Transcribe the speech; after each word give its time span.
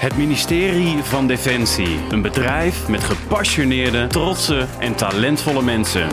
Het 0.00 0.16
ministerie 0.16 1.02
van 1.02 1.26
Defensie. 1.26 1.98
Een 2.10 2.22
bedrijf 2.22 2.88
met 2.88 3.04
gepassioneerde, 3.04 4.06
trotse 4.06 4.66
en 4.78 4.96
talentvolle 4.96 5.62
mensen. 5.62 6.08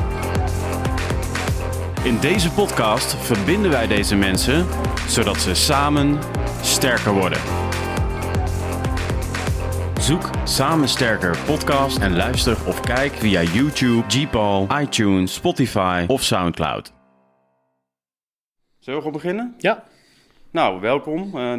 In 2.03 2.19
deze 2.19 2.51
podcast 2.51 3.15
verbinden 3.15 3.71
wij 3.71 3.87
deze 3.87 4.15
mensen 4.15 4.65
zodat 5.08 5.37
ze 5.37 5.55
samen 5.55 6.19
sterker 6.61 7.13
worden. 7.13 7.39
Zoek 10.00 10.30
Samen 10.44 10.88
Sterker 10.88 11.38
podcast 11.46 11.98
en 11.98 12.16
luister 12.16 12.58
of 12.66 12.80
kijk 12.80 13.14
via 13.14 13.42
YouTube, 13.42 14.04
Gpal, 14.08 14.68
iTunes, 14.82 15.34
Spotify 15.34 16.06
of 16.08 16.24
Soundcloud. 16.24 16.94
Zullen 18.80 19.00
we 19.00 19.06
gewoon 19.06 19.22
beginnen? 19.22 19.56
Ja. 19.58 19.84
Nou, 20.52 20.80
welkom. 20.82 21.32
Uh, 21.36 21.56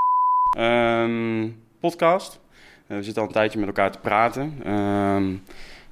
um, 1.03 1.67
podcast. 1.81 2.41
Uh, 2.87 2.97
we 2.97 3.03
zitten 3.03 3.23
al 3.23 3.29
een 3.29 3.35
tijdje 3.35 3.59
met 3.59 3.69
elkaar 3.69 3.93
te 3.93 3.99
praten. 3.99 4.55
Uh, 4.67 5.17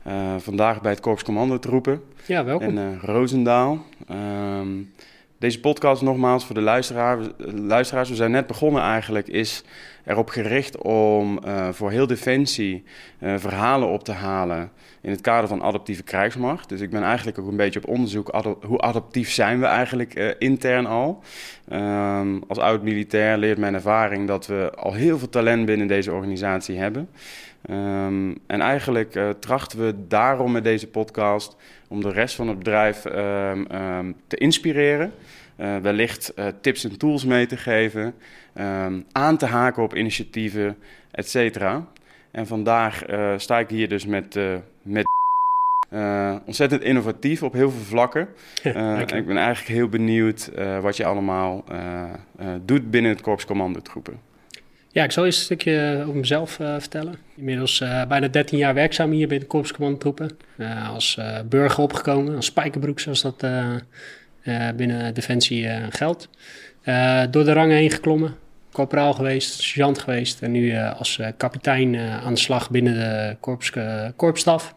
uh, 0.07 0.37
vandaag 0.39 0.81
bij 0.81 0.91
het 0.91 1.01
Korps 1.01 1.23
Commando 1.23 1.59
Troepen. 1.59 2.03
Ja, 2.27 2.45
welkom. 2.45 2.69
In 2.69 2.77
uh, 2.77 3.03
Roosendaal. 3.03 3.85
Ehm, 4.09 4.69
deze 5.39 5.61
podcast, 5.61 6.03
nogmaals 6.03 6.45
voor 6.45 6.55
de 6.55 6.61
luisteraar, 6.61 7.19
luisteraars, 7.55 8.09
we 8.09 8.15
zijn 8.15 8.31
net 8.31 8.47
begonnen 8.47 8.83
eigenlijk, 8.83 9.29
is 9.29 9.65
erop 10.05 10.29
gericht 10.29 10.79
om 10.79 11.41
uh, 11.45 11.69
voor 11.69 11.91
heel 11.91 12.07
Defensie 12.07 12.85
uh, 13.21 13.35
verhalen 13.37 13.89
op 13.89 14.05
te 14.05 14.13
halen 14.13 14.71
in 15.07 15.13
het 15.13 15.21
kader 15.21 15.49
van 15.49 15.63
adaptieve 15.63 16.03
krijgsmacht. 16.03 16.69
Dus 16.69 16.81
ik 16.81 16.91
ben 16.91 17.03
eigenlijk 17.03 17.39
ook 17.39 17.49
een 17.49 17.57
beetje 17.57 17.79
op 17.83 17.89
onderzoek, 17.89 18.57
hoe 18.63 18.81
adaptief 18.81 19.31
zijn 19.31 19.61
we 19.61 19.67
eigenlijk 19.67 20.19
uh, 20.19 20.31
intern 20.39 20.87
al. 20.87 21.23
Um, 21.73 22.43
als 22.49 22.59
oud-militair 22.59 23.39
leert 23.39 23.59
mijn 23.59 23.75
ervaring 23.75 24.27
dat 24.27 24.47
we 24.47 24.73
al 24.77 24.93
heel 24.93 25.19
veel 25.19 25.29
talent 25.29 25.67
binnen 25.67 25.87
deze 25.87 26.13
organisatie 26.13 26.79
hebben. 26.79 27.09
Um, 27.71 28.39
en 28.47 28.61
eigenlijk 28.61 29.15
uh, 29.15 29.29
trachten 29.29 29.85
we 29.85 29.95
daarom 30.09 30.53
met 30.53 30.65
deze 30.65 30.87
podcast 30.87 31.57
om 31.89 32.01
de 32.01 32.11
rest 32.11 32.35
van 32.35 32.49
het 32.49 32.59
bedrijf 32.59 33.05
um, 33.05 34.17
te 34.27 34.37
inspireren. 34.37 35.13
Uh, 35.57 35.77
wellicht 35.77 36.35
tips 36.61 36.85
en 36.85 36.99
tools 36.99 37.25
mee 37.25 37.47
te 37.47 37.57
geven, 37.57 38.15
aan 39.13 39.37
te 39.37 39.47
haken 39.47 39.83
op 39.83 39.95
initiatieven, 39.95 40.77
et. 41.11 41.37
En 42.31 42.47
vandaag 42.47 43.03
sta 43.37 43.59
ik 43.59 43.69
hier 43.69 43.89
dus 43.89 44.07
met, 44.07 44.39
met 45.89 46.41
ontzettend 46.45 46.83
innovatief 46.83 47.43
op 47.43 47.53
heel 47.53 47.71
veel 47.71 47.85
vlakken. 47.85 48.29
ik 49.17 49.27
ben 49.27 49.37
eigenlijk 49.37 49.69
heel 49.69 49.89
benieuwd 49.89 50.51
wat 50.81 50.97
je 50.97 51.05
allemaal 51.05 51.65
doet 52.65 52.91
binnen 52.91 53.11
het 53.11 53.21
Korps 53.21 53.45
Commandotroepen. 53.45 54.27
Ja, 54.97 55.05
ik 55.05 55.13
zal 55.13 55.25
eerst 55.25 55.39
een 55.39 55.45
stukje 55.45 56.03
over 56.03 56.19
mezelf 56.19 56.59
uh, 56.59 56.75
vertellen. 56.79 57.15
Inmiddels 57.35 57.81
uh, 57.81 58.07
bijna 58.07 58.29
13 58.29 58.59
jaar 58.59 58.75
werkzaam 58.75 59.11
hier 59.11 59.29
bij 59.29 59.39
de 59.39 59.47
Korpscommandotroepen. 59.47 60.31
Uh, 60.57 60.93
als 60.93 61.19
burger 61.49 61.83
opgekomen, 61.83 62.37
als 62.37 62.47
spijkerbroek 62.47 63.01
zoals 63.01 63.23
dat 63.23 63.47
binnen 64.77 65.15
Defensie 65.15 65.69
geldt. 65.91 66.29
door 67.31 67.45
de 67.45 67.53
rangen 67.53 67.77
heen 67.77 67.91
geklommen, 67.91 68.35
corporaal 68.73 69.13
geweest, 69.13 69.53
sergeant 69.53 69.99
geweest. 69.99 70.43
En 70.43 70.51
nu 70.51 70.77
als 70.77 71.21
kapitein 71.37 71.97
aan 71.97 72.35
de 72.35 72.41
slag 72.41 72.71
binnen 72.71 72.95
de 72.95 73.37
korps, 73.41 73.73
korpsstaf. 74.17 74.75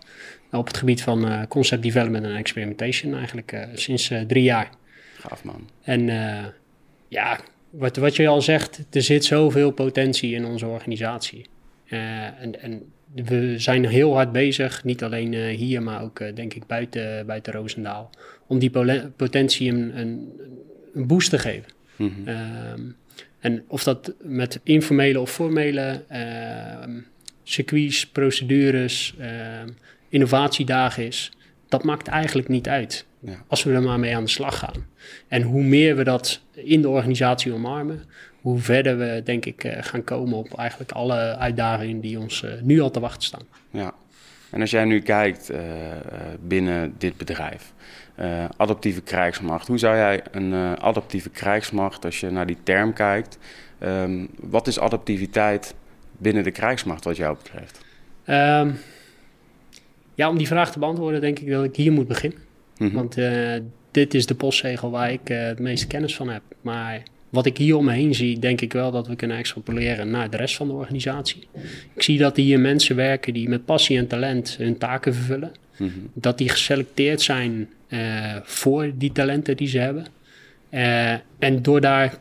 Op 0.52 0.68
het 0.68 0.78
gebied 0.78 1.02
van 1.02 1.48
concept 1.48 1.84
development 1.84 2.26
en 2.26 2.36
experimentation 2.36 3.16
eigenlijk 3.16 3.68
sinds 3.74 4.12
drie 4.28 4.44
jaar. 4.44 4.70
Gaaf 5.18 5.44
man. 5.44 5.70
En 5.82 6.10
ja, 7.08 7.40
wat, 7.70 7.98
wat 7.98 8.16
je 8.16 8.28
al 8.28 8.42
zegt, 8.42 8.86
er 8.90 9.02
zit 9.02 9.26
zoveel 9.26 9.72
potentie 9.72 10.34
in 10.34 10.46
onze 10.46 10.66
organisatie. 10.66 11.46
En, 11.86 12.62
en, 12.62 12.84
we 13.14 13.54
zijn 13.58 13.86
heel 13.86 14.14
hard 14.14 14.32
bezig, 14.32 14.84
niet 14.84 15.04
alleen 15.04 15.34
hier, 15.34 15.84
maar 15.84 16.04
ook 16.04 16.36
denk 16.36 16.54
ik 16.54 16.68
buiten, 16.68 17.26
buiten 17.26 17.54
Roosendaal, 17.54 18.10
om 18.48 18.60
die 18.60 18.72
potentie 19.16 19.72
een, 19.72 20.00
een, 20.00 20.30
een 20.94 21.08
boost 21.08 21.30
te 21.30 21.40
geven. 21.40 21.72
Mm 21.96 22.14
-hmm. 22.26 22.96
en 23.40 23.64
of 23.68 23.84
dat 23.84 24.14
met 24.22 24.60
informele 24.64 25.20
of 25.20 25.32
formele 25.32 26.04
circuits, 27.44 28.08
procedures, 28.08 29.16
innovatiedagen 30.10 31.06
is, 31.06 31.32
dat 31.68 31.84
maakt 31.84 32.08
eigenlijk 32.08 32.48
niet 32.48 32.68
uit. 32.68 33.06
Ja. 33.20 33.44
Als 33.48 33.64
we 33.64 33.74
er 33.74 33.82
maar 33.82 34.00
mee 34.00 34.16
aan 34.16 34.24
de 34.24 34.30
slag 34.30 34.58
gaan. 34.58 34.86
En 35.28 35.42
hoe 35.42 35.64
meer 35.64 35.96
we 35.96 36.04
dat 36.04 36.42
in 36.54 36.82
de 36.82 36.90
organisatie 36.90 37.54
omarmen, 37.54 38.04
hoe 38.42 38.60
verder 38.60 38.98
we, 38.98 39.22
denk 39.24 39.46
ik, 39.46 39.78
gaan 39.80 40.04
komen 40.04 40.38
op 40.38 40.58
eigenlijk 40.58 40.92
alle 40.92 41.38
uitdagingen 41.38 42.02
die 42.02 42.20
ons 42.20 42.46
nu 42.62 42.80
al 42.80 42.92
te 42.92 43.00
wachten 43.00 43.24
staan. 43.24 43.46
Ja, 43.72 43.94
en 44.50 44.62
als 44.62 44.72
jij 44.72 44.86
nu 44.86 45.02
kijkt 45.02 45.52
uh, 45.52 45.60
binnen 46.40 46.96
dit 46.98 47.18
bedrijf, 47.18 47.74
uh, 48.20 48.46
adaptieve 48.58 49.02
krijgsmacht, 49.02 49.68
hoe 49.68 49.78
zou 49.78 49.96
jij 49.96 50.24
een 50.32 50.52
uh, 50.52 50.74
adaptieve 50.74 51.30
krijgsmacht, 51.30 52.06
als 52.06 52.20
je 52.20 52.30
naar 52.30 52.46
die 52.46 52.58
term 52.64 52.94
kijkt, 52.94 53.38
um, 53.84 54.30
wat 54.40 54.68
is 54.68 54.80
adaptiviteit 54.80 55.74
binnen 56.18 56.44
de 56.44 56.52
krijgsmacht 56.52 57.04
wat 57.04 57.18
jou 57.18 57.38
betreft? 57.38 57.82
Um, 58.26 58.80
ja, 60.20 60.30
om 60.30 60.38
die 60.38 60.48
vraag 60.48 60.72
te 60.72 60.80
beantwoorden, 60.80 61.22
denk 61.22 61.40
ik 61.40 61.50
dat 61.50 61.64
ik 61.64 61.76
hier 61.76 61.92
moet 61.92 62.08
beginnen. 62.08 62.40
Mm 62.78 62.88
-hmm. 62.88 62.96
Want 62.96 63.18
uh, 63.18 63.54
dit 63.92 64.14
is 64.14 64.26
de 64.26 64.36
postzegel 64.36 64.92
waar 64.92 65.12
ik 65.12 65.30
uh, 65.30 65.46
het 65.46 65.60
meeste 65.60 65.88
kennis 65.88 66.16
van 66.16 66.30
heb. 66.30 66.42
Maar 66.62 67.04
wat 67.30 67.46
ik 67.46 67.58
hier 67.58 67.76
om 67.76 67.86
me 67.86 67.92
heen 67.92 68.16
zie, 68.16 68.40
denk 68.40 68.62
ik 68.62 68.74
wel 68.74 68.92
dat 68.92 69.08
we 69.08 69.16
kunnen 69.16 69.38
extrapoleren 69.38 70.10
naar 70.10 70.30
de 70.30 70.38
rest 70.38 70.56
van 70.56 70.68
de 70.68 70.74
organisatie. 70.74 71.48
Ik 71.94 72.02
zie 72.02 72.18
dat 72.18 72.36
hier 72.36 72.60
mensen 72.60 72.96
werken 72.96 73.34
die 73.34 73.50
met 73.50 73.66
passie 73.66 73.98
en 73.98 74.08
talent 74.08 74.56
hun 74.58 74.78
taken 74.78 75.14
vervullen. 75.14 75.52
Mm 75.78 75.88
-hmm. 75.88 76.10
Dat 76.14 76.38
die 76.38 76.50
geselecteerd 76.50 77.22
zijn 77.22 77.70
uh, 77.90 78.36
voor 78.44 78.92
die 78.96 79.12
talenten 79.12 79.58
die 79.58 79.68
ze 79.68 79.78
hebben. 79.78 80.06
en 81.40 81.62
door 81.62 81.82
daar 81.82 82.18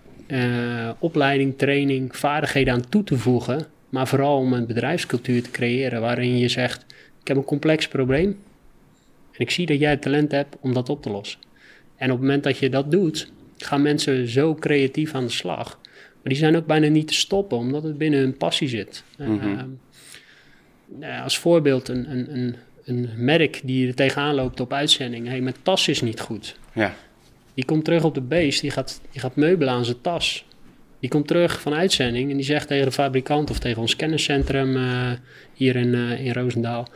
opleiding, 0.98 1.58
training, 1.58 2.16
vaardigheden 2.16 2.74
aan 2.74 2.88
toe 2.88 3.04
te 3.04 3.18
voegen, 3.18 3.66
maar 3.88 4.08
vooral 4.08 4.38
om 4.38 4.52
een 4.52 4.66
bedrijfscultuur 4.66 5.42
te 5.42 5.50
creëren 5.50 6.00
waarin 6.00 6.38
je 6.38 6.48
zegt: 6.48 6.86
Ik 7.20 7.28
heb 7.28 7.36
een 7.36 7.44
complex 7.44 7.88
probleem. 7.88 8.28
En 9.32 9.40
ik 9.40 9.50
zie 9.50 9.66
dat 9.66 9.78
jij 9.78 9.90
het 9.90 10.02
talent 10.02 10.32
hebt 10.32 10.56
om 10.60 10.74
dat 10.74 10.88
op 10.88 11.02
te 11.02 11.10
lossen. 11.10 11.40
En 11.96 12.10
op 12.10 12.16
het 12.16 12.26
moment 12.26 12.42
dat 12.42 12.58
je 12.58 12.70
dat 12.70 12.90
doet, 12.90 13.30
gaan 13.56 13.82
mensen 13.82 14.28
zo 14.28 14.54
creatief 14.54 15.14
aan 15.14 15.24
de 15.24 15.32
slag. 15.32 15.78
Maar 15.92 16.32
die 16.32 16.36
zijn 16.36 16.56
ook 16.56 16.66
bijna 16.66 16.88
niet 16.88 17.06
te 17.08 17.14
stoppen, 17.14 17.58
omdat 17.58 17.82
het 17.82 17.98
binnen 17.98 18.20
hun 18.20 18.36
passie 18.36 18.68
zit. 18.68 19.04
Mm 19.18 19.38
-hmm. 19.38 19.78
uh, 21.00 21.22
als 21.22 21.38
voorbeeld 21.38 21.88
een, 21.88 22.10
een, 22.10 22.36
een, 22.36 22.56
een 22.84 23.08
merk 23.16 23.60
die 23.64 23.88
er 23.88 23.94
tegenaan 23.94 24.34
loopt 24.34 24.60
op 24.60 24.72
uitzending. 24.72 25.24
Hé, 25.24 25.30
hey, 25.30 25.40
mijn 25.40 25.54
tas 25.62 25.88
is 25.88 26.00
niet 26.00 26.20
goed. 26.20 26.56
Ja. 26.72 26.94
Die 27.54 27.64
komt 27.64 27.84
terug 27.84 28.04
op 28.04 28.14
de 28.14 28.20
base, 28.20 28.60
die 28.60 28.70
gaat, 28.70 29.00
die 29.10 29.20
gaat 29.20 29.36
meubelen 29.36 29.74
aan 29.74 29.84
zijn 29.84 30.00
tas. 30.00 30.44
Die 31.00 31.10
komt 31.10 31.26
terug 31.26 31.60
van 31.60 31.74
uitzending 31.74 32.30
en 32.30 32.36
die 32.36 32.44
zegt 32.44 32.68
tegen 32.68 32.84
de 32.84 32.92
fabrikant 32.92 33.50
of 33.50 33.58
tegen 33.58 33.80
ons 33.80 33.96
kenniscentrum 33.96 34.76
uh, 34.76 35.10
hier 35.54 35.76
in, 35.76 35.94
uh, 35.94 36.24
in 36.24 36.32
Roosendaal: 36.32 36.82
hé 36.82 36.90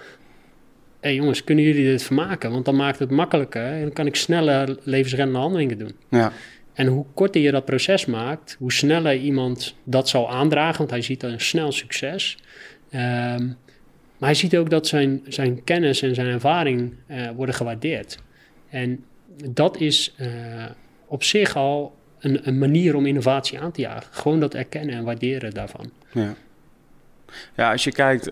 hey 1.01 1.15
jongens, 1.15 1.45
kunnen 1.45 1.65
jullie 1.65 1.85
dit 1.85 2.03
vermaken? 2.03 2.51
Want 2.51 2.65
dan 2.65 2.77
maakt 2.77 2.99
het 2.99 3.11
makkelijker 3.11 3.67
en 3.67 3.81
dan 3.81 3.93
kan 3.93 4.07
ik 4.07 4.17
sneller 4.17 4.79
levensreddende 4.83 5.41
handelingen 5.41 5.79
doen. 5.79 5.95
Ja. 6.11 6.33
En 6.73 6.87
hoe 6.87 7.05
korter 7.15 7.41
je 7.41 7.51
dat 7.51 7.65
proces 7.65 8.07
maakt, 8.07 8.57
hoe 8.59 8.73
sneller 8.73 9.17
iemand 9.17 9.75
dat 9.85 10.09
zal 10.09 10.31
aandragen, 10.31 10.79
want 10.79 10.91
hij 10.91 11.03
ziet 11.03 11.23
een 11.23 11.41
snel 11.41 11.73
succes. 11.73 12.39
Um, 12.91 13.57
maar 14.19 14.31
hij 14.31 14.35
ziet 14.35 14.57
ook 14.57 14.71
dat 14.71 14.87
zijn, 14.87 15.21
zijn 15.29 15.65
kennis 15.65 16.03
en 16.03 16.15
zijn 16.15 16.27
ervaring 16.27 16.93
uh, 17.11 17.31
worden 17.31 17.55
gewaardeerd. 17.55 18.19
En 18.69 19.05
dat 19.51 19.81
is 19.81 20.15
uh, 20.21 20.27
op 21.07 21.23
zich 21.23 21.57
al 21.57 21.95
een, 22.23 22.49
een, 22.49 22.59
manier 22.59 22.95
om 22.95 23.07
innovatie 23.07 23.61
aan 23.61 23.73
te 23.73 23.81
jagen. 23.81 24.09
Gewoon 24.11 24.41
dat 24.41 24.55
erkennen 24.55 24.95
en 24.95 25.05
waarderen 25.05 25.55
daarvan. 25.55 25.91
Ja. 26.13 26.35
Ja, 27.55 27.73
als 27.73 27.85
je 27.85 27.93
kijkt, 27.93 28.31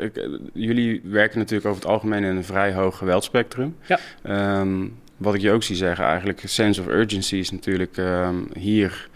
jullie 0.53 1.01
werken 1.05 1.39
natuurlijk 1.39 1.69
over 1.69 1.83
het 1.83 1.91
algemeen 1.91 2.25
in 2.25 2.37
een 2.37 2.45
vrij 2.45 2.73
hoog 2.73 2.99
geweldspectrum. 2.99 3.77
Ja. 3.87 3.99
Um, 4.61 4.99
wat 5.17 5.35
ik 5.35 5.41
je 5.41 5.51
ook 5.51 5.63
zie 5.63 5.77
zeggen, 5.77 6.05
eigenlijk 6.05 6.43
sense 6.45 6.81
of 6.81 6.87
urgency 6.87 7.37
is 7.37 7.51
natuurlijk 7.51 7.97
um, 7.97 8.49
hier 8.59 9.09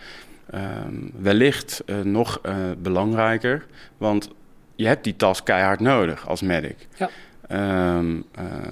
um, 0.54 1.10
wellicht 1.18 1.82
uh, 1.86 2.00
nog 2.00 2.40
uh, 2.46 2.54
belangrijker. 2.78 3.66
Want 3.96 4.30
je 4.74 4.86
hebt 4.86 5.04
die 5.04 5.16
tas 5.16 5.42
keihard 5.42 5.80
nodig 5.80 6.28
als 6.28 6.42
medic. 6.42 6.86
Ja. 6.96 7.10
Uh, 7.52 7.98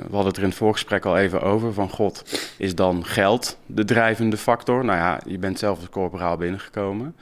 we 0.06 0.10
hadden 0.10 0.26
het 0.26 0.36
er 0.36 0.42
in 0.42 0.48
het 0.48 0.58
voorgesprek 0.58 1.04
al 1.04 1.18
even 1.18 1.42
over. 1.42 1.72
Van 1.72 1.90
god, 1.90 2.40
is 2.58 2.74
dan 2.74 3.04
geld 3.04 3.58
de 3.66 3.84
drijvende 3.84 4.36
factor? 4.36 4.84
Nou 4.84 4.98
ja, 4.98 5.20
je 5.26 5.38
bent 5.38 5.58
zelf 5.58 5.78
als 5.78 5.88
corporaal 5.88 6.36
binnengekomen. 6.36 7.14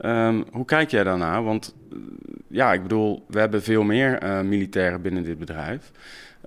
Um, 0.00 0.44
hoe 0.52 0.64
kijk 0.64 0.90
jij 0.90 1.04
daarnaar? 1.04 1.44
Want 1.44 1.74
uh, 1.92 1.98
ja, 2.48 2.72
ik 2.72 2.82
bedoel, 2.82 3.24
we 3.28 3.38
hebben 3.38 3.62
veel 3.62 3.82
meer 3.82 4.22
uh, 4.22 4.40
militairen 4.40 5.02
binnen 5.02 5.24
dit 5.24 5.38
bedrijf. 5.38 5.90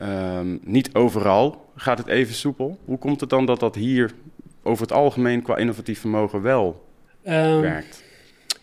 Um, 0.02 0.60
niet 0.64 0.96
overal 0.96 1.66
gaat 1.76 1.98
het 1.98 2.08
even 2.08 2.34
soepel. 2.34 2.80
Hoe 2.86 2.98
komt 2.98 3.22
het 3.22 3.30
dan 3.30 3.46
dat 3.46 3.60
dat 3.60 3.76
hier 3.76 4.12
over 4.64 4.82
het 4.82 4.92
algemeen 4.92 5.42
qua 5.42 5.58
innovatief 5.58 6.00
vermogen 6.00 6.42
wel 6.42 6.86
werkt? 7.62 8.04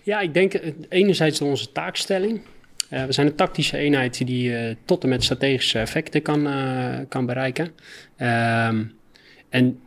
Ja, 0.03 0.21
ik 0.21 0.35
denk 0.35 0.61
enerzijds 0.89 1.39
door 1.39 1.49
onze 1.49 1.73
taakstelling. 1.73 2.41
We 2.89 3.13
zijn 3.13 3.27
een 3.27 3.35
tactische 3.35 3.77
eenheid 3.77 4.27
die 4.27 4.77
tot 4.85 5.03
en 5.03 5.09
met 5.09 5.25
strategische 5.25 5.79
effecten 5.79 6.23
kan, 6.23 6.49
kan 7.09 7.27
bereiken. 7.27 7.71
Ehm, 8.17 8.85
en 9.49 9.81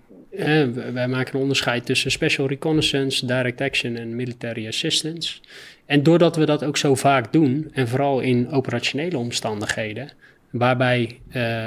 wij 0.93 1.07
maken 1.07 1.35
een 1.35 1.41
onderscheid 1.41 1.85
tussen 1.85 2.11
special 2.11 2.47
reconnaissance, 2.47 3.25
direct 3.25 3.61
action 3.61 3.95
en 3.95 4.15
military 4.15 4.67
assistance. 4.67 5.39
En 5.85 6.03
doordat 6.03 6.35
we 6.35 6.45
dat 6.45 6.63
ook 6.63 6.77
zo 6.77 6.95
vaak 6.95 7.33
doen, 7.33 7.69
en 7.73 7.87
vooral 7.87 8.19
in 8.19 8.49
operationele 8.49 9.17
omstandigheden, 9.17 10.09
waarbij 10.49 11.19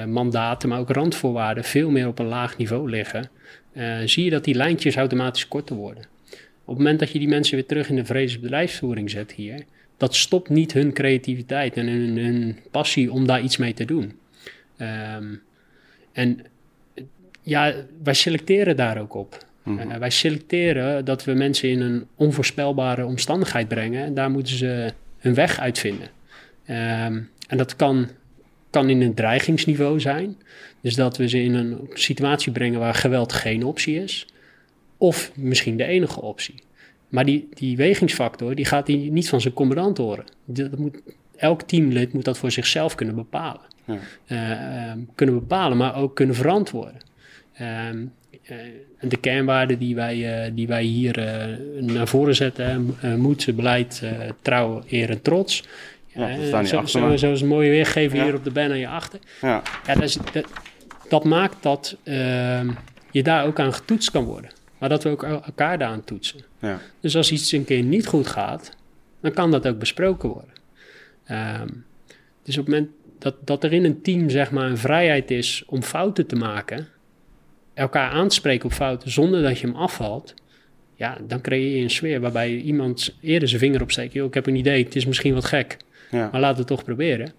mandaten, 0.06 0.68
maar 0.68 0.78
ook 0.78 0.90
randvoorwaarden 0.90 1.64
veel 1.64 1.90
meer 1.90 2.06
op 2.06 2.18
een 2.18 2.26
laag 2.26 2.56
niveau 2.56 2.90
liggen, 2.90 3.30
zie 4.04 4.24
je 4.24 4.30
dat 4.30 4.44
die 4.44 4.54
lijntjes 4.54 4.96
automatisch 4.96 5.48
korter 5.48 5.76
worden. 5.76 6.02
Op 6.64 6.76
het 6.76 6.84
moment 6.84 6.98
dat 6.98 7.10
je 7.10 7.18
die 7.18 7.28
mensen 7.28 7.54
weer 7.54 7.66
terug 7.66 7.88
in 7.88 7.96
de 7.96 8.38
bedrijfsvoering 8.40 9.10
zet 9.10 9.32
hier, 9.32 9.64
dat 10.00 10.14
stopt 10.14 10.48
niet 10.48 10.72
hun 10.72 10.92
creativiteit 10.92 11.76
en 11.76 11.86
hun, 11.86 12.18
hun 12.18 12.58
passie 12.70 13.12
om 13.12 13.26
daar 13.26 13.40
iets 13.42 13.56
mee 13.56 13.74
te 13.74 13.84
doen. 13.84 14.18
Um, 14.78 15.42
en 16.12 16.38
ja, 17.42 17.74
wij 18.02 18.14
selecteren 18.14 18.76
daar 18.76 19.00
ook 19.00 19.14
op. 19.14 19.48
Mm 19.62 19.98
wij 19.98 20.10
selecteren 20.10 21.04
dat 21.04 21.24
we 21.24 21.32
mensen 21.32 21.68
in 21.68 21.80
een 21.80 22.06
onvoorspelbare 22.14 23.04
omstandigheid 23.04 23.68
brengen 23.68 24.04
en 24.04 24.14
daar 24.14 24.30
moeten 24.30 24.56
ze 24.56 24.92
hun 25.18 25.34
weg 25.34 25.58
uitvinden. 25.58 26.08
Um, 26.68 27.30
en 27.48 27.56
dat 27.56 27.76
kan, 27.76 28.08
kan 28.70 28.90
in 28.90 29.00
een 29.00 29.14
dreigingsniveau 29.14 30.00
zijn. 30.00 30.36
Dus 30.80 30.94
dat 30.94 31.16
we 31.16 31.28
ze 31.28 31.42
in 31.42 31.54
een 31.54 31.90
situatie 31.92 32.52
brengen 32.52 32.80
waar 32.80 32.94
geweld 32.94 33.32
geen 33.32 33.64
optie 33.64 34.02
is. 34.02 34.26
Of 34.96 35.32
misschien 35.34 35.76
de 35.76 35.84
enige 35.84 36.20
optie. 36.20 36.54
Maar 37.10 37.24
die, 37.24 37.48
die 37.54 37.76
wegingsfactor 37.76 38.54
die 38.54 38.64
gaat 38.64 38.86
die 38.86 39.12
niet 39.12 39.28
van 39.28 39.40
zijn 39.40 39.54
commandant 39.54 39.98
horen. 39.98 40.24
Dat 40.44 40.78
moet, 40.78 41.02
elk 41.36 41.62
teamlid 41.62 42.12
moet 42.12 42.24
dat 42.24 42.38
voor 42.38 42.50
zichzelf 42.50 42.94
kunnen 42.94 43.14
bepalen. 43.14 43.60
Ja. 43.84 43.98
Uh, 44.26 45.02
kunnen 45.14 45.34
bepalen, 45.34 45.76
maar 45.76 45.96
ook 45.96 46.16
kunnen 46.16 46.34
verantwoorden. 46.34 47.00
Ehm, 47.52 48.04
eh, 48.42 48.56
de 49.00 49.16
kernwaarden 49.16 49.78
die 49.78 49.94
wij, 49.94 50.46
uh, 50.46 50.50
die 50.54 50.66
wij 50.66 50.82
hier 50.82 51.14
naar 51.80 52.08
voren 52.08 52.34
zetten, 52.34 52.96
moed, 53.16 53.56
beleid, 53.56 54.02
trouw, 54.42 54.82
eer 54.88 55.10
en 55.10 55.22
trots. 55.22 55.64
Ja, 56.14 56.36
dat 56.50 56.68
zo, 56.68 56.86
zo, 56.86 57.16
zoals 57.16 57.40
een 57.40 57.48
mooie 57.48 57.70
weergeven 57.70 58.18
ja. 58.18 58.24
hier 58.24 58.34
op 58.34 58.44
de 58.44 58.50
banner 58.50 58.76
je 58.76 58.88
achter. 58.88 59.18
Ja. 59.40 59.62
Ja, 59.86 59.94
dat, 59.94 60.02
is, 60.02 60.18
dat, 60.32 60.44
dat 61.08 61.24
maakt 61.24 61.62
dat 61.62 61.96
ehm, 62.02 62.70
je 63.10 63.22
daar 63.22 63.46
ook 63.46 63.60
aan 63.60 63.74
getoetst 63.74 64.10
kan 64.10 64.24
worden. 64.24 64.50
Maar 64.80 64.88
dat 64.88 65.02
we 65.02 65.08
ook 65.08 65.22
elkaar 65.22 65.78
daaraan 65.78 66.04
toetsen. 66.04 66.40
Ja. 66.58 66.80
Dus 67.00 67.16
als 67.16 67.32
iets 67.32 67.52
een 67.52 67.64
keer 67.64 67.82
niet 67.82 68.06
goed 68.06 68.26
gaat, 68.26 68.76
dan 69.20 69.32
kan 69.32 69.50
dat 69.50 69.68
ook 69.68 69.78
besproken 69.78 70.28
worden. 70.28 70.54
Um, 71.60 71.84
dus 72.42 72.58
op 72.58 72.66
het 72.66 72.74
moment 72.74 72.90
dat, 73.18 73.34
dat 73.44 73.64
er 73.64 73.72
in 73.72 73.84
een 73.84 74.02
team 74.02 74.30
zeg 74.30 74.50
maar 74.50 74.70
een 74.70 74.78
vrijheid 74.78 75.30
is 75.30 75.62
om 75.66 75.82
fouten 75.82 76.26
te 76.26 76.36
maken 76.36 76.88
elkaar 77.80 78.10
aanspreken 78.10 78.64
op 78.64 78.72
fouten 78.72 79.10
zonder 79.10 79.42
dat 79.42 79.58
je 79.58 79.66
hem 79.66 79.76
afvalt, 79.76 80.34
ja, 80.94 81.18
dan 81.26 81.40
creëer 81.40 81.76
je 81.76 81.82
een 81.82 81.90
sfeer 81.90 82.20
waarbij 82.20 82.56
iemand 82.56 83.16
eerder 83.20 83.48
zijn 83.48 83.60
vinger 83.60 83.82
opsteekt. 83.82 84.12
Yo, 84.12 84.26
ik 84.26 84.34
heb 84.34 84.46
een 84.46 84.54
idee, 84.56 84.84
het 84.84 84.96
is 84.96 85.06
misschien 85.06 85.34
wat 85.34 85.44
gek, 85.44 85.76
ja. 86.10 86.28
maar 86.32 86.40
laten 86.40 86.54
we 86.54 86.58
het 86.58 86.66
toch 86.66 86.84
proberen. 86.84 87.32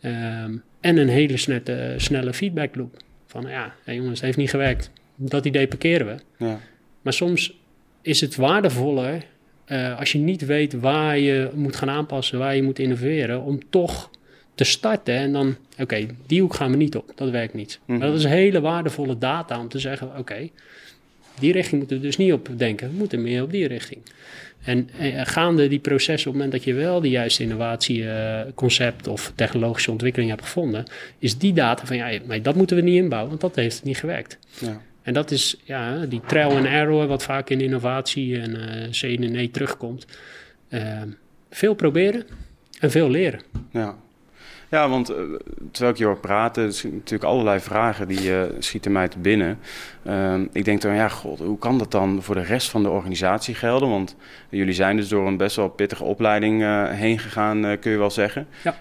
Ehm, 0.00 0.56
en 0.80 0.96
een 0.96 1.08
hele 1.08 1.36
snelle, 1.36 1.94
snelle 1.96 2.32
feedback 2.32 2.76
loop. 2.76 2.96
Van 3.26 3.46
ja, 3.48 3.74
jongens, 3.84 4.10
het 4.10 4.20
heeft 4.20 4.36
niet 4.36 4.50
gewerkt. 4.50 4.90
Dat 5.14 5.44
idee 5.44 5.66
parkeren 5.66 6.06
we. 6.06 6.44
Ja. 6.44 6.60
Maar 7.02 7.12
soms 7.12 7.60
is 8.02 8.20
het 8.20 8.36
waardevoller 8.36 9.24
uh, 9.66 9.98
als 9.98 10.12
je 10.12 10.18
niet 10.18 10.46
weet 10.46 10.72
waar 10.72 11.18
je 11.18 11.50
moet 11.54 11.76
gaan 11.76 11.90
aanpassen, 11.90 12.38
waar 12.38 12.56
je 12.56 12.62
moet 12.62 12.78
innoveren, 12.78 13.42
om 13.42 13.60
toch 13.70 14.10
te 14.54 14.64
starten 14.64 15.14
en 15.14 15.32
dan, 15.32 15.56
oké, 15.78 16.06
die 16.26 16.40
hoek 16.40 16.54
gaan 16.54 16.70
we 16.70 16.76
niet 16.76 16.96
op, 16.96 17.12
dat 17.14 17.30
werkt 17.30 17.54
niet. 17.54 17.80
Maar 17.84 17.98
dat 17.98 18.14
is 18.14 18.24
hele 18.24 18.60
waardevolle 18.60 19.18
data 19.18 19.60
om 19.60 19.68
te 19.68 19.78
zeggen, 19.78 20.18
oké, 20.18 20.48
die 21.38 21.52
richting 21.52 21.78
moeten 21.78 21.96
we 21.96 22.02
dus 22.02 22.16
niet 22.16 22.32
op 22.32 22.48
denken, 22.56 22.90
we 22.90 22.96
moeten 22.96 23.22
meer 23.22 23.42
op 23.42 23.50
die 23.50 23.66
richting. 23.66 24.00
En, 24.64 24.88
gaande 25.26 25.68
die 25.68 25.78
processen, 25.78 26.30
op 26.30 26.36
het 26.36 26.42
moment 26.42 26.52
dat 26.52 26.64
je 26.64 26.74
wel 26.74 27.00
de 27.00 27.08
juiste 27.08 27.42
innovatieconcept 27.42 29.06
uh, 29.06 29.12
of 29.12 29.32
technologische 29.34 29.90
ontwikkeling 29.90 30.30
hebt 30.30 30.42
gevonden, 30.42 30.84
is 31.18 31.38
die 31.38 31.52
data 31.52 31.86
van, 31.86 31.96
ja, 31.96 32.18
maar 32.26 32.42
dat 32.42 32.54
moeten 32.54 32.76
we 32.76 32.82
niet 32.82 33.02
inbouwen, 33.02 33.28
want 33.28 33.40
dat 33.40 33.56
heeft 33.56 33.84
niet 33.84 33.98
gewerkt. 33.98 34.38
Ja. 34.58 34.82
En 35.02 35.14
dat 35.14 35.30
is 35.30 35.56
ja, 35.64 36.06
die 36.06 36.20
trial 36.26 36.56
and 36.56 36.66
error, 36.66 37.06
wat 37.06 37.22
vaak 37.22 37.50
in 37.50 37.60
innovatie 37.60 38.40
en 38.40 38.50
uh, 38.50 38.90
C 38.90 39.02
en 39.02 39.34
E 39.34 39.48
terugkomt. 39.48 40.06
Uh, 40.70 41.02
veel 41.50 41.74
proberen 41.74 42.26
en 42.80 42.90
veel 42.90 43.10
leren. 43.10 43.40
Ja. 43.70 43.96
Ja, 44.72 44.88
want 44.88 45.10
uh, 45.10 45.16
terwijl 45.70 45.92
ik 45.92 45.98
je 45.98 46.04
hoor 46.04 46.18
praten, 46.18 46.64
er 46.64 46.72
zijn 46.72 46.92
natuurlijk 46.92 47.30
allerlei 47.30 47.60
vragen 47.60 48.08
die 48.08 48.30
uh, 48.30 48.42
schieten 48.58 48.92
mij 48.92 49.08
te 49.08 49.18
binnen. 49.18 49.58
Uh, 50.02 50.34
ik 50.52 50.64
denk 50.64 50.80
dan, 50.80 50.94
ja, 50.94 51.08
god, 51.08 51.38
hoe 51.38 51.58
kan 51.58 51.78
dat 51.78 51.90
dan 51.90 52.22
voor 52.22 52.34
de 52.34 52.42
rest 52.42 52.70
van 52.70 52.82
de 52.82 52.88
organisatie 52.88 53.54
gelden? 53.54 53.88
Want 53.88 54.16
jullie 54.48 54.74
zijn 54.74 54.96
dus 54.96 55.08
door 55.08 55.26
een 55.26 55.36
best 55.36 55.56
wel 55.56 55.68
pittige 55.68 56.04
opleiding 56.04 56.62
uh, 56.62 56.90
heen 56.90 57.18
gegaan, 57.18 57.78
kun 57.80 57.90
je 57.90 57.98
wel 57.98 58.10
zeggen. 58.10 58.46
Ja. 58.62 58.74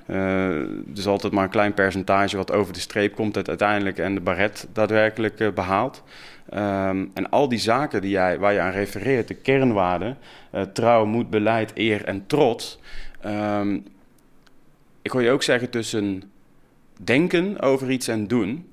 dus 0.85 1.07
altijd 1.07 1.33
maar 1.33 1.43
een 1.43 1.49
klein 1.49 1.73
percentage 1.73 2.37
wat 2.37 2.51
over 2.51 2.73
de 2.73 2.79
streep 2.79 3.15
komt 3.15 3.35
het 3.35 3.49
uiteindelijk 3.49 3.97
en 3.97 4.13
de 4.13 4.21
baret 4.21 4.67
daadwerkelijk 4.73 5.55
behaalt. 5.55 6.03
Um, 6.53 7.11
en 7.13 7.29
al 7.29 7.49
die 7.49 7.59
zaken 7.59 8.01
die 8.01 8.11
jij, 8.11 8.39
waar 8.39 8.53
je 8.53 8.59
aan 8.59 8.71
refereert, 8.71 9.27
de 9.27 9.33
kernwaarden, 9.33 10.17
trouw, 10.73 11.05
moed, 11.05 11.29
beleid, 11.29 11.71
eer 11.75 12.05
en 12.05 12.23
trots... 12.27 12.79
Um, 13.25 13.83
ik 15.01 15.11
hoor 15.11 15.21
je 15.21 15.31
ook 15.31 15.43
zeggen 15.43 15.69
tussen 15.69 16.23
denken 17.03 17.59
over 17.59 17.91
iets 17.91 18.07
en 18.07 18.27
doen. 18.27 18.65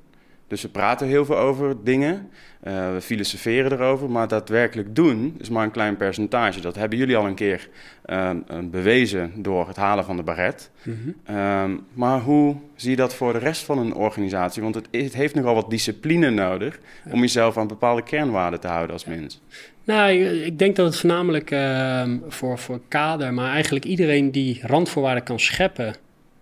Dus 0.46 0.62
we 0.62 0.69
praten 0.69 1.06
heel 1.06 1.25
veel 1.25 1.38
over 1.38 1.76
dingen, 1.84 2.30
uh, 2.66 2.92
we 2.92 3.00
filosoferen 3.00 3.72
erover, 3.72 4.10
maar 4.10 4.28
daadwerkelijk 4.28 4.94
doen 4.94 5.34
is 5.38 5.48
maar 5.48 5.64
een 5.64 5.70
klein 5.70 5.96
percentage. 5.96 6.60
Dat 6.60 6.76
hebben 6.76 6.98
jullie 6.98 7.16
al 7.16 7.26
een 7.26 7.34
keer 7.34 7.69
uh, 8.06 8.30
bewezen 8.70 9.32
door 9.36 9.66
het 9.66 9.76
halen 9.76 10.04
van 10.04 10.16
de 10.16 10.22
baret. 10.22 10.70
Mm 10.82 11.14
um, 11.36 11.86
maar 11.92 12.20
hoe 12.20 12.56
zie 12.75 12.90
je 12.90 12.96
dat 12.96 13.14
voor 13.14 13.32
de 13.32 13.38
rest 13.38 13.64
van 13.64 13.78
een 13.78 13.94
organisatie? 13.94 14.62
Want 14.62 14.75
het, 14.75 14.88
het 14.90 15.14
heeft 15.14 15.34
nogal 15.34 15.54
wat 15.54 15.70
discipline 15.70 16.30
nodig 16.30 16.78
om 17.10 17.20
jezelf 17.20 17.56
aan 17.56 17.66
bepaalde 17.66 18.02
kernwaarden 18.02 18.60
te 18.60 18.66
houden 18.66 18.92
als 18.92 19.04
mens. 19.04 19.40
Nou, 19.84 20.12
ik 20.44 20.58
denk 20.58 20.76
dat 20.76 20.86
het 20.86 20.96
voornamelijk 20.96 21.50
uh, 21.50 22.10
voor, 22.28 22.58
voor 22.58 22.80
kader, 22.88 23.34
maar 23.34 23.52
eigenlijk 23.52 23.84
iedereen 23.84 24.30
die 24.30 24.60
randvoorwaarden 24.62 25.25
kan 25.25 25.40
scheppen 25.40 25.94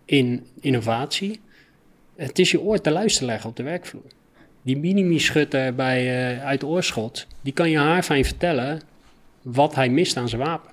in 0.06 0.46
innovatie. 0.60 1.40
Het 2.16 2.38
is 2.38 2.50
je 2.50 2.60
oor 2.60 2.80
te 2.80 2.90
luisteren 2.90 3.28
leggen 3.28 3.50
op 3.50 3.56
de 3.56 3.62
werkvloer. 3.62 4.02
Die 4.62 4.76
minimi-schutter 4.76 5.74
bij, 5.74 6.34
uh, 6.34 6.44
uit 6.44 6.64
Oorschot, 6.64 7.26
die 7.40 7.52
kan 7.52 7.70
je 7.70 7.78
haarfijn 7.78 8.24
vertellen 8.24 8.80
wat 9.42 9.74
hij 9.74 9.88
mist 9.88 10.16
aan 10.16 10.28
zijn 10.28 10.40
wapen. 10.40 10.70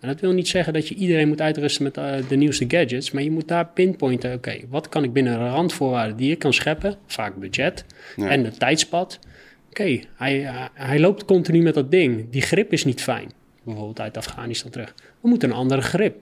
En 0.00 0.08
dat 0.08 0.20
wil 0.20 0.32
niet 0.32 0.48
zeggen 0.48 0.72
dat 0.72 0.88
je 0.88 0.94
iedereen 0.94 1.28
moet 1.28 1.40
uitrusten 1.40 1.82
met 1.82 1.96
uh, 1.96 2.14
de 2.28 2.36
nieuwste 2.36 2.64
gadgets, 2.68 3.10
maar 3.10 3.22
je 3.22 3.30
moet 3.30 3.48
daar 3.48 3.66
pinpointen, 3.66 4.34
oké, 4.34 4.58
wat 4.68 4.88
kan 4.88 5.04
ik 5.04 5.12
binnen 5.12 5.38
de 5.38 5.48
randvoorwaarden 5.48 6.16
die 6.16 6.30
ik 6.30 6.38
kan 6.38 6.52
scheppen, 6.52 6.96
vaak 7.06 7.36
budget 7.36 7.84
en 8.16 8.42
de 8.42 8.50
tijdspad. 8.50 9.18
Oké, 9.68 10.00
hij, 10.16 10.40
uh, 10.40 10.64
hij 10.74 11.00
loopt 11.00 11.24
continu 11.24 11.62
met 11.62 11.74
dat 11.74 11.90
ding, 11.90 12.30
die 12.30 12.42
grip 12.42 12.72
is 12.72 12.84
niet 12.84 13.02
fijn, 13.02 13.32
bijvoorbeeld 13.62 14.00
uit 14.00 14.16
Afghanistan 14.16 14.70
terug. 14.70 14.94
We 15.20 15.28
moeten 15.28 15.50
een 15.50 15.56
andere 15.56 15.82
grip 15.82 16.16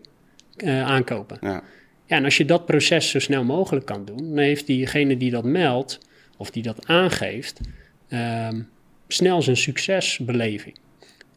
aankopen. 0.66 1.38
Ja. 1.40 1.62
Ja, 2.06 2.16
en 2.16 2.24
als 2.24 2.36
je 2.36 2.44
dat 2.44 2.66
proces 2.66 3.10
zo 3.10 3.18
snel 3.18 3.44
mogelijk 3.44 3.86
kan 3.86 4.04
doen, 4.04 4.16
dan 4.16 4.38
heeft 4.38 4.66
diegene 4.66 5.16
die 5.16 5.30
dat 5.30 5.44
meldt 5.44 5.98
of 6.36 6.50
die 6.50 6.62
dat 6.62 6.86
aangeeft, 6.86 7.60
um, 8.08 8.68
snel 9.08 9.42
zijn 9.42 9.56
succesbeleving. 9.56 10.76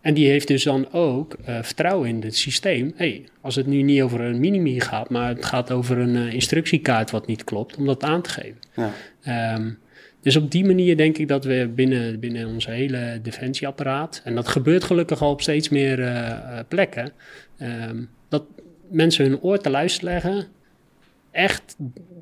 En 0.01 0.13
die 0.13 0.27
heeft 0.27 0.47
dus 0.47 0.63
dan 0.63 0.91
ook 0.91 1.37
uh, 1.41 1.57
vertrouwen 1.61 2.09
in 2.09 2.21
het 2.21 2.35
systeem. 2.35 2.93
hey, 2.95 3.23
als 3.41 3.55
het 3.55 3.67
nu 3.67 3.81
niet 3.81 4.01
over 4.01 4.21
een 4.21 4.39
minimi 4.39 4.79
gaat, 4.79 5.09
maar 5.09 5.27
het 5.27 5.45
gaat 5.45 5.71
over 5.71 5.97
een 5.97 6.15
uh, 6.15 6.33
instructiekaart 6.33 7.11
wat 7.11 7.27
niet 7.27 7.43
klopt, 7.43 7.77
om 7.77 7.85
dat 7.85 8.03
aan 8.03 8.21
te 8.21 8.29
geven. 8.29 8.59
Ja. 8.75 9.53
Um, 9.55 9.79
dus 10.21 10.35
op 10.35 10.51
die 10.51 10.65
manier 10.65 10.97
denk 10.97 11.17
ik 11.17 11.27
dat 11.27 11.45
we 11.45 11.71
binnen, 11.75 12.19
binnen 12.19 12.47
ons 12.47 12.65
hele 12.65 13.19
defensieapparaat, 13.21 14.21
en 14.23 14.35
dat 14.35 14.47
gebeurt 14.47 14.83
gelukkig 14.83 15.21
al 15.21 15.31
op 15.31 15.41
steeds 15.41 15.69
meer 15.69 15.99
uh, 15.99 16.59
plekken, 16.67 17.11
um, 17.61 18.09
dat 18.29 18.43
mensen 18.89 19.25
hun 19.25 19.41
oor 19.41 19.57
te 19.57 19.69
luisteren 19.69 20.13
leggen 20.13 20.47
echt 21.37 21.75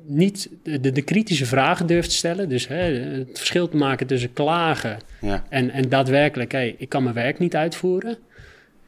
niet 0.06 0.50
de, 0.62 0.92
de, 0.92 1.02
kritische 1.02 1.46
vragen 1.46 1.86
durft 1.86 2.08
te 2.08 2.14
stellen. 2.14 2.48
Dus 2.48 2.68
hè, 2.68 2.82
het 2.92 3.38
verschil 3.38 3.68
te 3.68 3.76
maken 3.76 4.06
tussen 4.06 4.32
klagen 4.32 4.98
ja. 5.20 5.44
en, 5.48 5.70
en 5.70 5.88
daadwerkelijk, 5.88 6.52
hey, 6.52 6.74
ik 6.78 6.88
kan 6.88 7.02
mijn 7.02 7.14
werk 7.14 7.38
niet 7.38 7.56
uitvoeren. 7.56 8.16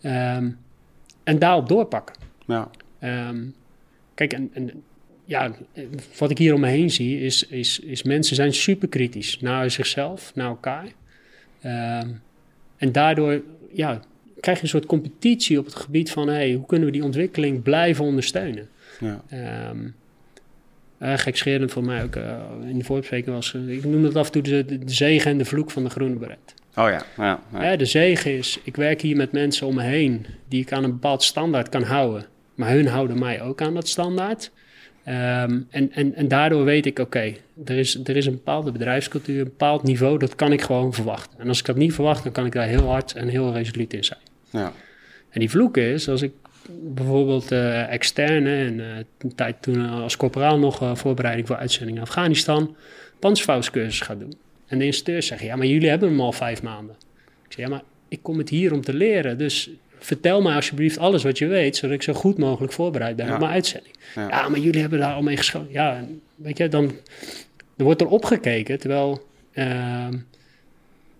Um, 0.02 0.58
en 1.24 1.38
daarop 1.38 1.68
doorpakken. 1.68 2.14
Ja. 2.46 2.70
Um, 3.28 3.54
kijk, 4.14 4.32
en, 4.32 4.50
en, 4.52 4.82
ja, 5.24 5.52
wat 6.18 6.30
ik 6.30 6.38
hier 6.38 6.54
om 6.54 6.60
me 6.60 6.68
heen 6.68 6.90
zie, 6.90 7.20
is, 7.20 7.46
is, 7.46 7.78
is 7.78 8.02
mensen 8.02 8.36
zijn 8.36 8.54
super 8.54 8.88
kritisch 8.88 9.40
naar 9.40 9.70
zichzelf, 9.70 10.32
naar 10.34 10.48
elkaar. 10.48 10.86
Um, 11.64 12.20
en 12.76 12.92
daardoor 12.92 13.42
ja, 13.72 14.00
krijg 14.40 14.56
je 14.56 14.62
een 14.62 14.70
soort 14.70 14.86
competitie 14.86 15.58
op 15.58 15.64
het 15.64 15.74
gebied 15.74 16.10
van 16.10 16.28
hey, 16.28 16.52
hoe 16.52 16.66
kunnen 16.66 16.86
we 16.86 16.92
die 16.92 17.04
ontwikkeling 17.04 17.62
blijven 17.62 18.04
ondersteunen. 18.04 18.68
Ja. 19.00 19.22
Um, 19.70 19.94
uh, 21.02 21.18
gekscherend 21.18 21.72
voor 21.72 21.84
mij 21.84 22.02
ook 22.02 22.16
uh, 22.16 22.24
in 22.68 22.78
de 22.78 22.84
voorbespreking 22.84 23.34
was, 23.34 23.54
ik 23.54 23.84
noem 23.84 24.02
dat 24.02 24.16
af 24.16 24.26
en 24.26 24.32
toe 24.32 24.42
de, 24.42 24.64
de, 24.64 24.78
zegen 24.86 25.30
en 25.30 25.38
de 25.38 25.44
vloek 25.44 25.70
van 25.70 25.84
de 25.84 25.90
groene 25.90 26.14
beret. 26.14 26.54
Oh 26.76 26.88
ja, 26.88 27.02
ja, 27.16 27.40
ja. 27.52 27.76
De 27.76 27.84
zegen 27.84 28.36
is, 28.36 28.60
ik 28.64 28.76
werk 28.76 29.00
hier 29.00 29.16
met 29.16 29.32
mensen 29.32 29.66
om 29.66 29.74
me 29.74 29.82
heen 29.82 30.26
die 30.48 30.60
ik 30.60 30.72
aan 30.72 30.84
een 30.84 30.90
bepaald 30.90 31.22
standaard 31.22 31.68
kan 31.68 31.82
houden. 31.82 32.26
Maar 32.54 32.70
hun 32.70 32.86
houden 32.86 33.18
mij 33.18 33.42
ook 33.42 33.62
aan 33.62 33.74
dat 33.74 33.88
standaard. 33.88 34.50
Um, 35.08 35.66
en, 35.70 35.92
en, 35.92 36.14
en 36.14 36.28
daardoor 36.28 36.64
weet 36.64 36.86
ik, 36.86 36.98
oké, 36.98 37.34
er, 37.64 37.78
is, 37.78 38.00
er 38.04 38.16
is 38.16 38.26
een 38.26 38.32
bepaalde 38.32 38.72
bedrijfscultuur, 38.72 39.38
een 39.38 39.44
bepaald 39.44 39.82
niveau, 39.82 40.18
dat 40.18 40.34
kan 40.34 40.52
ik 40.52 40.62
gewoon 40.62 40.94
verwachten. 40.94 41.38
En 41.38 41.48
als 41.48 41.58
ik 41.58 41.64
dat 41.64 41.76
niet 41.76 41.94
verwacht, 41.94 42.22
dan 42.22 42.32
kan 42.32 42.46
ik 42.46 42.52
daar 42.52 42.66
heel 42.66 42.88
hard 42.88 43.12
en 43.12 43.28
heel 43.28 43.52
resoluut 43.52 43.92
in 43.92 44.04
zijn. 44.04 44.20
Ja. 44.50 44.72
En 45.30 45.40
die 45.40 45.50
vloek 45.50 45.76
is, 45.76 46.08
als 46.08 46.22
ik 46.22 46.32
bijvoorbeeld 46.70 47.52
uh, 47.52 47.92
externe 47.92 48.56
en 48.56 48.74
uh, 48.78 48.96
een 49.18 49.34
tijd 49.34 49.62
toen 49.62 49.78
uh, 49.78 50.02
als 50.02 50.16
corporaal 50.16 50.58
nog 50.58 50.98
voorbereiding 50.98 51.46
voor 51.46 51.56
uitzending 51.56 51.96
in 51.96 52.02
Afghanistan, 52.02 52.76
panzervouwscursus 53.18 54.00
ga 54.00 54.14
doen. 54.14 54.34
En 54.66 54.78
de 54.78 54.84
instructeurs 54.84 55.26
zeggen, 55.26 55.46
ja, 55.46 55.56
maar 55.56 55.66
jullie 55.66 55.88
hebben 55.88 56.08
hem 56.08 56.20
al 56.20 56.32
vijf 56.32 56.62
maanden. 56.62 56.96
Ik 57.44 57.52
zeg, 57.52 57.64
ja, 57.64 57.70
maar 57.70 57.82
ik 58.08 58.22
kom 58.22 58.38
het 58.38 58.48
hier 58.48 58.72
om 58.72 58.80
te 58.80 58.94
leren, 58.94 59.38
dus 59.38 59.70
vertel 59.98 60.42
mij 60.42 60.54
alsjeblieft 60.54 60.98
alles 60.98 61.22
wat 61.22 61.38
je 61.38 61.46
weet, 61.46 61.76
zodat 61.76 61.94
ik 61.94 62.02
zo 62.02 62.12
goed 62.12 62.38
mogelijk 62.38 62.72
voorbereid 62.72 63.16
ben 63.16 63.32
op 63.32 63.38
mijn 63.38 63.52
uitzending. 63.52 63.94
Ja. 64.14 64.48
maar 64.48 64.58
jullie 64.58 64.80
hebben 64.80 64.98
daar 64.98 65.14
al 65.14 65.22
mee 65.22 65.36
geschoten. 65.36 65.72
Ja, 65.72 66.04
weet 66.34 66.58
je, 66.58 66.68
dan 66.68 66.92
er 67.76 67.84
wordt 67.84 68.00
er 68.00 68.08
opgekeken, 68.08 68.78
terwijl 68.78 69.26
ehm, 69.52 70.16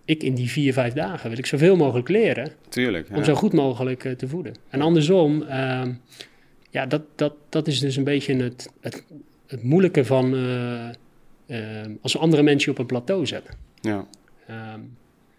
ik 0.09 0.23
in 0.23 0.35
die 0.35 0.49
vier, 0.49 0.73
vijf 0.73 0.93
dagen 0.93 1.29
wil 1.29 1.37
ik 1.37 1.45
zoveel 1.45 1.75
mogelijk 1.75 2.09
leren. 2.09 2.51
Tuurlijk. 2.69 3.07
Om 3.15 3.23
zo 3.23 3.33
goed 3.33 3.53
mogelijk 3.53 4.03
uh, 4.03 4.11
te 4.11 4.27
voeden. 4.27 4.55
En 4.69 4.81
andersom, 4.81 5.41
uh, 5.41 5.81
ja, 6.69 6.85
dat, 6.85 7.01
dat, 7.15 7.33
dat 7.49 7.67
is 7.67 7.79
dus 7.79 7.95
een 7.95 8.03
beetje 8.03 8.35
het, 8.35 8.69
het, 8.81 9.03
het 9.47 9.63
moeilijke 9.63 10.05
van 10.05 10.33
uh, 10.33 10.89
als 12.01 12.17
andere 12.17 12.43
mensen 12.43 12.71
je 12.71 12.77
op 12.77 12.79
een 12.79 12.95
plateau 12.95 13.25
zetten. 13.25 13.53
Ja. 13.81 14.07
Ehm, 14.47 14.79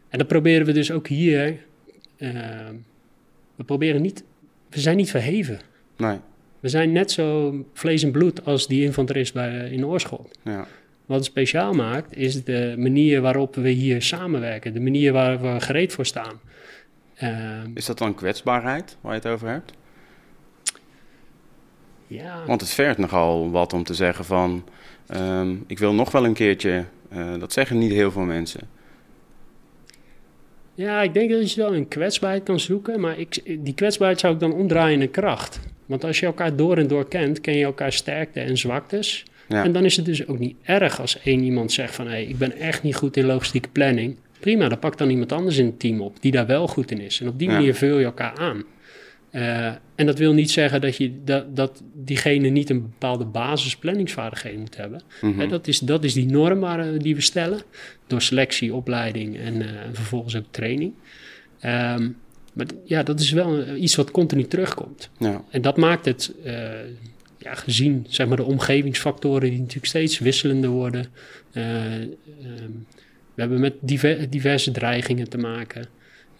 en 0.09 0.19
dat 0.19 0.27
proberen 0.27 0.67
we 0.67 0.73
dus 0.73 0.91
ook 0.91 1.09
hier. 1.09 1.65
we 3.55 3.65
proberen 3.67 4.03
niet, 4.03 4.25
we 4.69 4.81
zijn 4.81 4.97
niet 4.97 5.11
verheven. 5.11 5.61
Nee. 5.97 6.19
We 6.61 6.69
zijn 6.69 6.93
net 6.93 7.11
zo 7.11 7.55
vlees 7.73 8.03
en 8.03 8.11
bloed 8.11 8.45
als 8.45 8.67
die 8.67 8.85
infanterist 8.85 9.35
bij, 9.35 9.71
in 9.71 9.87
Oorschot. 9.87 10.39
Ja. 10.45 10.67
Wat 11.11 11.19
het 11.19 11.29
speciaal 11.29 11.73
maakt, 11.73 12.17
is 12.17 12.45
de 12.45 12.75
manier 12.79 13.21
waarop 13.21 13.55
we 13.55 13.69
hier 13.69 14.03
samenwerken. 14.03 14.75
De 14.75 14.81
manier 14.81 15.13
waar 15.13 15.41
we 15.41 15.61
gereed 15.61 15.93
voor 15.93 16.07
staan. 16.07 16.41
Ehm, 17.15 17.71
is 17.75 17.87
dat 17.87 17.99
dan 17.99 18.15
kwetsbaarheid 18.15 18.97
waar 19.01 19.13
je 19.13 19.19
het 19.19 19.29
over 19.29 19.49
hebt? 19.49 19.73
Ja. 22.07 22.43
Want 22.47 22.61
het 22.61 22.71
vergt 22.71 22.99
nogal 22.99 23.51
wat 23.51 23.73
om 23.73 23.85
te 23.85 23.95
zeggen 23.95 24.25
van... 24.25 24.65
Ehm, 25.07 25.57
ik 25.67 25.79
wil 25.79 25.95
nog 25.95 26.11
wel 26.11 26.25
een 26.25 26.35
keertje... 26.35 26.85
Uh, 27.13 27.39
dat 27.39 27.53
zeggen 27.53 27.79
niet 27.79 27.93
heel 27.93 28.11
veel 28.11 28.25
mensen. 28.25 28.69
Ja, 30.75 31.03
ik 31.03 31.15
denk 31.15 31.31
dat 31.31 31.53
je 31.53 31.61
wel 31.61 31.75
een 31.75 31.89
kwetsbaarheid 31.89 32.43
kan 32.43 32.61
zoeken. 32.61 33.01
Maar 33.01 33.19
ik, 33.19 33.43
die 33.65 33.75
kwetsbaarheid 33.75 34.21
zou 34.21 34.35
ik 34.35 34.41
dan 34.41 34.53
omdraaien 34.53 35.03
in 35.03 35.11
kracht. 35.11 35.61
Want 35.87 36.05
als 36.05 36.21
je 36.21 36.27
elkaar 36.27 36.57
door 36.57 36.77
en 36.77 36.87
door 36.87 37.09
kent, 37.09 37.41
ken 37.41 37.57
je 37.57 37.65
elkaar 37.65 37.93
sterkte 37.93 38.41
en 38.41 38.59
zwaktes. 38.59 39.25
En 39.51 39.73
dan 39.73 39.85
is 39.85 39.97
het 39.97 40.05
dus 40.05 40.27
ook 40.27 40.39
niet 40.39 40.57
erg 40.63 41.01
als 41.01 41.21
één 41.21 41.43
iemand 41.43 41.73
zegt 41.73 41.95
van... 41.95 42.07
hé, 42.07 42.13
hey, 42.13 42.25
ik 42.25 42.39
ben 42.39 42.57
echt 42.57 42.83
niet 42.83 42.97
goed 42.97 43.17
in 43.17 43.25
logistieke 43.25 43.69
planning. 43.69 44.17
Prima, 44.41 44.69
dan 44.69 44.79
pakt 44.79 44.99
dan 44.99 45.11
iemand 45.11 45.33
anders 45.33 45.57
in 45.57 45.67
het 45.67 45.79
team 45.79 46.01
op 46.01 46.17
die 46.21 46.33
daar 46.33 46.47
wel 46.47 46.69
goed 46.69 46.91
in 46.91 47.01
is. 47.01 47.21
En 47.21 47.29
op 47.29 47.39
die 47.39 47.49
manier 47.49 47.75
vul 47.75 47.99
je 47.99 48.05
elkaar 48.05 48.35
aan. 48.37 48.65
Uh, 49.33 49.67
en 49.95 50.07
dat 50.07 50.19
wil 50.19 50.33
niet 50.33 50.51
zeggen 50.51 50.81
dat, 50.81 50.97
je, 50.97 51.13
dat, 51.25 51.57
dat 51.57 51.83
diegene 51.95 52.49
niet 52.49 52.71
een 52.71 52.81
bepaalde 52.81 53.25
basisplanningsvaardigheden 53.25 54.61
moet 54.61 54.77
hebben. 54.77 55.03
Mm 55.21 55.49
dat, 55.49 55.67
is, 55.67 55.79
dat 55.79 56.05
is 56.05 56.13
die 56.13 56.27
norm 56.27 56.61
waar, 56.61 56.99
die 56.99 57.15
we 57.15 57.21
stellen. 57.21 57.61
Door 58.07 58.23
selectie, 58.23 58.75
opleiding 58.75 59.39
en 59.39 59.55
uh, 59.55 59.67
vervolgens 59.93 60.37
ook 60.37 60.45
training. 60.51 60.93
Um, 61.65 62.17
maar 62.53 62.67
ja, 62.85 63.03
dat 63.03 63.21
is 63.21 63.31
wel 63.31 63.77
iets 63.77 63.97
wat 63.97 64.11
continu 64.11 64.45
terugkomt. 64.45 65.11
Ja. 65.19 65.45
En 65.51 65.63
dat 65.63 65.77
maakt 65.77 66.05
het... 66.05 66.35
Ja, 67.43 67.55
gezien 67.55 68.07
zeg 68.09 68.27
maar, 68.29 68.37
de 68.37 68.45
omgevingsfactoren 68.45 69.51
die 69.51 69.59
natuurlijk 69.59 69.87
steeds 69.87 70.19
wisselender 70.19 70.71
worden. 70.71 71.07
Uh, 71.53 72.01
uh, 72.01 72.07
we 73.35 73.41
hebben 73.41 73.61
met 73.61 73.75
diver, 73.81 74.31
diverse 74.31 74.71
dreigingen 74.71 75.29
te 75.29 75.39
maken. 75.39 75.87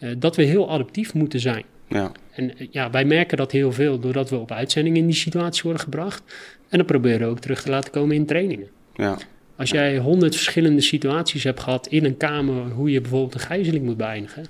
Uh, 0.01 0.11
dat 0.19 0.37
we 0.37 0.43
heel 0.43 0.71
adaptief 0.71 1.15
moeten 1.15 1.41
zijn. 1.41 1.65
Ja. 1.89 2.13
En 2.31 2.59
eh, 2.59 2.67
ja, 2.71 2.91
wij 2.91 3.05
merken 3.05 3.37
dat 3.37 3.53
heel 3.53 3.73
veel 3.73 3.99
doordat 3.99 4.31
we 4.31 4.37
op 4.37 4.53
uitzending 4.53 4.97
in 4.97 5.07
die 5.07 5.15
situatie 5.15 5.63
worden 5.63 5.83
gebracht. 5.83 6.23
En 6.69 6.79
dan 6.79 6.87
proberen 6.87 7.21
we 7.21 7.27
ook 7.27 7.39
terug 7.39 7.63
te 7.63 7.71
laten 7.71 7.91
komen 7.91 8.17
in 8.17 8.27
trainingen. 8.27 8.69
Ja. 8.95 9.19
Als 9.57 9.71
jij 9.71 9.99
honderd 9.99 10.35
verschillende 10.35 10.81
situaties 10.81 11.45
hebt 11.45 11.61
gehad 11.61 11.87
in 11.87 12.05
een 12.05 12.17
kamer, 12.17 12.71
hoe 12.71 12.91
je 12.91 13.01
bijvoorbeeld 13.01 13.35
een 13.35 13.41
gijzeling 13.41 13.85
moet 13.85 13.97
beëindigen, 13.97 14.47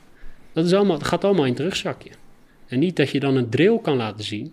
dat, 0.53 0.67
is 0.67 0.73
allemaal, 0.73 0.99
dat 0.99 1.07
gaat 1.07 1.25
allemaal 1.25 1.45
in 1.45 1.51
het 1.51 1.59
terugzakje. 1.59 2.11
En 2.67 2.79
niet 2.79 2.97
dat 2.97 3.11
je 3.11 3.21
dan 3.21 3.37
een 3.37 3.49
drill 3.49 3.79
kan 3.83 3.97
laten 3.97 4.25
zien, 4.25 4.53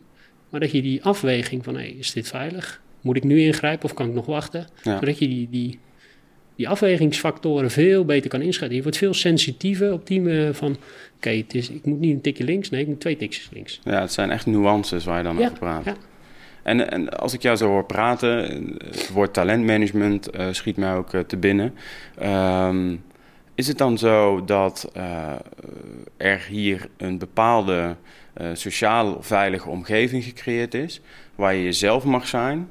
maar 0.49 0.59
dat 0.59 0.71
je 0.71 0.81
die 0.81 1.03
afweging 1.03 1.63
van, 1.63 1.75
hey, 1.75 1.95
is 1.99 2.13
dit 2.13 2.27
veilig? 2.27 2.81
Moet 3.01 3.17
ik 3.17 3.23
nu 3.23 3.41
ingrijpen 3.41 3.85
of 3.85 3.93
kan 3.93 4.07
ik 4.07 4.13
nog 4.13 4.25
wachten? 4.25 4.67
Zodat 4.83 5.19
je 5.19 5.27
die, 5.27 5.47
die, 5.51 5.79
die 6.55 6.69
afwegingsfactoren 6.69 7.71
veel 7.71 8.05
beter 8.05 8.29
kan 8.29 8.41
inschatten. 8.41 8.75
Je 8.75 8.83
wordt 8.83 8.97
veel 8.97 9.13
sensitiever 9.13 9.93
op 9.93 10.07
die 10.07 10.21
uh, 10.21 10.49
van... 10.53 10.77
oké, 11.15 11.29
het 11.29 11.55
is 11.55 11.69
ik 11.69 11.85
moet 11.85 11.99
niet 11.99 12.13
een 12.13 12.21
tikje 12.21 12.43
links, 12.43 12.69
nee, 12.69 12.81
ik 12.81 12.87
moet 12.87 12.99
twee 12.99 13.17
tikjes 13.17 13.49
links. 13.53 13.79
Ja, 13.83 14.01
het 14.01 14.13
zijn 14.13 14.31
echt 14.31 14.45
nuances 14.45 15.05
waar 15.05 15.17
je 15.17 15.23
dan 15.23 15.39
over 15.39 15.59
praat. 15.59 15.85
Ja. 15.85 15.95
En, 16.63 16.91
en 16.91 17.09
als 17.09 17.33
ik 17.33 17.41
jou 17.41 17.55
zo 17.55 17.67
hoor 17.67 17.85
praten, 17.85 18.35
het 18.83 19.09
woord 19.09 19.33
talentmanagement 19.33 20.35
uh, 20.35 20.47
schiet 20.51 20.77
mij 20.77 20.93
ook 20.93 21.13
uh, 21.13 21.21
te 21.21 21.37
binnen. 21.37 21.73
Um, 22.23 23.03
is 23.55 23.67
het 23.67 23.77
dan 23.77 23.97
zo 23.97 24.45
dat 24.45 24.91
er 26.17 26.45
hier 26.49 26.89
een 26.97 27.17
bepaalde 27.17 27.95
uh, 28.41 28.49
sociaal 28.53 29.17
veilige 29.21 29.69
omgeving 29.69 30.23
gecreëerd 30.23 30.73
is, 30.73 31.01
waar 31.35 31.53
je 31.53 31.63
jezelf 31.63 32.03
mag 32.03 32.27
zijn. 32.27 32.69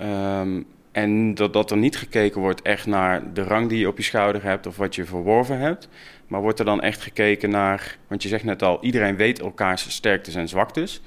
Um, 0.00 0.66
en 0.92 1.34
dat, 1.34 1.52
dat 1.52 1.70
er 1.70 1.76
niet 1.76 1.96
gekeken 1.96 2.40
wordt 2.40 2.62
echt 2.62 2.86
naar 2.86 3.32
de 3.32 3.42
rang 3.42 3.68
die 3.68 3.78
je 3.78 3.88
op 3.88 3.96
je 3.96 4.02
schouder 4.02 4.42
hebt 4.42 4.66
of 4.66 4.76
wat 4.76 4.94
je 4.94 5.04
verworven 5.04 5.58
hebt. 5.58 5.88
Maar 6.26 6.40
wordt 6.40 6.58
er 6.58 6.64
dan 6.64 6.80
echt 6.80 7.00
gekeken 7.00 7.50
naar, 7.50 7.96
want 8.06 8.22
je 8.22 8.28
zegt 8.28 8.44
net 8.44 8.62
al, 8.62 8.78
iedereen 8.80 9.16
weet 9.16 9.40
elkaars 9.40 9.90
sterktes 9.90 10.34
en 10.34 10.48
zwaktes. 10.48 11.02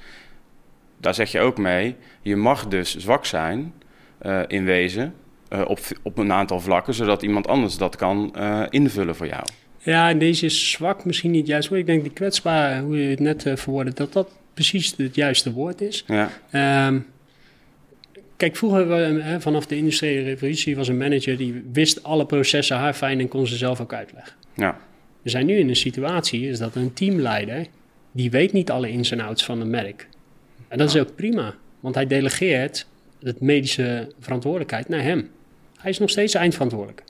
Daar 0.97 1.13
zeg 1.13 1.31
je 1.31 1.39
ook 1.39 1.57
mee, 1.57 1.95
je 2.21 2.35
mag 2.35 2.67
dus 2.67 2.97
zwak 2.97 3.25
zijn 3.25 3.73
uh, 4.21 4.41
in 4.47 4.65
wezen 4.65 5.13
uh, 5.49 5.61
op, 5.67 5.79
op 6.01 6.17
een 6.17 6.31
aantal 6.31 6.59
vlakken, 6.59 6.93
zodat 6.93 7.21
iemand 7.21 7.47
anders 7.47 7.77
dat 7.77 7.95
kan 7.95 8.35
invullen 8.69 9.15
voor 9.15 9.27
jou. 9.27 9.43
Ja, 9.83 10.09
en 10.09 10.19
deze 10.19 10.45
is 10.45 10.71
zwak 10.71 11.05
misschien 11.05 11.31
niet 11.31 11.47
juist. 11.47 11.69
Maar 11.69 11.79
ik 11.79 11.85
denk 11.85 12.03
die 12.03 12.13
kwetsbaar, 12.13 12.81
hoe 12.81 12.97
je 12.97 13.09
het 13.09 13.19
net 13.19 13.45
uh, 13.45 13.55
verwoordde, 13.55 13.93
dat 13.93 14.13
dat 14.13 14.29
precies 14.53 14.93
het 14.97 15.15
juiste 15.15 15.51
woord 15.51 15.81
is. 15.81 16.05
Ja. 16.07 16.87
Um, 16.87 17.05
kijk, 18.37 18.55
vroeger 18.55 19.11
uh, 19.17 19.35
vanaf 19.39 19.65
de 19.65 19.75
industriële 19.75 20.23
revolutie 20.23 20.75
was 20.75 20.87
een 20.87 20.97
manager 20.97 21.37
die 21.37 21.63
wist 21.73 22.03
alle 22.03 22.25
processen 22.25 22.77
haar 22.77 22.93
fijn 22.93 23.19
en 23.19 23.27
kon 23.27 23.47
ze 23.47 23.55
zelf 23.55 23.81
ook 23.81 23.93
uitleggen. 23.93 24.33
Ja. 24.53 24.77
We 25.21 25.29
zijn 25.29 25.45
nu 25.45 25.57
in 25.57 25.69
een 25.69 25.75
situatie, 25.75 26.47
is 26.47 26.57
dat 26.57 26.75
een 26.75 26.93
teamleider, 26.93 27.65
die 28.11 28.31
weet 28.31 28.53
niet 28.53 28.71
alle 28.71 28.89
ins 28.89 29.11
en 29.11 29.19
outs 29.19 29.45
van 29.45 29.61
een 29.61 29.69
merk. 29.69 30.07
En 30.67 30.77
dat 30.77 30.89
is 30.89 31.01
ook 31.01 31.15
prima, 31.15 31.55
want 31.79 31.95
hij 31.95 32.07
delegeert 32.07 32.87
het 33.21 33.41
medische 33.41 34.11
verantwoordelijkheid 34.19 34.89
naar 34.89 35.01
hem. 35.01 35.29
Hij 35.77 35.91
is 35.91 35.99
nog 35.99 36.09
steeds 36.09 36.33
eindverantwoordelijk. 36.33 37.03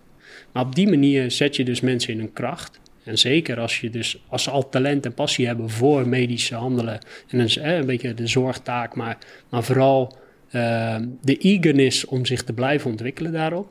Maar 0.54 0.66
op 0.66 0.76
die 0.76 0.90
manier 0.90 1.32
zet 1.32 1.56
je 1.56 1.64
dus 1.64 1.82
mensen 1.82 2.14
in 2.14 2.20
hun 2.20 2.34
kracht. 2.34 2.80
En 3.04 3.18
zeker 3.18 3.60
als 3.60 3.80
je 3.80 3.90
dus 3.90 4.24
als 4.28 4.44
ze 4.44 4.50
al 4.50 4.70
talent 4.70 5.06
en 5.06 5.14
passie 5.14 5.48
hebben 5.48 5.70
voor 5.70 6.08
medische 6.08 6.56
handelen. 6.56 7.00
En 7.28 7.40
een, 7.40 7.50
eh, 7.50 7.76
een 7.76 7.86
beetje 7.86 8.14
de 8.14 8.28
zorgtaak, 8.28 8.96
maar, 8.96 9.18
maar 9.50 9.64
vooral 9.64 10.18
uh, 10.52 10.96
de 11.22 11.38
eagerness 11.38 12.06
om 12.06 12.26
zich 12.26 12.44
te 12.44 12.54
blijven 12.54 12.92
ontwikkelen 12.92 13.32
daarop. 13.32 13.70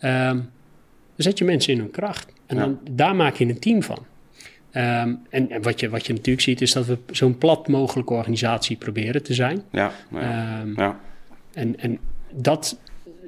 Uh, 0.00 0.28
dan 0.28 0.46
zet 1.16 1.38
je 1.38 1.44
mensen 1.44 1.72
in 1.72 1.78
hun 1.78 1.90
kracht. 1.90 2.32
En 2.46 2.56
dan, 2.56 2.80
daar 2.90 3.16
maak 3.16 3.34
je 3.34 3.44
een 3.44 3.58
team 3.58 3.82
van. 3.82 3.98
Um, 4.76 5.20
en, 5.30 5.50
en 5.50 5.62
wat, 5.62 5.80
je, 5.80 5.88
wat 5.88 6.06
je 6.06 6.12
natuurlijk 6.12 6.44
ziet 6.44 6.60
is 6.60 6.72
dat 6.72 6.86
we 6.86 6.98
zo'n 7.10 7.38
plat 7.38 7.68
mogelijke 7.68 8.12
organisatie 8.12 8.76
proberen 8.76 9.22
te 9.22 9.34
zijn. 9.34 9.62
Ja, 9.70 9.92
ja, 10.10 10.60
um, 10.60 10.74
ja. 10.76 11.00
En, 11.52 11.80
en 11.80 11.98
dat 12.32 12.78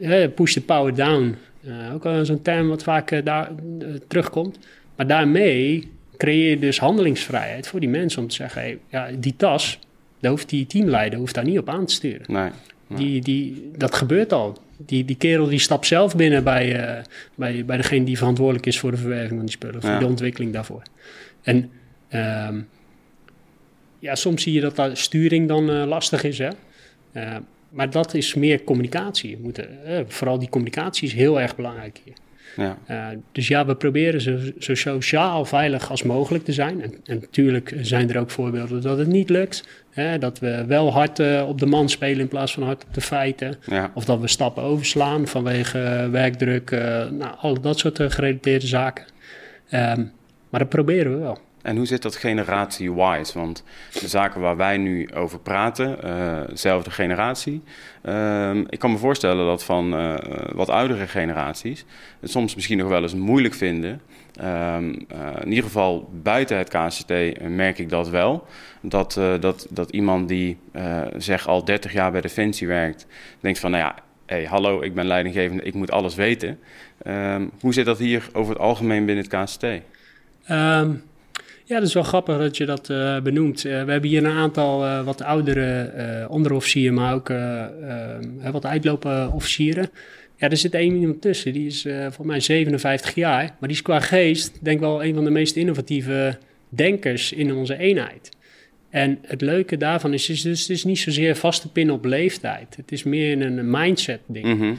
uh, 0.01 0.27
push 0.35 0.53
the 0.53 0.61
power 0.61 0.95
down 0.95 1.37
uh, 1.67 1.95
ook 1.95 2.09
zo'n 2.23 2.43
term 2.43 2.69
wat 2.69 2.83
vaak 2.83 3.11
uh, 3.11 3.25
daar 3.25 3.51
uh, 3.79 3.89
terugkomt. 4.09 4.59
Maar 4.97 5.07
daarmee 5.07 5.91
creëer 6.17 6.51
je 6.51 6.59
dus 6.59 6.79
handelingsvrijheid 6.79 7.69
voor 7.69 7.81
die 7.81 7.89
mensen 7.89 8.23
om 8.23 8.29
te 8.29 8.35
zeggen: 8.35 8.61
hey, 8.61 8.79
ja, 8.89 9.09
die 9.19 9.35
tas, 9.37 9.79
daar 10.21 10.31
hoeft 10.31 10.49
die 10.49 10.67
teamleider 10.67 11.19
hoeft 11.19 11.35
daar 11.35 11.45
niet 11.45 11.59
op 11.59 11.69
aan 11.69 11.87
te 11.87 11.95
sturen. 11.95 12.33
Nee, 12.33 12.51
Die, 12.89 13.21
die, 13.21 13.71
dat 13.77 13.95
gebeurt 13.95 14.33
al. 14.33 14.59
Die, 14.77 15.05
die 15.05 15.17
kerel 15.17 15.47
die 15.47 15.59
stapt 15.59 15.87
zelf 15.87 16.17
binnen 16.17 16.45
bij, 16.45 17.03
bij, 17.35 17.65
bij 17.65 17.77
degene 17.77 18.05
die 18.05 18.19
verantwoordelijk 18.19 18.67
is 18.67 18.79
voor 18.79 18.91
de 18.91 18.97
verwerking 18.97 19.37
van 19.37 19.47
die 19.47 19.55
spullen, 19.55 19.81
voor 19.81 19.99
de 19.99 20.07
ontwikkeling 20.07 20.53
daarvoor. 20.53 20.83
En 21.43 21.71
um, 22.49 22.69
ja, 23.99 24.15
soms 24.15 24.43
zie 24.43 24.53
je 24.53 24.61
dat 24.61 24.77
daar 24.77 24.97
sturing 24.97 25.49
dan 25.49 25.71
lastig 25.87 26.25
is. 26.25 26.39
Hè? 26.39 26.49
Maar 27.69 27.91
dat 27.91 28.15
is 28.15 28.35
meer 28.35 28.65
communicatie. 28.65 29.39
Moeten, 29.39 29.69
uh, 29.87 29.99
vooral 30.07 30.39
die 30.39 30.49
communicatie 30.49 31.09
is 31.09 31.15
heel 31.15 31.41
erg 31.41 31.57
belangrijk 31.57 32.01
hier. 32.05 32.15
Ja. 32.57 32.79
Uh, 32.91 33.19
dus 33.33 33.49
ja, 33.49 33.67
we 33.67 33.77
proberen 33.77 34.21
zo, 34.21 34.39
zo, 34.59 34.75
sociaal 34.75 35.45
veilig 35.45 35.91
als 35.91 36.03
mogelijk 36.03 36.45
te 36.45 36.53
zijn. 36.53 36.83
En, 36.83 36.95
en, 37.05 37.19
natuurlijk 37.21 37.75
zijn 37.81 38.11
er 38.11 38.19
ook 38.19 38.31
voorbeelden 38.31 38.83
dat 38.83 38.99
het 38.99 39.07
niet 39.07 39.31
lukt. 39.31 39.69
Hè, 39.91 40.19
dat 40.19 40.39
we 40.39 40.65
wel 40.67 40.93
hard 40.93 41.19
uh, 41.19 41.45
op 41.49 41.59
de 41.59 41.67
man 41.67 41.89
spelen 41.89 42.21
in 42.21 42.29
plaats 42.29 42.53
van 42.53 42.63
hard 42.63 42.85
op 42.85 42.95
de 42.95 43.01
feiten. 43.01 43.55
Ja. 43.67 43.91
Of 43.95 44.05
dat 44.05 44.21
we 44.21 44.29
stappen 44.29 44.63
overslaan 44.63 45.27
vanwege 45.27 46.09
werkdruk. 46.11 46.71
nou, 47.11 47.35
al 47.39 47.61
dat 47.61 47.79
soort 47.79 48.01
gerelateerde 48.13 48.67
zaken. 48.67 49.05
Um, 49.71 50.13
maar 50.51 50.61
dat 50.61 50.69
proberen 50.69 51.13
we 51.13 51.19
wel. 51.19 51.39
En 51.67 51.77
hoe 51.77 51.87
zit 51.87 52.03
dat 52.03 52.17
generatie-wise? 52.17 53.39
Want 53.39 53.65
de 54.01 54.09
zaken 54.09 54.41
waar 54.41 54.57
wij 54.57 54.77
nu 54.77 55.09
over 55.15 55.39
praten, 55.39 55.99
dezelfde 56.49 56.91
generatie. 56.91 57.63
Uh, 58.05 58.55
ik 58.69 58.79
kan 58.79 58.91
me 58.91 58.99
voorstellen 58.99 59.47
dat 59.47 59.65
van 59.65 60.01
uh, 60.01 60.15
wat 60.53 60.69
oudere 60.69 61.07
generaties 61.07 61.85
het 62.21 62.31
soms 62.31 62.55
misschien 62.55 62.79
nog 62.79 62.89
wel 62.89 63.03
eens 63.03 63.15
moeilijk 63.15 63.55
vinden. 63.55 64.01
Um, 64.43 65.07
in 65.41 65.49
ieder 65.49 65.65
geval 65.65 66.11
buiten 66.23 66.59
het 66.59 66.69
KCT 66.69 67.41
merk 67.49 67.79
ik 67.79 67.89
dat 67.89 68.09
wel. 68.09 68.47
Dat, 68.81 69.21
dat, 69.41 69.67
dat 69.71 69.91
iemand 69.91 70.29
die 70.29 70.59
zeg 71.17 71.49
al 71.49 71.65
30 71.65 71.93
jaar 71.93 72.13
bij 72.13 72.21
Defensie 72.21 72.67
werkt, 72.67 73.07
denkt 73.41 73.59
van 73.59 73.71
nou 73.71 73.83
ja, 73.83 73.95
hey, 74.27 74.45
hallo, 74.45 74.83
ik 74.83 74.95
ben 74.95 75.07
leidinggevende, 75.07 75.63
ik 75.63 75.75
moet 75.75 75.91
alles 75.91 76.15
weten. 76.15 76.59
Um, 77.07 77.51
hoe 77.61 77.73
zit 77.73 77.87
dat 77.87 77.99
hier 77.99 78.29
over 78.33 78.53
het 78.53 78.63
algemeen 78.63 79.05
binnen 79.05 79.25
het 79.25 79.45
KCT? 79.45 79.65
Um, 80.51 81.03
ja, 81.67 81.79
dat 81.79 81.89
is 81.89 81.95
wel 81.95 82.03
grappig 82.03 82.39
dat 82.39 82.57
je 82.57 82.65
dat 82.65 82.89
uh, 82.89 83.21
benoemt. 83.21 83.65
Uh, 83.65 83.85
we 83.85 83.91
hebben 83.93 84.11
hier 84.11 84.25
een 84.25 84.31
aantal 84.31 84.85
uh, 84.85 85.05
wat 85.05 85.23
oudere 85.23 86.27
onderofficieren, 86.29 86.95
maar 86.95 87.15
ook 87.15 87.33
wat 88.53 88.67
uitlopen 88.67 89.33
officieren. 89.33 89.91
Ja, 90.37 90.51
er 90.51 90.57
zit 90.57 90.75
één 90.75 90.97
iemand 90.97 91.21
tussen, 91.21 91.53
die 91.53 91.67
is 91.67 91.83
volgens 91.83 92.27
mij 92.27 92.41
57 92.41 93.15
jaar. 93.15 93.43
Maar 93.43 93.69
die 93.69 93.79
is 93.79 93.83
qua 93.83 94.01
geest, 94.01 94.59
denk 94.63 94.77
ik 94.77 94.83
wel, 94.83 95.05
een 95.05 95.15
van 95.15 95.25
de 95.25 95.31
meest 95.31 95.57
innovatieve 95.57 96.39
denkers 96.69 97.33
in 97.33 97.55
onze 97.55 97.77
eenheid. 97.77 98.29
En 98.91 99.19
het 99.23 99.41
leuke 99.41 99.77
daarvan 99.77 100.13
is, 100.13 100.29
is 100.29 100.43
dus, 100.43 100.61
het 100.61 100.71
is 100.71 100.85
niet 100.85 100.99
zozeer 100.99 101.37
vaste 101.37 101.69
pin 101.69 101.91
op 101.91 102.05
leeftijd. 102.05 102.77
Het 102.77 102.93
is 102.93 103.03
meer 103.03 103.41
een 103.41 103.71
mindset 103.71 104.21
ding. 104.27 104.47
Mm 104.47 104.59
-hmm. 104.59 104.77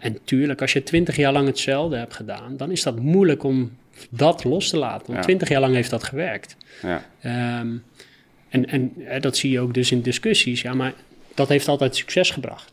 en 0.00 0.18
tuurlijk, 0.24 0.60
als 0.60 0.72
je 0.72 0.82
twintig 0.82 1.16
jaar 1.16 1.32
lang 1.32 1.46
hetzelfde 1.46 1.96
hebt 1.96 2.14
gedaan, 2.14 2.56
dan 2.56 2.70
is 2.70 2.82
dat 2.82 3.00
moeilijk 3.00 3.44
om 3.44 3.70
dat 4.10 4.44
los 4.44 4.70
te 4.70 4.76
laten. 4.76 5.12
Want 5.12 5.22
twintig 5.24 5.48
jaar 5.48 5.60
lang 5.60 5.74
heeft 5.74 5.90
dat 5.90 6.04
gewerkt. 6.04 6.56
Ja. 6.82 7.04
Um, 7.60 7.84
en, 8.48 8.68
en 8.68 8.92
dat 9.20 9.36
zie 9.36 9.50
je 9.50 9.60
ook 9.60 9.74
dus 9.74 9.90
in 9.90 10.00
discussies. 10.00 10.62
Ja, 10.62 10.74
maar 10.74 10.94
dat 11.34 11.48
heeft 11.48 11.68
altijd 11.68 11.96
succes 11.96 12.30
gebracht. 12.30 12.70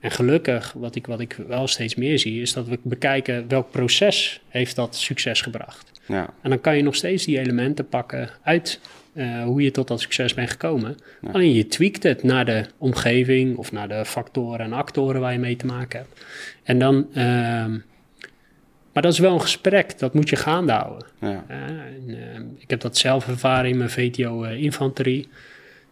En 0.00 0.10
gelukkig, 0.10 0.72
wat 0.72 0.94
ik, 0.94 1.06
wat 1.06 1.20
ik 1.20 1.38
wel 1.48 1.66
steeds 1.66 1.94
meer 1.94 2.18
zie, 2.18 2.40
is 2.40 2.52
dat 2.52 2.66
we 2.66 2.78
bekijken 2.82 3.48
welk 3.48 3.70
proces 3.70 4.40
heeft 4.48 4.76
dat 4.76 4.96
succes 4.96 5.40
gebracht. 5.40 5.90
Ja. 6.06 6.34
En 6.42 6.50
dan 6.50 6.60
kan 6.60 6.76
je 6.76 6.82
nog 6.82 6.94
steeds 6.94 7.24
die 7.24 7.38
elementen 7.38 7.88
pakken 7.88 8.30
uit 8.42 8.80
uh, 9.14 9.44
hoe 9.44 9.62
je 9.62 9.70
tot 9.70 9.88
dat 9.88 10.00
succes 10.00 10.34
bent 10.34 10.50
gekomen. 10.50 10.96
Ja. 11.20 11.30
Alleen 11.30 11.52
je 11.52 11.66
tweakt 11.66 12.02
het 12.02 12.22
naar 12.22 12.44
de 12.44 12.64
omgeving 12.78 13.56
of 13.56 13.72
naar 13.72 13.88
de 13.88 14.04
factoren 14.04 14.60
en 14.60 14.72
actoren 14.72 15.20
waar 15.20 15.32
je 15.32 15.38
mee 15.38 15.56
te 15.56 15.66
maken 15.66 15.98
hebt. 15.98 16.24
En 16.62 16.78
dan, 16.78 17.06
uh, 17.14 17.64
maar 18.96 19.04
dat 19.04 19.14
is 19.14 19.20
wel 19.20 19.32
een 19.32 19.40
gesprek, 19.40 19.98
dat 19.98 20.14
moet 20.14 20.28
je 20.28 20.36
gaande 20.36 20.72
houden. 20.72 21.06
Ja. 21.20 21.44
en, 21.48 22.02
uh, 22.06 22.16
ik 22.58 22.70
heb 22.70 22.80
dat 22.80 22.96
zelf 22.96 23.28
ervaren 23.28 23.70
in 23.70 23.76
mijn 23.76 23.90
VTO-infanterie. 23.90 25.22
Eh, 25.22 25.28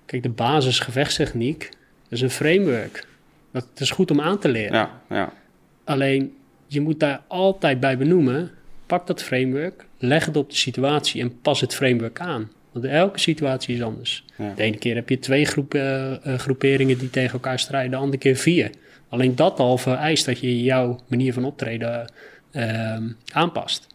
Kijk, 0.06 0.22
de 0.22 0.28
basis 0.28 0.78
gevechtstechniek, 0.78 1.68
dat 2.02 2.12
is 2.12 2.20
een 2.20 2.30
framework. 2.30 3.06
Dat, 3.50 3.66
is 3.74 3.90
goed 3.90 4.10
om 4.10 4.20
aan 4.20 4.38
te 4.38 4.48
leren. 4.48 4.72
Ja, 4.72 5.00
ja. 5.08 5.32
Alleen, 5.84 6.34
je 6.66 6.80
moet 6.80 7.00
daar 7.00 7.22
altijd 7.26 7.80
bij 7.80 7.98
benoemen. 7.98 8.50
Pak 8.86 9.06
dat 9.06 9.22
framework, 9.22 9.84
leg 9.98 10.24
het 10.24 10.36
op 10.36 10.50
de 10.50 10.56
situatie 10.56 11.20
en 11.20 11.40
pas 11.40 11.60
het 11.60 11.74
framework 11.74 12.20
aan. 12.20 12.50
Want 12.72 12.84
elke 12.84 13.18
situatie 13.18 13.74
is 13.74 13.82
anders. 13.82 14.24
De 14.36 14.62
ene 14.62 14.76
keer 14.76 14.94
heb 14.94 15.08
je 15.08 15.18
twee 15.18 15.44
groepen, 15.44 16.20
uh, 16.26 16.34
groeperingen 16.34 16.98
die 16.98 17.10
tegen 17.10 17.32
elkaar 17.32 17.58
strijden, 17.58 17.90
de 17.90 17.96
andere 17.96 18.18
keer 18.18 18.36
vier. 18.36 18.70
Alleen 19.08 19.36
dat 19.36 19.58
al 19.58 19.78
vereist 19.78 20.24
dat 20.24 20.38
je 20.38 20.62
jouw 20.62 21.00
manier 21.08 21.32
van 21.32 21.44
optreden 21.44 22.12
uh, 22.56 22.96
aanpast. 23.32 23.86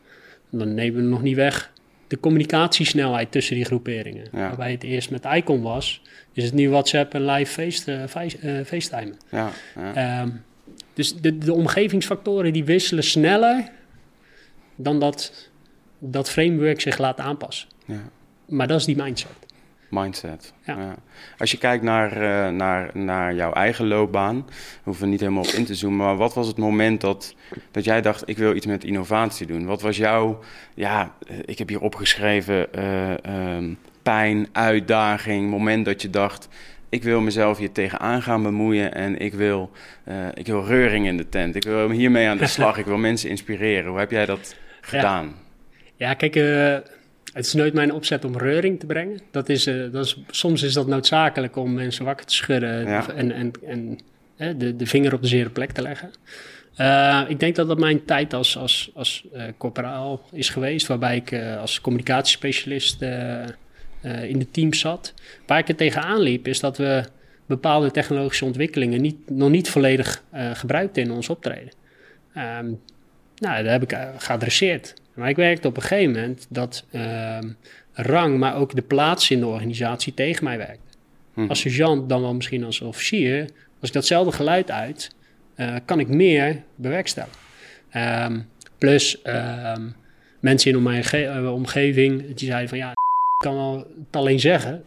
Dan 0.50 0.74
nemen 0.74 1.04
we 1.04 1.10
nog 1.10 1.22
niet 1.22 1.36
weg 1.36 1.72
de 2.08 2.20
communicatiesnelheid 2.20 3.32
tussen 3.32 3.56
die 3.56 3.66
groeperingen. 3.66 4.28
Waarbij 4.32 4.72
het 4.72 4.84
eerst 4.84 5.10
met 5.10 5.26
Icon 5.26 5.62
was, 5.62 6.02
is 6.34 6.44
het 6.44 6.54
nu 6.54 6.70
WhatsApp 6.70 7.14
en 7.14 7.26
live 7.26 7.52
face, 7.52 7.92
uh, 7.92 8.08
face, 8.08 8.64
FaceTime. 8.66 9.14
Ja, 9.32 9.50
ja. 9.76 10.22
Um, 10.22 10.44
dus 10.94 11.16
de, 11.16 11.38
de 11.38 11.54
omgevingsfactoren 11.54 12.54
die 12.54 12.64
wisselen 12.64 13.04
sneller 13.04 13.72
dan 14.76 15.00
dat 15.00 15.50
dat 16.00 16.30
framework 16.30 16.82
zich 16.82 16.98
laat 16.98 17.20
aanpassen. 17.20 17.68
Ja. 17.86 18.10
Maar 18.46 18.68
dat 18.68 18.80
is 18.80 18.86
die 18.86 18.96
mindset. 18.96 19.32
Mindset. 19.90 20.54
Ja. 20.66 20.96
Als 21.38 21.52
je 21.52 21.58
kijkt 21.58 21.84
naar, 21.84 22.14
uh, 22.14 22.56
naar, 22.56 22.90
naar 22.94 23.34
jouw 23.34 23.54
eigen 23.54 23.88
loopbaan, 23.88 24.46
hoeven 24.84 25.04
we 25.04 25.10
niet 25.10 25.20
helemaal 25.20 25.44
op 25.44 25.50
in 25.50 25.66
te 25.66 25.76
zoomen, 25.76 26.06
maar 26.06 26.18
wat 26.18 26.34
was 26.34 26.48
het 26.48 26.58
moment 26.58 27.02
dat, 27.02 27.36
dat 27.72 27.84
jij 27.84 28.02
dacht: 28.02 28.30
ik 28.30 28.38
wil 28.38 28.56
iets 28.56 28.66
met 28.66 28.84
innovatie 28.84 29.48
doen? 29.48 29.66
Wat 29.66 29.82
was 29.82 29.98
jouw, 29.98 30.40
ja, 30.74 31.14
eh, 31.28 31.38
ik 31.46 31.58
heb 31.58 31.70
hier 31.70 31.82
opgeschreven, 31.82 32.68
uh, 32.76 33.56
um, 33.56 33.78
pijn, 34.04 34.48
uitdaging, 34.52 35.50
moment 35.50 35.86
dat 35.86 36.02
je 36.02 36.10
dacht: 36.10 36.48
ik 36.90 37.04
wil 37.04 37.22
mezelf 37.22 37.58
hier 37.58 37.72
tegenaan 37.72 38.22
gaan 38.22 38.44
bemoeien 38.44 38.94
en 38.94 39.18
ik 39.18 39.34
wil, 39.34 39.72
uh, 40.08 40.28
ik 40.34 40.46
wil 40.46 40.66
reuring 40.66 41.06
in 41.06 41.18
de 41.18 41.30
tent. 41.30 41.56
Ik 41.56 41.64
wil 41.64 41.90
hiermee 41.90 42.28
aan 42.28 42.38
de 42.38 42.48
slag. 42.48 42.78
ik 42.84 42.86
wil 42.86 42.98
mensen 42.98 43.30
inspireren. 43.30 43.90
Hoe 43.90 44.00
heb 44.00 44.12
jij 44.12 44.26
dat 44.26 44.56
gedaan? 44.82 45.36
Ja, 45.96 46.08
ja 46.08 46.14
kijk, 46.14 46.36
het 47.34 47.46
is 47.46 47.54
nooit 47.54 47.74
mijn 47.74 47.94
opzet 47.94 48.26
om 48.26 48.38
reuring 48.38 48.80
te 48.80 48.86
brengen. 48.86 49.20
Dat 49.32 49.50
is, 49.50 49.68
uh, 49.68 49.92
dat 49.92 50.06
is, 50.06 50.18
soms 50.30 50.64
is 50.64 50.74
dat 50.74 50.88
noodzakelijk 50.88 51.56
om 51.56 51.74
mensen 51.74 52.06
wakker 52.06 52.26
te 52.26 52.36
schudden 52.36 52.88
en, 53.16 53.32
en, 53.32 53.52
en 53.66 54.00
hè, 54.36 54.58
de, 54.58 54.76
de 54.76 54.86
vinger 54.86 55.14
op 55.14 55.22
de 55.22 55.28
zere 55.28 55.50
plek 55.50 55.72
te 55.72 55.82
leggen. 55.82 56.12
Uh, 56.78 57.22
ik 57.28 57.40
denk 57.40 57.56
dat 57.56 57.68
dat 57.68 57.80
mijn 57.80 58.06
tijd 58.06 58.34
als, 58.34 58.58
als, 58.58 58.92
als 58.94 59.26
uh, 59.34 59.44
corporaal 59.58 60.22
is 60.32 60.50
geweest, 60.50 60.88
waarbij 60.88 61.16
ik 61.16 61.34
als 61.60 61.82
communicatiespecialist 61.82 63.02
in 64.22 64.40
de 64.40 64.48
team 64.52 64.74
zat. 64.74 65.14
Waar 65.46 65.60
ik 65.60 65.68
er 65.68 65.76
tegenaan 65.76 66.20
liep, 66.20 66.48
is 66.48 66.60
dat 66.60 66.78
we 66.78 67.04
bepaalde 67.46 67.92
technologische 67.92 68.46
ontwikkelingen 68.46 69.02
niet, 69.02 69.30
nog 69.30 69.50
niet 69.50 69.70
volledig 69.70 70.24
gebruikten 70.54 71.04
in 71.04 71.12
ons 71.12 71.30
optreden. 71.30 71.72
Um, 72.38 72.80
nou, 73.36 73.64
dat 73.64 73.72
heb 73.72 73.84
ik 73.84 73.98
geadresseerd. 74.18 74.94
Maar 75.20 75.30
ik 75.30 75.36
werkte 75.36 75.68
op 75.68 75.76
een 75.76 75.82
gegeven 75.82 76.14
moment 76.14 76.46
dat 76.50 76.86
uh, 76.92 77.38
rang, 77.94 78.38
maar 78.38 78.56
ook 78.56 78.76
de 78.76 78.82
plaats 78.82 79.32
in 79.32 79.40
de 79.40 79.46
organisatie 79.46 80.14
tegen 80.14 80.44
mij 80.44 80.58
werkte. 80.58 80.98
Hm. 81.34 81.46
Als 81.48 81.60
sergeant, 81.60 82.10
dan 82.10 82.22
wel 82.22 82.34
misschien 82.34 82.64
als 82.64 82.82
officier, 82.82 83.50
als 83.80 83.90
ik 83.90 83.94
datzelfde 83.94 84.32
geluid 84.32 84.72
uit, 84.72 85.16
uh, 85.56 85.76
kan 85.86 86.00
ik 86.00 86.08
meer 86.08 86.62
bewerkstelligen. 86.76 87.38
Um, 87.94 88.48
plus 88.78 89.22
ehm, 89.22 89.88
mensen 90.40 90.72
in 90.72 90.84
mijn 90.84 91.06
uh, 91.14 91.54
omgeving, 91.54 92.34
die 92.36 92.48
zeiden 92.48 92.70
van 92.70 92.78
ja, 92.78 92.90
ik 92.90 92.96
kan 93.38 93.56
wel 93.56 93.78
het 93.78 94.16
alleen 94.16 94.40
zeggen, 94.40 94.84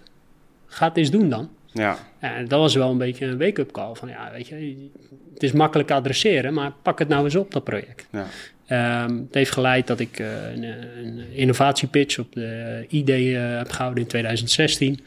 ga 0.66 0.88
het 0.88 0.96
eens 0.96 1.10
doen 1.10 1.28
dan. 1.28 1.50
Ja. 1.72 1.98
En 2.18 2.48
dat 2.48 2.60
was 2.60 2.74
wel 2.74 2.90
een 2.90 2.98
beetje 2.98 3.26
een 3.26 3.38
wake-up 3.38 3.70
call 3.70 3.94
van 3.94 4.08
ja, 4.08 4.30
weet 4.32 4.48
je, 4.48 4.88
het 5.34 5.42
is 5.42 5.52
makkelijk 5.52 5.90
adresseren, 5.90 6.54
maar 6.54 6.72
pak 6.82 6.98
het 6.98 7.08
nou 7.08 7.24
eens 7.24 7.36
op, 7.36 7.52
dat 7.52 7.64
project. 7.64 8.06
Ja. 8.10 8.26
Um, 8.68 9.18
het 9.18 9.34
heeft 9.34 9.50
geleid 9.50 9.86
dat 9.86 10.00
ik 10.00 10.18
uh, 10.18 10.26
een, 10.54 10.62
een, 10.62 11.20
innovatiepitch 11.32 12.18
op 12.18 12.32
de 12.32 12.84
ID 12.88 13.08
uh, 13.08 13.56
heb 13.56 13.70
gehouden 13.70 14.02
in 14.02 14.08
2016. 14.08 15.00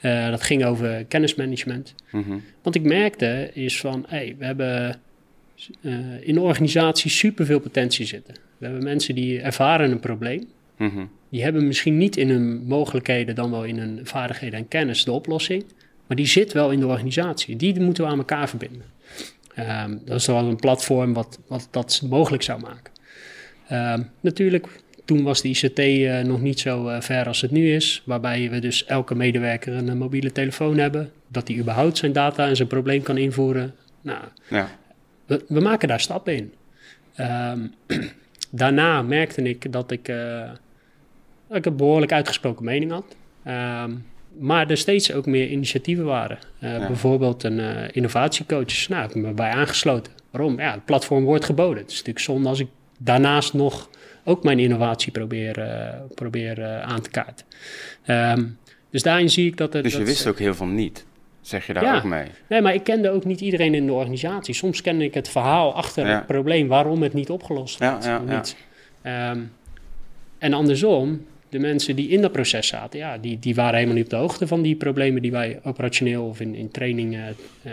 Uh, 0.00 0.24
eh, 0.24 0.30
dat 0.30 0.42
ging 0.42 0.64
over 0.64 1.04
kennismanagement. 1.04 1.94
Mm 2.10 2.22
-hmm. 2.22 2.42
Want 2.62 2.74
ik 2.74 2.82
merkte 2.82 3.50
is 3.52 3.80
van, 3.80 4.04
hey, 4.08 4.34
we 4.38 4.44
hebben 4.44 5.00
in 6.20 6.34
de 6.34 6.40
organisatie 6.40 7.10
superveel 7.10 7.60
potentie 7.60 8.06
zitten. 8.06 8.34
We 8.58 8.66
hebben 8.66 8.84
mensen 8.84 9.14
die 9.14 9.40
ervaren 9.40 9.90
een 9.90 10.00
probleem. 10.00 10.48
Mm 10.76 10.90
-hmm. 10.90 11.10
Die 11.28 11.42
hebben 11.42 11.66
misschien 11.66 11.98
niet 11.98 12.16
in 12.16 12.30
hun 12.30 12.62
mogelijkheden, 12.66 13.34
dan 13.34 13.50
wel 13.50 13.64
in 13.64 13.78
hun 13.78 14.00
vaardigheden 14.02 14.58
en 14.58 14.68
kennis 14.68 15.04
de 15.04 15.12
oplossing. 15.12 15.64
Maar 16.06 16.16
die 16.16 16.26
zit 16.26 16.52
wel 16.52 16.70
in 16.70 16.80
de 16.80 16.86
organisatie. 16.86 17.56
Die 17.56 17.80
moeten 17.80 18.04
we 18.04 18.10
aan 18.10 18.18
elkaar 18.18 18.48
verbinden. 18.48 18.84
Um, 19.58 20.00
dat 20.04 20.20
is 20.20 20.26
wel 20.26 20.44
een 20.44 20.56
platform 20.56 21.12
wat, 21.12 21.38
wat 21.46 21.68
dat 21.70 22.02
mogelijk 22.08 22.42
zou 22.42 22.60
maken. 22.60 22.92
Ehm, 23.70 24.02
natuurlijk, 24.20 24.66
toen 25.04 25.22
was 25.22 25.42
de 25.42 25.48
ICT 25.48 25.78
uh, 25.78 26.20
nog 26.20 26.40
niet 26.40 26.60
zo 26.60 26.88
uh, 26.88 27.00
ver 27.00 27.26
als 27.26 27.40
het 27.40 27.50
nu 27.50 27.74
is, 27.74 28.02
waarbij 28.04 28.50
we 28.50 28.58
dus 28.58 28.84
elke 28.84 29.14
medewerker 29.14 29.74
een, 29.74 29.98
mobiele 29.98 30.32
telefoon 30.32 30.78
hebben, 30.78 31.10
dat 31.28 31.48
hij 31.48 31.56
überhaupt 31.56 31.98
zijn 31.98 32.12
data 32.12 32.48
en 32.48 32.56
zijn 32.56 32.68
probleem 32.68 33.02
kan 33.02 33.18
invoeren. 33.18 33.74
Nou, 34.00 34.18
ja. 34.48 34.68
we, 35.26 35.44
we, 35.48 35.60
maken 35.60 35.88
daar 35.88 36.00
stappen 36.00 36.36
in. 36.36 36.52
Um, 37.20 37.74
daarna 38.50 39.02
merkte 39.02 39.42
ik 39.42 39.72
dat 39.72 39.90
ik, 39.90 40.08
uh, 40.08 40.50
dat 41.48 41.56
ik 41.56 41.66
een 41.66 41.76
behoorlijk 41.76 42.12
uitgesproken 42.12 42.64
mening 42.64 42.90
had. 42.90 43.16
Um, 43.84 44.04
maar 44.38 44.70
er 44.70 44.76
steeds 44.76 45.12
ook 45.12 45.26
meer 45.26 45.48
initiatieven 45.48 46.04
waren. 46.04 46.38
Bijvoorbeeld 46.60 47.42
een 47.42 47.90
innovatiecoach. 47.92 48.88
Nou, 48.88 49.04
ik 49.04 49.14
heb 49.14 49.22
me 49.22 49.32
bij 49.32 49.50
aangesloten. 49.50 50.12
Waarom? 50.30 50.58
Ja, 50.58 50.72
het 50.72 50.84
platform 50.84 51.24
wordt 51.24 51.44
geboden. 51.44 51.78
Het 51.78 51.90
is 51.90 51.96
natuurlijk 51.96 52.24
zonde 52.24 52.48
als 52.48 52.60
ik 52.60 52.68
daarnaast 53.02 53.54
nog 53.54 53.90
ook 54.24 54.44
mijn 54.44 54.58
innovatie 54.58 55.12
probeer, 55.12 55.66
probeer 56.14 56.82
aan 56.82 57.00
te 57.00 57.10
kaarten. 57.10 57.46
Ehm, 58.04 58.44
dus 58.90 59.02
daarin 59.02 59.30
zie 59.30 59.46
ik 59.46 59.56
dat... 59.56 59.72
Het, 59.72 59.82
dus 59.82 59.92
je 59.92 60.04
wist 60.04 60.26
ook 60.26 60.38
heel 60.38 60.54
veel 60.54 60.66
niet? 60.66 61.04
Zeg 61.40 61.66
je 61.66 61.72
daar 61.72 61.96
ook 61.96 62.04
mee? 62.04 62.26
Nee, 62.48 62.62
maar 62.62 62.74
ik 62.74 62.84
kende 62.84 63.10
ook 63.10 63.24
niet 63.24 63.40
iedereen 63.40 63.74
in 63.74 63.86
de 63.86 63.92
organisatie. 63.92 64.54
Soms 64.54 64.80
kende 64.80 65.04
ik 65.04 65.14
het 65.14 65.28
verhaal 65.28 65.74
achter 65.74 66.06
het 66.06 66.26
probleem 66.26 66.68
waarom 66.68 67.02
het 67.02 67.12
niet 67.12 67.30
opgelost 67.30 67.78
werd. 67.78 68.04
Ja, 68.04 68.18
niet. 68.18 68.56
Um, 69.02 69.52
en 70.38 70.52
andersom, 70.52 71.26
de 71.48 71.58
mensen 71.58 71.96
die 71.96 72.08
in 72.08 72.20
dat 72.20 72.32
proces 72.32 72.66
zaten, 72.66 72.98
ja, 72.98 73.18
die, 73.18 73.38
die 73.38 73.54
waren 73.54 73.74
helemaal 73.74 73.94
niet 73.94 74.04
op 74.04 74.10
de 74.10 74.16
hoogte 74.16 74.46
van 74.46 74.62
die 74.62 74.76
problemen 74.76 75.22
die 75.22 75.30
wij 75.30 75.60
operationeel 75.62 76.26
of 76.26 76.40
in, 76.40 76.54
in 76.54 76.70
trainingen 76.70 77.36
uh, 77.66 77.72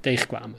tegenkwamen. 0.00 0.58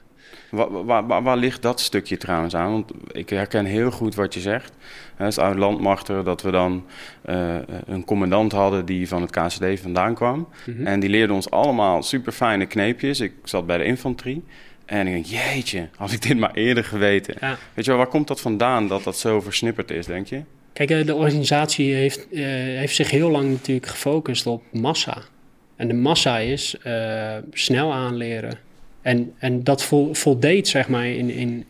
Waar, 0.49 0.85
waar, 1.07 1.23
waar, 1.23 1.37
ligt 1.37 1.61
dat 1.61 1.79
stukje 1.79 2.17
trouwens 2.17 2.55
aan? 2.55 2.71
Want 2.71 2.91
ik 3.11 3.29
herken 3.29 3.65
heel 3.65 3.91
goed 3.91 4.15
wat 4.15 4.33
je 4.33 4.39
zegt. 4.39 4.73
Het 5.15 5.27
is 5.27 5.39
uit 5.39 5.57
landmachter 5.57 6.23
dat 6.23 6.41
we 6.41 6.51
dan 6.51 6.85
uh, 7.29 7.55
een 7.85 8.05
commandant 8.05 8.51
hadden 8.51 8.85
die 8.85 9.07
van 9.07 9.21
het 9.21 9.31
KCD 9.31 9.79
vandaan 9.79 10.13
kwam. 10.13 10.47
Mhm. 10.65 10.87
En 10.87 10.99
die 10.99 11.09
leerde 11.09 11.33
ons 11.33 11.49
allemaal 11.49 12.03
super 12.03 12.31
fijne 12.31 12.65
kneepjes. 12.65 13.19
Ik 13.19 13.33
zat 13.43 13.65
bij 13.65 13.77
de 13.77 13.83
infanterie. 13.83 14.43
En 14.85 15.07
ik 15.07 15.13
denk, 15.13 15.25
jeetje, 15.25 15.89
als 15.97 16.13
ik 16.13 16.21
dit 16.21 16.37
maar 16.37 16.53
eerder 16.53 16.83
geweten. 16.83 17.35
Weet 17.73 17.85
je 17.85 17.91
wel, 17.91 17.97
waar 17.97 18.07
komt 18.07 18.27
dat 18.27 18.41
vandaan 18.41 18.87
dat 18.87 19.03
dat 19.03 19.17
zo 19.17 19.41
versnipperd 19.41 19.91
is, 19.91 20.05
denk 20.05 20.27
je? 20.27 20.41
Kijk, 20.73 20.89
eh, 20.89 21.05
de 21.05 21.15
organisatie 21.15 21.93
heeft, 21.93 22.27
uh, 22.31 22.45
heeft 22.77 22.95
zich 22.95 23.11
heel 23.11 23.29
lang 23.29 23.49
natuurlijk 23.49 23.87
gefocust 23.87 24.47
op 24.47 24.63
massa. 24.71 25.17
En 25.75 25.87
de 25.87 25.93
massa 25.93 26.37
is 26.37 26.75
uh, 26.87 27.35
snel 27.51 27.93
aanleren. 27.93 28.57
En, 29.03 29.33
en 29.37 29.63
dat 29.63 29.83
voldeed, 30.11 30.67
zeg 30.67 30.87
maar, 30.87 31.07
in, 31.07 31.29
in, 31.29 31.65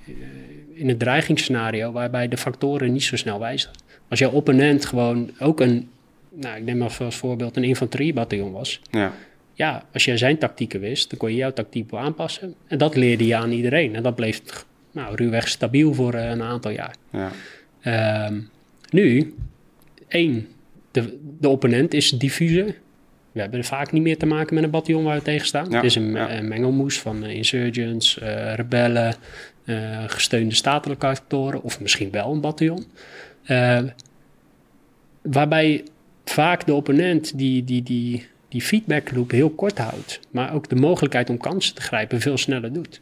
in 0.73 0.87
het 0.87 0.99
dreigingsscenario 0.99 1.91
waarbij 1.91 2.27
de 2.27 2.37
factoren 2.37 2.91
niet 2.91 3.03
zo 3.03 3.15
snel 3.15 3.39
wijzigen. 3.39 3.75
Als 4.09 4.19
jouw 4.19 4.31
opponent 4.31 4.85
gewoon 4.85 5.31
ook 5.39 5.59
een, 5.59 5.89
nou, 6.33 6.57
ik 6.57 6.63
neem 6.63 6.77
maar 6.77 6.97
als 6.99 7.15
voorbeeld, 7.15 7.57
een 7.57 7.63
infanteriebataljon 7.63 8.51
was. 8.51 8.81
Ja. 8.91 9.13
Ja, 9.53 9.83
als 9.93 10.05
jij 10.05 10.17
zijn 10.17 10.37
tactieken 10.37 10.79
wist, 10.79 11.09
dan 11.09 11.19
kon 11.19 11.29
je 11.29 11.35
jouw 11.35 11.53
tactiek 11.53 11.91
wel 11.91 11.99
aanpassen. 11.99 12.55
En 12.67 12.77
dat 12.77 12.95
leerde 12.95 13.25
je 13.25 13.35
aan 13.35 13.51
iedereen. 13.51 13.95
En 13.95 14.03
dat 14.03 14.15
bleef 14.15 14.41
nou, 14.91 15.15
ruwweg 15.15 15.47
stabiel 15.47 15.93
voor 15.93 16.13
een 16.13 16.41
aantal 16.41 16.71
jaar. 16.71 16.95
Ja. 17.11 17.31
Ehm, 17.81 18.39
nu, 18.89 19.33
één, 20.07 20.47
de, 20.91 21.19
de 21.39 21.49
opponent 21.49 21.93
is 21.93 22.09
diffuser. 22.09 22.75
We 23.33 23.39
hebben 23.41 23.59
er 23.59 23.65
vaak 23.65 23.91
niet 23.91 24.03
meer 24.03 24.17
te 24.17 24.25
maken 24.25 24.55
met 24.55 24.63
een 24.63 24.69
bataljon 24.69 25.03
waar 25.03 25.17
we 25.17 25.23
tegen 25.23 25.47
staan. 25.47 25.73
het 25.73 25.83
is 25.83 25.95
een, 25.95 26.11
mengelmoes 26.47 26.99
van 26.99 27.23
uh, 27.23 27.35
insurgents, 27.35 28.19
uh, 28.23 28.53
rebellen, 28.53 29.15
uh, 29.65 30.03
gesteunde 30.07 30.55
statelijke 30.55 31.05
actoren 31.05 31.63
of 31.63 31.79
misschien 31.79 32.11
wel 32.11 32.31
een 32.31 32.41
bataljon. 32.41 32.85
waarbij 35.21 35.83
vaak 36.25 36.65
de 36.65 36.73
opponent 36.73 37.37
die, 37.37 37.63
die, 37.63 37.83
die, 37.83 38.27
die 38.47 38.61
feedback 38.61 39.11
loop 39.11 39.31
heel 39.31 39.49
kort 39.49 39.77
houdt, 39.77 40.19
maar 40.31 40.53
ook 40.53 40.69
de 40.69 40.75
mogelijkheid 40.75 41.29
om 41.29 41.37
kansen 41.37 41.75
te 41.75 41.81
grijpen 41.81 42.21
veel 42.21 42.37
sneller 42.37 42.73
doet. 42.73 42.99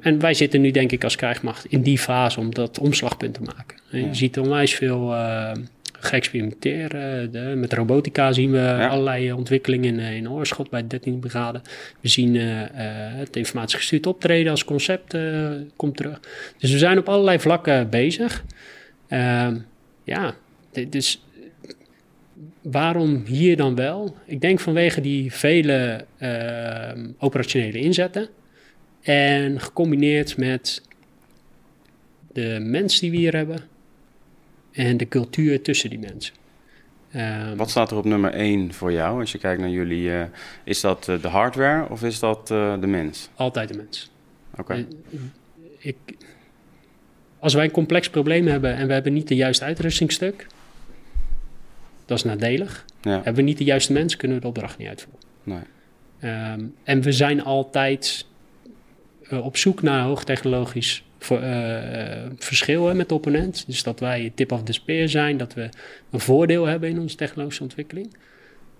en 0.00 0.18
wij 0.18 0.34
zitten 0.34 0.60
nu 0.60 0.70
denk 0.70 0.92
ik 0.92 1.04
als 1.04 1.16
krijgsmacht 1.16 1.64
in 1.64 1.82
die 1.82 1.98
fase 1.98 2.40
om 2.40 2.54
dat 2.54 2.78
omslagpunt 2.78 3.34
te 3.34 3.42
maken. 3.42 3.76
Je 3.90 4.14
ziet 4.14 4.38
onwijs 4.38 4.74
veel 4.74 5.12
uh, 5.12 5.52
geëxperimenteerd. 5.98 6.90
De, 7.32 7.52
met 7.56 7.72
robotica 7.72 8.32
zien 8.32 8.50
we 8.50 8.86
allerlei 8.90 9.32
ontwikkelingen 9.32 9.94
in, 9.94 10.14
in 10.14 10.30
Oorschot 10.30 10.70
bij 10.70 10.86
de 10.86 11.00
13e 11.00 11.18
brigade. 11.20 11.60
We 12.00 12.08
zien 12.08 12.34
uh, 12.34 12.62
het 13.18 13.36
informatisch 13.36 13.74
gestuurd 13.74 14.06
optreden 14.06 14.50
als 14.50 14.64
concept 14.64 15.16
komt 15.76 15.96
terug. 15.96 16.20
Dus 16.58 16.72
we 16.72 16.78
zijn 16.78 16.98
op 16.98 17.08
allerlei 17.08 17.38
vlakken 17.38 17.90
bezig. 17.90 18.44
Ehm, 19.08 19.56
ja, 20.04 20.34
dus 20.88 21.22
waarom 22.62 23.22
hier 23.26 23.56
dan 23.56 23.74
wel? 23.74 24.16
Ik 24.24 24.40
denk 24.40 24.60
vanwege 24.60 25.00
die 25.00 25.32
vele 25.32 26.04
ehm, 26.18 27.08
operationele 27.18 27.78
inzetten. 27.78 28.28
En 29.02 29.60
gecombineerd 29.60 30.36
met 30.36 30.82
de 32.32 32.58
mensen 32.60 33.00
die 33.00 33.10
we 33.10 33.16
hier 33.16 33.36
hebben 33.36 33.58
en 34.72 34.96
de 34.96 35.08
cultuur 35.08 35.62
tussen 35.62 35.90
die 35.90 35.98
mensen. 35.98 36.34
Um, 37.16 37.56
Wat 37.56 37.70
staat 37.70 37.90
er 37.90 37.96
op 37.96 38.04
nummer 38.04 38.32
1 38.32 38.72
voor 38.74 38.92
jou 38.92 39.20
als 39.20 39.32
je 39.32 39.38
kijkt 39.38 39.60
naar 39.60 39.70
jullie? 39.70 40.08
Uh, 40.08 40.22
is 40.64 40.80
dat 40.80 41.08
uh, 41.08 41.22
de 41.22 41.28
hardware 41.28 41.88
of 41.88 42.02
is 42.02 42.18
dat 42.18 42.50
uh, 42.50 42.80
de 42.80 42.86
mens? 42.86 43.28
Altijd 43.34 43.68
de 43.68 43.76
mens. 43.76 44.10
Oké. 44.56 44.86
Als 47.38 47.54
wij 47.54 47.64
een 47.64 47.70
complex 47.70 48.10
probleem 48.10 48.46
hebben 48.46 48.74
en 48.76 48.86
we 48.86 48.92
hebben 48.92 49.12
niet 49.12 49.28
de 49.28 49.34
juiste 49.34 49.64
uitrustingstuk, 49.64 50.46
dat 52.04 52.18
is 52.18 52.24
nadelig. 52.24 52.84
Ja. 53.00 53.10
Hebben 53.10 53.34
we 53.34 53.42
niet 53.42 53.58
de 53.58 53.64
juiste 53.64 53.92
mens, 53.92 54.16
kunnen 54.16 54.36
we 54.36 54.42
de 54.42 54.48
opdracht 54.48 54.78
niet 54.78 54.88
uitvoeren. 54.88 55.22
Nee. 55.42 55.62
Um, 56.52 56.74
en 56.84 57.00
we 57.00 57.12
zijn 57.12 57.44
altijd 57.44 58.26
op 59.30 59.56
zoek 59.56 59.82
naar 59.82 60.02
hoogtechnologisch 60.02 61.04
voor, 61.18 61.42
uh, 61.42 62.26
verschil 62.38 62.94
met 62.94 63.08
de 63.08 63.14
opponent. 63.14 63.64
Dus 63.66 63.82
dat 63.82 64.00
wij 64.00 64.32
tip 64.34 64.52
of 64.52 64.62
the 64.62 64.72
spear 64.72 65.08
zijn, 65.08 65.36
dat 65.36 65.54
we 65.54 65.68
een 66.10 66.20
voordeel 66.20 66.66
hebben 66.66 66.88
in 66.88 66.98
onze 66.98 67.16
technologische 67.16 67.62
ontwikkeling. 67.62 68.16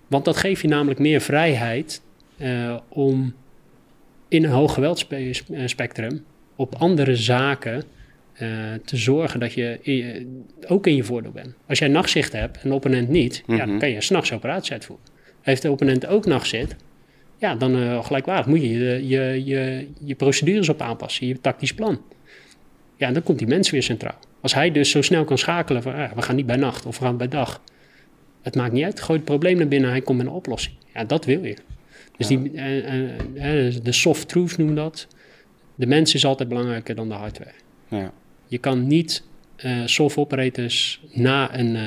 Want 0.07 0.25
dat 0.25 0.37
geeft 0.37 0.61
je 0.61 0.67
namelijk 0.67 0.99
meer 0.99 1.21
vrijheid 1.21 2.01
uh, 2.37 2.77
om 2.87 3.33
in 4.27 4.43
een 4.43 4.49
hoog 4.49 4.73
geweldspectrum 4.73 6.25
op 6.55 6.75
andere 6.75 7.15
zaken 7.15 7.83
uh, 8.41 8.49
te 8.85 8.97
zorgen 8.97 9.39
dat 9.39 9.53
je 9.53 10.25
ook 10.67 10.87
in 10.87 10.95
je 10.95 11.03
voordeel 11.03 11.31
bent. 11.31 11.53
Als 11.67 11.79
jij 11.79 11.87
nachtzicht 11.87 12.31
hebt 12.31 12.61
en 12.61 12.69
de 12.69 12.75
opponent 12.75 13.09
niet, 13.09 13.43
ja, 13.47 13.57
dan 13.57 13.69
mhm. 13.69 13.79
kan 13.79 13.89
je 13.89 14.01
s'nachts 14.01 14.33
operatie 14.33 14.71
uitvoeren. 14.71 15.05
Heeft 15.41 15.61
de 15.61 15.71
opponent 15.71 16.05
ook 16.05 16.25
nachtzicht, 16.25 16.75
ja, 17.37 17.55
dan 17.55 17.75
uh, 17.75 18.05
gelijkwaardig 18.05 18.45
moet 18.45 18.61
je 18.61 18.69
je, 18.69 19.07
je 19.07 19.45
je, 19.45 19.87
je 20.03 20.15
procedures 20.15 20.69
op 20.69 20.81
aanpassen, 20.81 21.27
je 21.27 21.41
tactisch 21.41 21.73
plan. 21.73 22.01
Ja, 22.99 23.11
dan 23.11 23.23
komt 23.23 23.39
die 23.39 23.47
mens 23.47 23.69
weer 23.69 23.83
centraal. 23.83 24.19
Als 24.41 24.53
hij 24.53 24.71
dus 24.71 24.89
zo 24.91 25.01
snel 25.01 25.23
kan 25.23 25.37
schakelen 25.37 25.81
van 25.81 25.93
ah, 25.93 26.11
we 26.11 26.21
gaan 26.21 26.35
niet 26.35 26.45
bij 26.45 26.55
nacht 26.55 26.85
of 26.85 26.99
we 26.99 27.05
gaan 27.05 27.17
bij 27.17 27.27
dag. 27.27 27.61
Het 28.41 28.55
maakt 28.55 28.73
niet 28.73 28.83
uit. 28.83 29.01
Gooi 29.01 29.19
het 29.19 29.27
probleem 29.27 29.57
naar 29.57 29.67
binnen, 29.67 29.89
hij 29.89 30.01
komt 30.01 30.17
met 30.17 30.27
een 30.27 30.33
oplossing. 30.33 30.75
Ja, 30.93 31.03
dat 31.03 31.25
wil 31.25 31.43
je. 31.43 31.55
Dus 32.17 32.27
die, 32.27 32.51
uh, 32.51 33.67
uh, 33.67 33.75
de 33.83 33.91
soft 33.91 34.27
truth 34.27 34.57
noemen 34.57 34.75
dat. 34.75 35.07
De 35.75 35.85
mens 35.85 36.13
is 36.13 36.25
altijd 36.25 36.49
belangrijker 36.49 36.95
dan 36.95 37.07
de 37.07 37.13
hardware. 37.13 37.53
Ja. 37.87 38.11
Je 38.47 38.57
kan 38.57 38.87
niet 38.87 39.23
uh, 39.65 39.85
soft 39.85 40.17
operators 40.17 41.01
na 41.11 41.57
een 41.59 41.77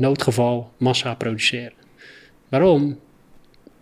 noodgeval 0.00 0.72
massa 0.76 1.14
produceren. 1.14 1.72
Waarom? 2.48 2.98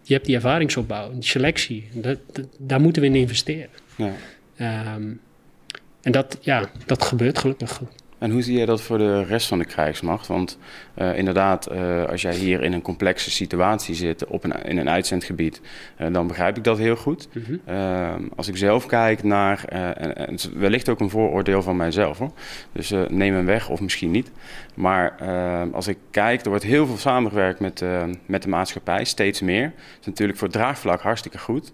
Je 0.02 0.14
hebt 0.14 0.26
die 0.26 0.34
ervaringsopbouw, 0.34 1.12
die 1.12 1.22
selectie. 1.22 1.88
Dat, 1.92 2.18
daar 2.58 2.80
moeten 2.80 3.02
we 3.02 3.08
in 3.08 3.14
investeren. 3.14 3.70
Ja. 3.96 4.94
Um, 4.94 5.20
en 6.04 6.12
dat, 6.12 6.38
ja, 6.40 6.68
dat 6.86 7.02
gebeurt 7.02 7.38
gelukkig. 7.38 7.80
En 8.24 8.30
hoe 8.30 8.42
zie 8.42 8.58
je 8.58 8.66
dat 8.66 8.82
voor 8.82 8.98
de 8.98 9.24
rest 9.24 9.46
van 9.46 9.58
de 9.58 9.64
krijgsmacht? 9.64 10.26
Want 10.26 10.58
uh, 10.98 11.18
inderdaad, 11.18 11.72
uh, 11.72 12.04
als 12.04 12.22
jij 12.22 12.34
hier 12.34 12.62
in 12.62 12.72
een 12.72 12.82
complexe 12.82 13.30
situatie 13.30 13.94
zit 13.94 14.26
op 14.26 14.44
een, 14.44 14.62
in 14.62 14.78
een 14.78 14.88
uitzendgebied, 14.88 15.60
uh, 16.00 16.12
dan 16.12 16.26
begrijp 16.26 16.56
ik 16.56 16.64
dat 16.64 16.78
heel 16.78 16.96
goed. 16.96 17.28
-hmm. 17.32 18.30
als 18.36 18.48
ik 18.48 18.56
zelf 18.56 18.86
kijk 18.86 19.22
naar, 19.22 19.64
en, 19.64 20.16
en, 20.16 20.38
wellicht 20.54 20.88
ook 20.88 21.00
een 21.00 21.10
vooroordeel 21.10 21.62
van 21.62 21.76
mijzelf 21.76 22.18
hoor. 22.18 22.32
Dus 22.72 22.92
neem 23.08 23.34
hem 23.34 23.46
weg 23.46 23.68
of 23.68 23.80
misschien 23.80 24.10
niet. 24.10 24.30
Maar 24.74 25.16
als 25.72 25.88
ik 25.88 25.96
kijk, 26.10 26.42
er 26.42 26.48
wordt 26.48 26.64
heel 26.64 26.86
veel 26.86 26.96
samengewerkt 26.96 27.60
met, 27.60 27.84
met 28.26 28.42
de 28.42 28.48
maatschappij, 28.48 29.04
steeds 29.04 29.40
meer. 29.40 29.64
Dat 29.64 30.00
is 30.00 30.06
natuurlijk 30.06 30.38
voor 30.38 30.48
het 30.48 30.56
draagvlak 30.56 31.00
hartstikke 31.00 31.38
goed. 31.38 31.72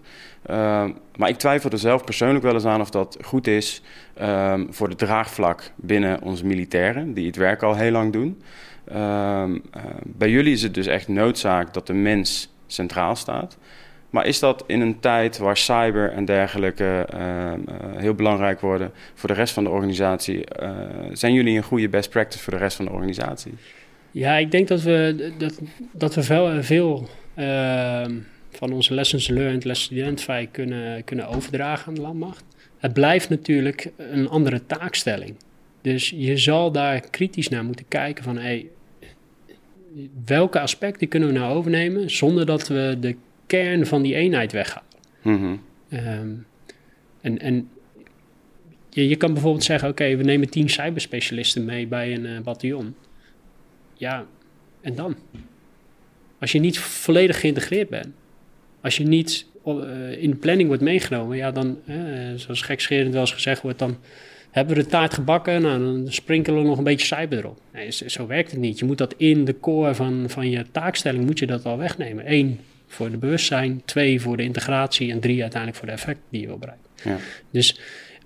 Maar 1.15 1.29
ik 1.29 1.37
twijfel 1.37 1.69
er 1.69 1.77
zelf 1.77 2.03
persoonlijk 2.03 2.43
wel 2.43 2.53
eens 2.53 2.65
aan 2.65 2.81
of 2.81 2.89
dat 2.89 3.17
goed 3.21 3.47
is 3.47 3.81
um, 4.21 4.73
voor 4.73 4.89
de 4.89 4.95
draagvlak 4.95 5.71
binnen 5.75 6.21
onze 6.21 6.45
militairen, 6.45 7.13
die 7.13 7.27
het 7.27 7.35
werk 7.35 7.63
al 7.63 7.75
heel 7.75 7.91
lang 7.91 8.13
doen. 8.13 8.41
Ehm, 8.87 9.57
eh, 9.71 9.83
bij 10.05 10.29
jullie 10.29 10.53
is 10.53 10.61
het 10.61 10.73
dus 10.73 10.87
echt 10.87 11.07
noodzaak 11.07 11.73
dat 11.73 11.87
de 11.87 11.93
mens 11.93 12.53
centraal 12.67 13.15
staat. 13.15 13.57
Maar 14.09 14.25
is 14.25 14.39
dat 14.39 14.63
in 14.67 14.81
een 14.81 14.99
tijd 14.99 15.37
waar 15.37 15.57
cyber 15.57 16.11
en 16.11 16.25
dergelijke 16.25 17.07
uh, 17.15 17.51
heel 17.95 18.13
belangrijk 18.13 18.59
worden 18.59 18.91
voor 19.13 19.29
de 19.29 19.35
rest 19.35 19.53
van 19.53 19.63
de 19.63 19.69
organisatie? 19.69 20.43
Uh, 20.61 20.69
zijn 21.13 21.33
jullie 21.33 21.57
een 21.57 21.63
goede 21.63 21.89
best 21.89 22.09
practice 22.09 22.43
voor 22.43 22.53
de 22.53 22.59
rest 22.59 22.75
van 22.75 22.85
de 22.85 22.91
organisatie? 22.91 23.53
Ja, 24.11 24.35
ik 24.35 24.51
denk 24.51 24.67
dat 24.67 24.81
we, 24.81 25.31
dat, 25.37 25.59
dat 25.91 26.15
we 26.15 26.23
veel, 26.23 26.63
veel 26.63 27.09
van 28.51 28.71
onze 28.71 28.93
lessons 28.93 29.27
learned, 29.27 29.63
lessons 29.63 29.99
identify 29.99 30.47
kunnen, 30.51 31.03
kunnen 31.03 31.27
overdragen 31.27 31.87
aan 31.87 31.93
de 31.93 32.01
landmacht. 32.01 32.43
Het 32.81 32.93
blijft 32.93 33.29
natuurlijk 33.29 33.91
een 33.97 34.29
andere 34.29 34.65
taakstelling. 34.65 35.35
Dus 35.81 36.09
je 36.09 36.37
zal 36.37 36.71
daar 36.71 36.99
kritisch 37.09 37.49
naar 37.49 37.63
moeten 37.63 37.87
kijken 37.87 38.23
van, 38.23 38.37
hey, 38.37 38.67
welke 40.25 40.59
aspecten 40.59 41.07
kunnen 41.07 41.29
we 41.29 41.39
nou 41.39 41.55
overnemen 41.55 42.11
zonder 42.11 42.45
dat 42.45 42.67
we 42.67 42.97
de 42.99 43.15
kern 43.47 43.85
van 43.85 44.01
die 44.01 44.15
eenheid 44.15 44.51
weghalen? 44.51 44.89
Mhm. 45.21 45.55
Ehm, 45.89 46.29
en 47.21 47.39
en 47.39 47.69
je, 48.89 49.07
je 49.07 49.15
kan 49.15 49.33
bijvoorbeeld 49.33 49.63
zeggen, 49.63 49.89
oké, 49.89 50.15
we 50.15 50.23
nemen 50.23 50.49
tien 50.49 50.69
cyberspecialisten 50.69 51.65
mee 51.65 51.87
bij 51.87 52.13
een 52.13 52.25
uh, 52.25 52.39
bataljon. 52.39 52.95
Ja, 53.93 54.25
en 54.81 54.95
dan? 54.95 55.15
Als 56.39 56.51
je 56.51 56.59
niet 56.59 56.79
volledig 56.79 57.39
geïntegreerd 57.39 57.89
bent, 57.89 58.13
als 58.81 58.97
je 58.97 59.03
niet 59.03 59.45
in 60.17 60.29
de 60.29 60.37
planning 60.39 60.67
wordt 60.67 60.83
meegenomen, 60.83 61.37
ja, 61.37 61.51
dan, 61.51 61.79
zoals 62.35 62.61
gekscherend 62.61 63.11
wel 63.11 63.21
eens 63.21 63.33
gezegd 63.33 63.61
wordt, 63.61 63.79
dan 63.79 63.97
hebben 64.51 64.75
we 64.75 64.83
de 64.83 64.89
taart 64.89 65.13
gebakken, 65.13 65.61
nou, 65.61 65.79
dan 65.79 66.11
sprinkelen 66.11 66.61
we 66.61 66.67
nog 66.67 66.77
een 66.77 66.83
beetje 66.83 67.15
cyber 67.15 67.37
erop. 67.37 67.59
Nee, 67.73 67.91
zo, 67.91 68.27
werkt 68.27 68.51
het 68.51 68.59
niet. 68.59 68.79
Je 68.79 68.85
moet 68.85 68.97
dat 68.97 69.13
in 69.17 69.45
de 69.45 69.59
core 69.59 69.95
van, 69.95 70.25
van 70.27 70.49
je 70.49 70.65
taakstelling, 70.71 71.25
moet 71.25 71.39
je 71.39 71.45
dat 71.45 71.65
al 71.65 71.77
wegnemen. 71.77 72.31
Eén, 72.31 72.59
voor 72.87 73.11
de 73.11 73.17
bewustzijn, 73.17 73.81
twee, 73.85 74.21
voor 74.21 74.37
de 74.37 74.43
integratie 74.43 75.11
en 75.11 75.19
drie, 75.19 75.41
uiteindelijk 75.41 75.79
voor 75.79 75.87
de 75.87 75.93
effect 75.93 76.19
die 76.29 76.41
je 76.41 76.47
wil 76.47 76.57
bereiken. 76.57 76.85
Ja. 77.03 77.17
Dus 77.51 77.79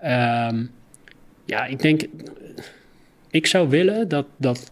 um, 0.04 0.72
ja, 1.46 1.66
ik 1.66 1.82
denk, 1.82 2.02
ik 3.30 3.48
zou 3.48 3.70
willen 3.70 4.08
dat, 4.08 4.26
dat 4.38 4.72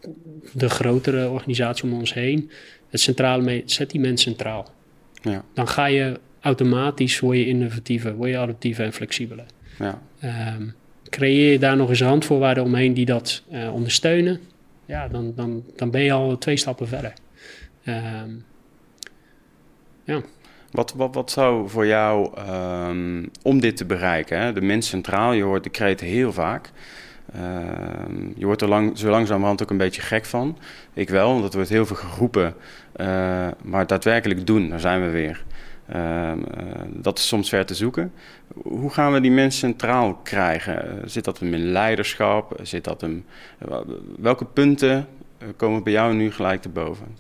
de 0.54 0.70
grotere 0.70 1.30
organisatie 1.30 1.84
om 1.84 1.94
ons 1.94 2.14
heen 2.14 2.52
het 2.90 3.00
centrale 3.00 3.44
mee, 3.44 3.64
zet 3.66 3.90
die 3.90 4.00
mensen 4.00 4.32
centraal. 4.32 4.74
Ja. 5.22 5.44
Dan 5.54 5.68
ga 5.68 5.86
je 5.86 6.20
automatisch, 6.44 7.20
word 7.20 7.38
je 7.38 7.48
innovatiever, 7.48 8.16
word 8.16 8.30
je 8.30 8.38
adaptiever 8.38 8.86
en 8.86 8.94
flexibeler. 8.94 9.46
Ja. 9.80 10.02
Um, 10.58 10.74
creëer 11.10 11.52
je 11.52 11.60
daar 11.60 11.76
nog 11.76 11.90
eens 11.90 12.02
randvoorwaarden 12.02 12.64
omheen 12.64 12.94
die 12.94 13.06
dat 13.06 13.44
uh, 13.52 13.74
ondersteunen, 13.74 14.40
ja, 14.86 15.08
dan, 15.08 15.34
dan, 15.36 15.64
dan 15.76 15.92
ben 15.92 16.02
je 16.02 16.12
al 16.12 16.38
twee 16.38 16.58
stappen 16.58 16.88
verder. 16.88 17.14
Um, 17.86 18.46
ja. 20.04 20.22
Wat, 20.72 20.94
wat, 20.94 21.16
wat 21.16 21.32
zou 21.32 21.70
voor 21.70 21.86
jou, 21.86 22.40
um, 22.50 23.30
om 23.42 23.60
dit 23.60 23.78
te 23.78 23.86
bereiken, 23.86 24.40
hè? 24.40 24.54
de 24.54 24.62
mens 24.62 24.88
centraal, 24.88 25.34
je 25.34 25.44
hoort 25.44 25.64
de 25.64 25.70
kreet 25.70 26.00
heel 26.00 26.34
vaak. 26.34 26.72
Uh, 27.36 27.42
je 28.36 28.46
wordt 28.46 28.62
er 28.62 28.68
lang, 28.68 28.98
zo 28.98 29.10
langzamerhand 29.10 29.62
ook 29.62 29.70
een 29.70 29.78
beetje 29.78 30.02
gek 30.02 30.26
van. 30.26 30.58
Ik 30.94 31.10
wel, 31.10 31.32
want 31.32 31.44
het 31.44 31.54
wordt 31.54 31.70
heel 31.70 31.86
veel 31.86 31.96
geroepen. 31.96 32.54
Uh, 32.96 33.48
maar 33.64 33.88
daadwerkelijk 33.88 34.48
doen, 34.48 34.70
daar 34.70 34.80
zijn 34.80 35.02
we 35.02 35.10
weer. 35.10 35.44
Uh, 35.96 36.32
dat 36.88 37.18
is 37.18 37.28
soms 37.28 37.50
ver 37.50 37.66
te 37.66 37.76
zoeken. 37.76 38.12
Hoe 38.64 38.90
gaan 38.90 39.14
we 39.14 39.22
die 39.22 39.32
mensen 39.32 39.60
centraal 39.60 40.14
krijgen? 40.14 41.02
zit 41.10 41.24
dat 41.24 41.40
hem 41.40 41.54
in 41.54 41.72
leiderschap? 41.72 42.60
Zit 42.62 42.84
dat 42.84 43.02
hem, 43.02 43.26
welke 44.18 44.46
punten 44.46 45.08
komen 45.56 45.84
bij 45.84 45.94
jou 45.94 46.14
nu 46.14 46.32
gelijk 46.32 46.62
te 46.62 46.70
boven? 46.70 47.18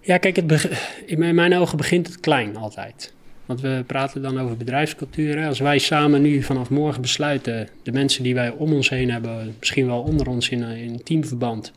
Ja, 0.00 0.18
kijk, 0.18 0.36
het 0.36 0.70
in 1.06 1.34
mijn 1.34 1.54
ogen 1.56 1.76
begint 1.76 2.06
het 2.06 2.20
klein 2.20 2.56
altijd. 2.56 3.14
Want 3.46 3.60
we 3.60 3.84
praten 3.86 4.22
dan 4.22 4.40
over 4.40 4.56
bedrijfscultuur. 4.56 5.46
Als 5.46 5.58
wij 5.58 5.78
samen 5.78 6.22
nu 6.22 6.42
vanaf 6.42 6.70
morgen 6.70 7.00
besluiten, 7.00 7.68
de 7.82 7.92
mensen 7.92 8.22
die 8.22 8.34
wij 8.34 8.50
om 8.50 8.72
ons 8.72 8.88
heen 8.88 9.10
hebben, 9.10 9.54
misschien 9.58 9.86
wel 9.86 10.00
onder 10.00 10.28
ons 10.28 10.48
in, 10.48 10.62
in 10.62 11.02
teamverband, 11.02 11.72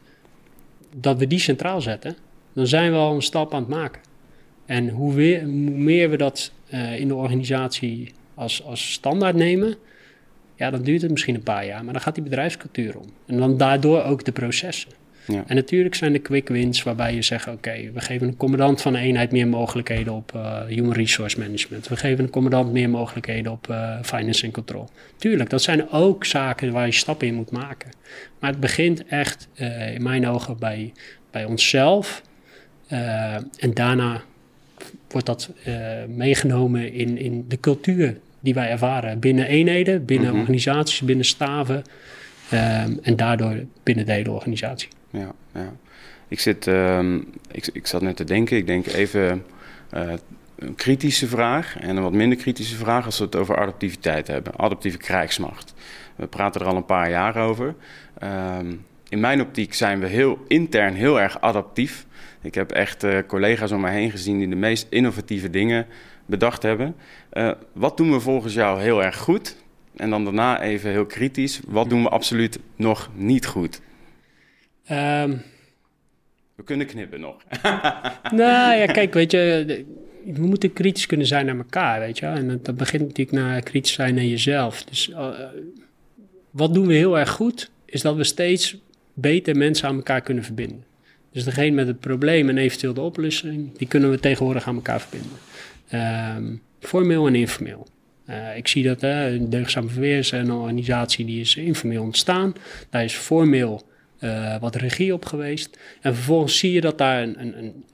dat 0.95 1.17
we 1.17 1.27
die 1.27 1.39
centraal 1.39 1.81
zetten, 1.81 2.15
dan 2.53 2.67
zijn 2.67 2.91
we 2.91 2.97
al 2.97 3.15
een 3.15 3.21
stap 3.21 3.53
aan 3.53 3.59
het 3.59 3.69
maken. 3.69 4.01
En 4.67 4.89
hoe, 4.89 5.13
weer, 5.13 5.43
hoe 5.43 5.51
meer 5.69 6.09
we 6.09 6.17
dat 6.17 6.51
uh, 6.73 6.99
in 6.99 7.07
de 7.07 7.15
organisatie 7.15 8.11
als, 8.33 8.63
als 8.63 8.91
standaard 8.91 9.35
nemen, 9.35 9.75
ja, 10.55 10.69
dan 10.69 10.81
duurt 10.81 11.01
het 11.01 11.11
misschien 11.11 11.35
een 11.35 11.43
paar 11.43 11.65
jaar, 11.65 11.83
maar 11.83 11.93
dan 11.93 12.01
gaat 12.01 12.15
die 12.15 12.23
bedrijfscultuur 12.23 12.97
om. 12.97 13.05
En 13.25 13.37
dan 13.37 13.57
daardoor 13.57 14.03
ook 14.03 14.25
de 14.25 14.31
processen. 14.31 14.91
Ja. 15.27 15.43
En 15.47 15.55
natuurlijk 15.55 15.95
zijn 15.95 16.13
er 16.13 16.19
quick 16.19 16.47
wins 16.47 16.83
waarbij 16.83 17.13
je 17.13 17.21
zegt: 17.21 17.47
oké, 17.47 17.55
okay, 17.55 17.91
we 17.93 18.01
geven 18.01 18.27
een 18.27 18.37
commandant 18.37 18.81
van 18.81 18.93
een 18.93 19.01
eenheid 19.01 19.31
meer 19.31 19.47
mogelijkheden 19.47 20.13
op 20.13 20.31
uh, 20.35 20.65
human 20.65 20.93
resource 20.93 21.39
management. 21.39 21.87
We 21.87 21.95
geven 21.95 22.23
een 22.23 22.29
commandant 22.29 22.71
meer 22.71 22.89
mogelijkheden 22.89 23.51
op 23.51 23.67
uh, 23.69 23.97
finance 24.01 24.45
en 24.45 24.51
control. 24.51 24.89
Tuurlijk, 25.17 25.49
dat 25.49 25.61
zijn 25.61 25.89
ook 25.89 26.25
zaken 26.25 26.71
waar 26.71 26.85
je 26.85 26.91
stappen 26.91 27.27
in 27.27 27.33
moet 27.33 27.51
maken. 27.51 27.91
Maar 28.39 28.49
het 28.49 28.59
begint 28.59 29.05
echt 29.05 29.47
uh, 29.55 29.93
in 29.93 30.03
mijn 30.03 30.27
ogen 30.27 30.57
bij, 30.57 30.93
bij 31.31 31.45
onszelf. 31.45 32.21
en 32.87 33.73
daarna 33.73 34.23
wordt 35.09 35.27
dat 35.27 35.49
meegenomen 36.07 36.93
in, 36.93 37.17
in 37.17 37.45
de 37.47 37.59
cultuur 37.59 38.17
die 38.39 38.53
wij 38.53 38.69
ervaren 38.69 39.19
binnen 39.19 39.45
eenheden, 39.45 40.05
binnen 40.05 40.25
mm-hmm. 40.25 40.41
organisaties, 40.41 41.01
binnen 41.01 41.25
staven. 41.25 41.83
en 43.01 43.15
daardoor 43.15 43.55
binnen 43.83 44.05
de 44.05 44.11
hele 44.11 44.31
organisatie 44.31 44.89
ja, 45.09 45.31
ja. 45.53 45.73
Ik, 46.27 46.39
zit, 46.39 46.67
uh, 46.67 47.13
ik, 47.51 47.67
ik 47.73 47.87
zat 47.87 48.01
net 48.01 48.15
te 48.15 48.23
denken, 48.23 48.57
ik 48.57 48.67
denk 48.67 48.85
even 48.85 49.45
uh, 49.93 50.13
een 50.55 50.75
kritische 50.75 51.27
vraag 51.27 51.79
en 51.79 51.95
een 51.95 52.03
wat 52.03 52.11
minder 52.11 52.37
kritische 52.37 52.75
vraag 52.75 53.05
als 53.05 53.17
we 53.17 53.23
het 53.23 53.35
over 53.35 53.57
adaptiviteit 53.57 54.27
hebben. 54.27 54.57
Adaptieve 54.57 54.97
krijgsmacht. 54.97 55.73
We 56.15 56.27
praten 56.27 56.61
er 56.61 56.67
al 56.67 56.75
een 56.75 56.85
paar 56.85 57.09
jaar 57.09 57.35
over. 57.35 57.75
Uh, 58.23 58.57
in 59.09 59.19
mijn 59.19 59.41
optiek 59.41 59.73
zijn 59.73 59.99
we 59.99 60.07
heel 60.07 60.39
intern 60.47 60.93
heel 60.93 61.19
erg 61.19 61.41
adaptief. 61.41 62.05
Ik 62.41 62.55
heb 62.55 62.71
echt 62.71 63.03
uh, 63.03 63.17
collega's 63.27 63.71
om 63.71 63.81
mij 63.81 63.93
heen 63.93 64.11
gezien 64.11 64.37
die 64.37 64.49
de 64.49 64.55
meest 64.55 64.87
innovatieve 64.89 65.49
dingen 65.49 65.85
bedacht 66.25 66.63
hebben. 66.63 66.95
Uh, 67.33 67.51
wat 67.73 67.97
doen 67.97 68.11
we 68.11 68.19
volgens 68.19 68.53
jou 68.53 68.81
heel 68.81 69.03
erg 69.03 69.17
goed? 69.17 69.55
En 69.95 70.09
dan 70.09 70.23
daarna 70.23 70.61
even 70.61 70.91
heel 70.91 71.05
kritisch. 71.05 71.59
Wat 71.67 71.89
doen 71.89 72.03
we 72.03 72.09
absoluut 72.09 72.59
nog 72.75 73.09
niet 73.15 73.45
goed? 73.45 73.81
Um, 74.91 75.41
we 76.55 76.63
kunnen 76.63 76.87
knippen 76.87 77.19
nog. 77.19 77.43
nou 78.31 78.75
ja, 78.75 78.85
kijk, 78.85 79.13
weet 79.13 79.31
je, 79.31 79.65
we 80.25 80.41
moeten 80.41 80.73
kritisch 80.73 81.05
kunnen 81.05 81.27
zijn 81.27 81.45
naar 81.45 81.57
elkaar, 81.57 81.99
weet 81.99 82.17
je. 82.17 82.25
En 82.25 82.47
dat, 82.47 82.65
dat 82.65 82.75
begint 82.75 83.01
natuurlijk 83.01 83.37
naar 83.37 83.61
kritisch 83.61 83.93
zijn 83.93 84.15
naar 84.15 84.23
jezelf. 84.23 84.83
Dus 84.83 85.09
uh, 85.09 85.29
wat 86.51 86.73
doen 86.73 86.87
we 86.87 86.93
heel 86.93 87.19
erg 87.19 87.29
goed, 87.29 87.71
is 87.85 88.01
dat 88.01 88.15
we 88.15 88.23
steeds 88.23 88.77
beter 89.19 89.55
mensen 89.55 89.87
aan 89.87 89.95
elkaar 89.95 90.21
kunnen 90.21 90.43
verbinden. 90.43 90.83
Dus 91.31 91.43
degene 91.43 91.71
met 91.71 91.87
het 91.87 91.99
probleem 91.99 92.49
en 92.49 92.57
eventueel 92.57 92.93
de 92.93 93.01
oplossing, 93.01 93.77
die 93.77 93.87
kunnen 93.87 94.09
we 94.09 94.19
tegenwoordig 94.19 94.67
aan 94.67 94.75
elkaar 94.75 95.01
verbinden. 95.01 95.37
Um, 96.35 96.61
formeel 96.79 97.27
en 97.27 97.35
informeel. 97.35 97.87
Uh, 98.29 98.57
ik 98.57 98.67
zie 98.67 98.83
dat 98.83 99.03
uh, 99.03 99.25
Deugdzaam 99.41 99.89
Verweer 99.89 100.17
is 100.17 100.31
een 100.31 100.51
organisatie 100.51 101.25
die 101.25 101.39
is 101.39 101.55
informeel 101.55 102.03
ontstaan. 102.03 102.53
Daar 102.89 103.03
is 103.03 103.13
formeel 103.13 103.87
uh, 104.19 104.59
wat 104.59 104.75
regie 104.75 105.13
op 105.13 105.25
geweest. 105.25 105.79
En 106.01 106.15
vervolgens 106.15 106.57
zie 106.57 106.71
je 106.71 106.81
dat 106.81 106.97
daar 106.97 107.23
een, 107.23 107.41
een, 107.41 107.57
een 107.57 107.85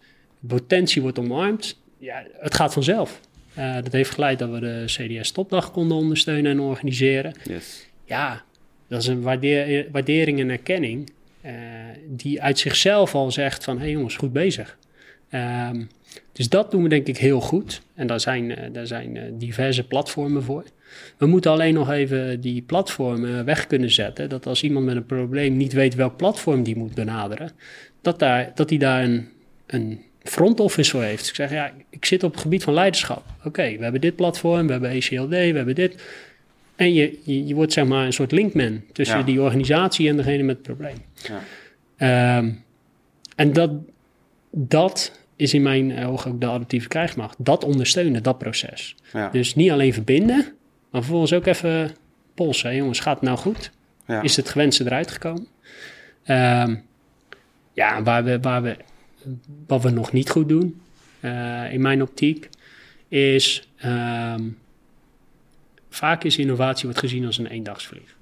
potentie 0.47 1.01
wordt 1.01 1.19
omarmd. 1.19 1.79
Ja, 1.97 2.23
het 2.39 2.55
gaat 2.55 2.73
vanzelf. 2.73 3.19
Uh, 3.57 3.75
dat 3.75 3.91
heeft 3.91 4.09
geleid 4.09 4.39
dat 4.39 4.49
we 4.49 4.59
de 4.59 4.83
CDS-topdag 4.85 5.71
konden 5.71 5.97
ondersteunen 5.97 6.51
en 6.51 6.59
organiseren. 6.59 7.33
Yes. 7.43 7.87
Ja, 8.05 8.43
dat 8.93 9.01
is 9.01 9.07
een 9.07 9.21
waardering 9.91 10.39
en 10.39 10.49
erkenning 10.49 11.09
uh, 11.45 11.51
die 12.07 12.41
uit 12.41 12.59
zichzelf 12.59 13.15
al 13.15 13.31
zegt 13.31 13.63
van... 13.63 13.75
hé 13.77 13.83
hey 13.83 13.91
jongens, 13.91 14.15
goed 14.15 14.33
bezig. 14.33 14.77
Um, 15.31 15.89
dus 16.31 16.49
dat 16.49 16.71
doen 16.71 16.83
we 16.83 16.89
denk 16.89 17.07
ik 17.07 17.17
heel 17.17 17.41
goed. 17.41 17.81
En 17.95 18.07
daar 18.07 18.19
zijn, 18.19 18.69
daar 18.71 18.87
zijn 18.87 19.37
diverse 19.37 19.87
platformen 19.87 20.43
voor. 20.43 20.63
We 21.17 21.25
moeten 21.25 21.51
alleen 21.51 21.73
nog 21.73 21.91
even 21.91 22.41
die 22.41 22.61
platformen 22.61 23.45
weg 23.45 23.67
kunnen 23.67 23.91
zetten. 23.91 24.29
Dat 24.29 24.45
als 24.45 24.63
iemand 24.63 24.85
met 24.85 24.95
een 24.95 25.05
probleem 25.05 25.57
niet 25.57 25.73
weet 25.73 25.95
welk 25.95 26.17
platform 26.17 26.63
die 26.63 26.77
moet 26.77 26.93
benaderen, 26.93 27.51
dat, 28.01 28.19
daar, 28.19 28.51
dat 28.55 28.69
hij 28.69 28.77
daar 28.77 29.03
een, 29.03 29.27
een 29.65 30.01
front 30.23 30.59
office 30.59 30.91
voor 30.91 31.03
heeft. 31.03 31.27
Ik 31.27 31.35
zeg, 31.35 31.51
ja, 31.51 31.71
ik 31.89 32.05
zit 32.05 32.23
op 32.23 32.31
het 32.31 32.41
gebied 32.41 32.63
van 32.63 32.73
leiderschap. 32.73 33.23
Oké, 33.43 33.77
we 33.77 33.83
hebben 33.83 34.01
dit 34.01 34.15
platform, 34.15 34.65
we 34.65 34.71
hebben 34.71 34.89
ECLD, 34.89 35.29
we 35.29 35.35
hebben 35.35 35.75
dit. 35.75 36.03
En 36.75 36.93
je, 36.93 37.19
je, 37.23 37.47
je 37.47 37.55
wordt 37.55 37.73
zeg 37.73 37.85
maar 37.85 38.05
een 38.05 38.13
soort 38.13 38.31
linkman 38.31 38.81
tussen 38.91 39.17
ja. 39.17 39.23
die 39.23 39.41
organisatie 39.41 40.09
en 40.09 40.17
degene 40.17 40.43
met 40.43 40.55
het 40.55 40.65
probleem. 40.65 40.97
Ja. 41.97 42.37
Um, 42.37 42.63
en 43.35 43.53
dat, 43.53 43.71
dat 44.51 45.19
is 45.35 45.53
in 45.53 45.61
mijn 45.61 46.05
ogen 46.05 46.31
ook 46.31 46.41
de 46.41 46.47
adaptieve 46.47 46.87
krijgsmacht. 46.87 47.35
Dat 47.37 47.63
ondersteunen, 47.63 48.23
dat 48.23 48.37
proces. 48.37 48.95
Ja. 49.13 49.29
Dus 49.29 49.55
niet 49.55 49.71
alleen 49.71 49.93
verbinden, 49.93 50.53
maar 50.89 51.01
vervolgens 51.01 51.33
ook 51.33 51.45
even 51.45 51.91
polsen. 52.33 52.75
Jongens, 52.75 52.99
gaat 52.99 53.15
het 53.15 53.23
nou 53.23 53.37
goed? 53.37 53.71
Is 54.21 54.35
het 54.35 54.49
gewenste 54.49 54.85
eruit 54.85 55.11
gekomen? 55.11 55.47
Um, 56.27 56.83
ja, 57.73 58.03
waar 58.03 58.23
we, 58.23 58.39
waar 58.39 58.61
we, 58.61 58.77
wat 59.67 59.83
we 59.83 59.89
nog 59.89 60.11
niet 60.11 60.29
goed 60.29 60.49
doen, 60.49 60.81
uh, 61.21 61.73
in 61.73 61.81
mijn 61.81 62.01
optiek, 62.01 62.49
is 63.07 63.69
um, 63.85 64.57
vaak 65.95 66.23
is 66.23 66.37
innovatie 66.37 66.83
wordt 66.83 66.99
gezien 66.99 67.25
als 67.25 67.37
een 67.37 67.47
eendagsvlieg. 67.47 68.17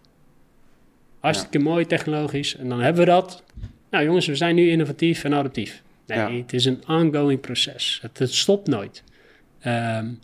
Hartstikke 1.20 1.58
ja. 1.58 1.64
mooi 1.64 1.86
technologisch 1.86 2.56
en 2.56 2.70
dan 2.70 2.80
hebben 2.82 3.06
we 3.06 3.12
dat. 3.12 3.44
Nou 3.90 4.06
jongens, 4.06 4.26
we 4.26 4.36
zijn 4.36 4.56
nu 4.56 4.70
innovatief 4.70 5.24
en 5.24 5.34
adaptief. 5.34 5.82
Nee, 6.06 6.18
ja. 6.18 6.32
het 6.32 6.54
is 6.54 6.66
een 6.66 6.84
ongoing 6.88 7.40
proces. 7.40 8.00
Het, 8.02 8.20
het 8.20 8.34
stopt 8.34 8.68
nooit. 8.68 9.04
Um, 9.60 10.20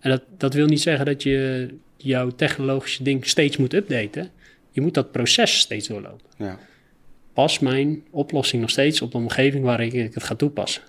en 0.00 0.10
dat, 0.10 0.22
dat 0.36 0.54
wil 0.54 0.66
niet 0.66 0.80
zeggen 0.80 1.06
dat 1.06 1.22
je 1.22 1.68
jouw 1.96 2.30
technologische 2.30 3.02
ding 3.02 3.26
steeds 3.26 3.56
moet 3.56 3.72
updaten. 3.72 4.30
Je 4.70 4.80
moet 4.80 4.94
dat 4.94 5.12
proces 5.12 5.58
steeds 5.58 5.88
doorlopen. 5.88 6.26
Ja. 6.36 6.58
past 7.32 7.60
mijn 7.60 8.02
oplossing 8.10 8.60
nog 8.60 8.70
steeds 8.70 9.02
op 9.02 9.12
de 9.12 9.18
omgeving 9.18 9.64
waar 9.64 9.80
ik 9.80 10.14
het 10.14 10.22
ga 10.22 10.34
toepassen. 10.34 10.82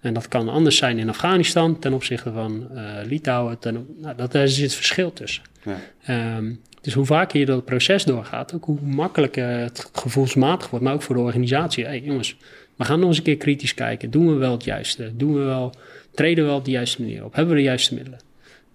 En 0.00 0.14
dat 0.14 0.28
kan 0.28 0.48
anders 0.48 0.76
zijn 0.76 0.98
in 0.98 1.08
Afghanistan 1.08 1.78
ten 1.78 1.92
opzichte 1.92 2.32
van 2.32 2.68
uh, 2.72 2.90
Litouwen. 3.04 3.58
Ten, 3.58 3.86
nou, 4.00 4.16
dat, 4.16 4.32
daar 4.32 4.48
zit 4.48 4.74
verschil 4.74 5.12
tussen. 5.12 5.42
Ja. 5.62 6.36
Um, 6.36 6.60
dus 6.80 6.94
hoe 6.94 7.04
vaker 7.04 7.40
je 7.40 7.46
dat 7.46 7.64
proces 7.64 8.04
doorgaat, 8.04 8.54
ook 8.54 8.64
hoe 8.64 8.80
makkelijker 8.80 9.48
het 9.48 9.90
gevoelsmatig 9.92 10.70
wordt, 10.70 10.84
maar 10.84 10.94
ook 10.94 11.02
voor 11.02 11.14
de 11.14 11.20
organisatie. 11.20 11.84
Hé 11.84 11.90
hey, 11.90 12.00
jongens, 12.00 12.36
we 12.76 12.84
gaan 12.84 12.98
nog 12.98 13.08
eens 13.08 13.18
een 13.18 13.22
keer 13.22 13.36
kritisch 13.36 13.74
kijken. 13.74 14.10
Doen 14.10 14.26
we 14.26 14.34
wel 14.34 14.52
het 14.52 14.64
juiste? 14.64 15.16
Doen 15.16 15.34
we 15.34 15.40
wel, 15.40 15.74
treden 16.14 16.44
we 16.44 16.50
wel 16.50 16.58
op 16.58 16.64
de 16.64 16.70
juiste 16.70 17.00
manier 17.00 17.24
op? 17.24 17.34
Hebben 17.34 17.54
we 17.54 17.60
de 17.60 17.66
juiste 17.66 17.94
middelen? 17.94 18.18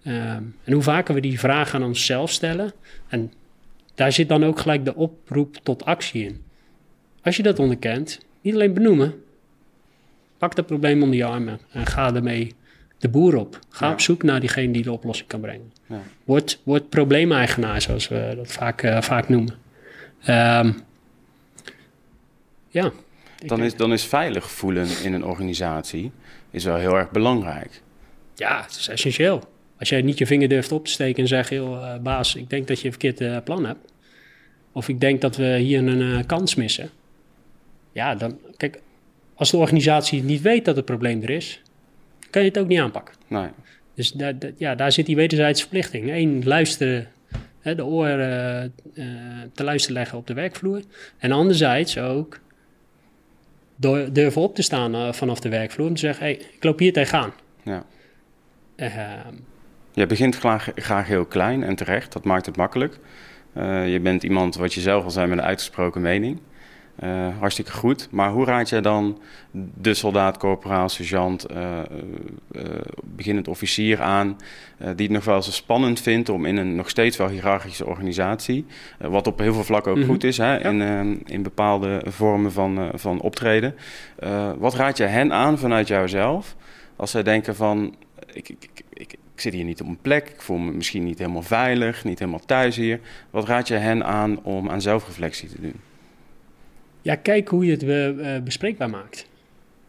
Um, 0.08 0.56
en 0.64 0.74
hoe 0.74 0.82
vaker 0.82 1.14
we 1.14 1.22
die 1.22 1.40
vragen 1.40 1.82
aan 1.82 1.88
onszelf 1.88 2.32
stellen, 2.32 2.72
en 3.08 3.32
daar 3.96 4.12
zit 4.12 4.30
dan 4.30 4.46
ook 4.46 4.60
gelijk 4.60 4.86
de 4.86 4.96
oproep 4.96 5.56
tot 5.64 5.86
actie 5.86 6.24
in. 6.24 6.42
Als 7.22 7.38
je 7.38 7.44
dat 7.44 7.60
onderkent, 7.60 8.20
niet 8.42 8.54
alleen 8.54 8.74
benoemen, 8.74 9.14
pak 10.44 10.56
dat 10.56 10.66
probleem 10.66 11.04
onder 11.04 11.18
je 11.18 11.26
armen 11.26 11.60
en 11.72 11.86
ga 11.86 12.14
ermee 12.14 12.56
de 12.98 13.10
boer 13.10 13.36
op. 13.36 13.60
Ga 13.70 13.92
op 13.92 14.00
zoek 14.00 14.24
naar 14.24 14.40
diegene 14.40 14.74
die 14.74 14.84
de 14.84 14.92
oplossing 14.92 15.30
kan 15.30 15.42
brengen. 15.42 15.72
Ja. 15.88 16.02
Word, 16.24 16.60
word 16.64 16.90
probleemeigenaar, 16.90 17.82
zoals 17.82 18.08
we 18.08 18.34
dat 18.36 18.52
vaak, 18.52 18.84
uh, 18.84 19.02
vaak 19.02 19.30
noemen. 19.30 19.54
Um, 20.28 20.80
ja. 22.70 22.92
Dan 23.46 23.64
is, 23.64 23.76
dan 23.76 23.94
is 23.94 24.04
veilig 24.04 24.52
voelen 24.52 24.88
in 25.04 25.14
een 25.14 25.26
organisatie 25.26 26.12
is 26.50 26.64
wel 26.64 26.76
heel 26.76 26.96
erg 26.96 27.12
belangrijk. 27.12 27.82
Ja, 28.36 28.62
het 28.62 28.76
is 28.76 28.88
essentieel. 28.88 29.44
Als 29.80 29.90
jij 29.90 30.02
niet 30.02 30.18
je 30.18 30.26
vinger 30.26 30.48
durft 30.48 30.72
op 30.72 30.86
te 30.86 30.92
steken 30.92 31.22
en 31.22 31.28
zegt... 31.28 31.52
Uh, 31.52 31.98
baas, 31.98 32.36
ik 32.36 32.50
denk 32.50 32.68
dat 32.68 32.80
je 32.80 32.86
een 32.86 32.92
verkeerd 32.92 33.22
uh, 33.22 33.38
plan 33.44 33.66
hebt. 33.66 33.92
Of 34.72 34.88
ik 34.88 35.00
denk 35.00 35.22
dat 35.22 35.36
we 35.36 35.58
hier 35.58 35.88
een 35.88 36.26
kans 36.26 36.56
missen. 36.56 36.90
Ja, 37.92 38.16
dan... 38.16 38.40
Kijk, 38.58 38.82
als 39.36 39.52
de 39.52 39.58
organisatie 39.58 40.24
niet 40.24 40.42
weet 40.42 40.66
dat 40.66 40.76
het 40.76 40.86
probleem 40.86 41.22
er 41.22 41.30
is 41.30 41.62
kan 42.34 42.42
je 42.42 42.48
het 42.48 42.58
ook 42.58 42.68
niet 42.68 42.80
aanpakken. 42.80 43.16
Nee. 43.28 43.48
Dus 43.96 44.12
daar, 44.12 44.34
ja, 44.58 44.76
daar 44.76 44.92
zit 44.92 45.06
die 45.06 45.16
wederzijdse 45.16 45.62
verplichting. 45.62 46.10
Eén, 46.10 46.42
luisteren, 46.46 47.08
hè, 47.60 47.76
de 47.76 47.86
oren 47.86 48.74
uh, 48.94 49.06
te 49.54 49.64
luisteren 49.64 49.98
leggen 49.98 50.18
op 50.18 50.28
de 50.28 50.34
werkvloer. 50.34 50.82
En 51.18 51.32
anderzijds 51.32 51.98
ook 51.98 52.40
door, 53.76 54.14
durven 54.14 54.42
op 54.42 54.56
te 54.56 54.62
staan 54.62 54.96
uh, 54.96 55.12
vanaf 55.12 55.40
de 55.40 55.50
werkvloer 55.50 55.88
en 55.88 55.94
te 55.94 56.00
zeggen: 56.00 56.26
hey, 56.26 56.34
ik 56.34 56.64
loop 56.64 56.80
hier 56.80 56.94
tegenaan. 56.94 57.34
Ja. 57.64 57.86
Ehm. 58.76 59.34
je 59.94 60.06
begint 60.06 60.36
graag, 60.36 60.72
graag 60.76 61.08
heel 61.08 61.26
klein 61.26 61.64
en 61.64 61.76
terecht, 61.76 62.14
dat 62.14 62.24
maakt 62.24 62.46
het 62.46 62.56
makkelijk. 62.56 63.00
je 63.86 64.00
bent 64.02 64.24
iemand, 64.24 64.56
wat 64.56 64.74
je 64.74 64.82
zelf 64.82 65.04
al 65.04 65.12
zei, 65.12 65.28
met 65.28 65.38
een 65.38 65.44
uitgesproken 65.44 66.02
mening. 66.02 66.40
Uh, 67.04 67.28
hartstikke 67.40 67.72
goed. 67.72 68.08
Maar 68.12 68.32
hoe 68.32 68.46
raad 68.46 68.70
jij 68.70 68.82
dan 68.82 69.20
de 69.82 69.94
soldaat, 69.94 70.38
corporaal, 70.38 70.90
sergeant, 70.90 71.52
uh, 71.52 71.80
uh, 72.52 72.64
beginnend 73.04 73.48
officier 73.48 74.02
aan... 74.02 74.38
die 74.78 75.06
het 75.06 75.10
nog 75.10 75.26
wel 75.26 75.36
eens 75.36 75.56
spannend 75.56 76.02
vindt 76.02 76.30
om 76.30 76.46
in 76.46 76.58
een 76.58 76.76
nog 76.76 76.90
steeds 76.90 77.18
wel 77.18 77.28
hiërarchische 77.28 77.86
organisatie... 77.86 78.66
wat 78.98 79.28
op 79.28 79.40
heel 79.40 79.54
veel 79.54 79.64
vlakken 79.64 79.92
ook 79.92 79.98
mhm. 79.98 80.08
goed 80.08 80.24
is, 80.24 80.38
hè, 80.38 80.70
in, 80.70 81.22
in 81.26 81.44
bepaalde 81.44 82.02
vormen 82.06 82.52
van, 82.52 82.92
van 82.94 83.22
optreden. 83.22 83.76
wat 84.58 84.74
raad 84.74 84.98
je 84.98 85.04
hen 85.04 85.34
aan 85.34 85.58
vanuit 85.58 85.88
jouzelf 85.88 86.56
als 86.96 87.12
zij 87.12 87.24
denken 87.24 87.56
van... 87.56 87.96
Ik, 88.34 88.50
ik, 88.50 88.70
ik, 88.94 89.12
ik, 89.14 89.18
zit 89.36 89.54
hier 89.54 89.64
niet 89.64 89.82
op 89.82 89.88
een 89.88 90.02
plek, 90.02 90.30
ik 90.30 90.42
voel 90.42 90.58
me 90.58 90.72
misschien 90.72 91.04
niet 91.04 91.18
helemaal 91.18 91.42
veilig, 91.42 92.04
niet 92.04 92.20
helemaal 92.20 92.46
thuis 92.46 92.76
hier. 92.76 93.00
Wat 93.30 93.48
raad 93.48 93.68
je 93.68 93.74
hen 93.74 94.06
aan 94.06 94.44
om 94.44 94.70
aan 94.70 94.82
zelfreflectie 94.82 95.50
te 95.50 95.62
doen? 95.62 95.80
Ja, 97.04 97.16
kijk 97.16 97.48
hoe 97.48 97.66
je 97.66 97.72
het 97.72 97.84
uh, 97.84 98.38
bespreekbaar 98.44 98.90
maakt. 98.90 99.28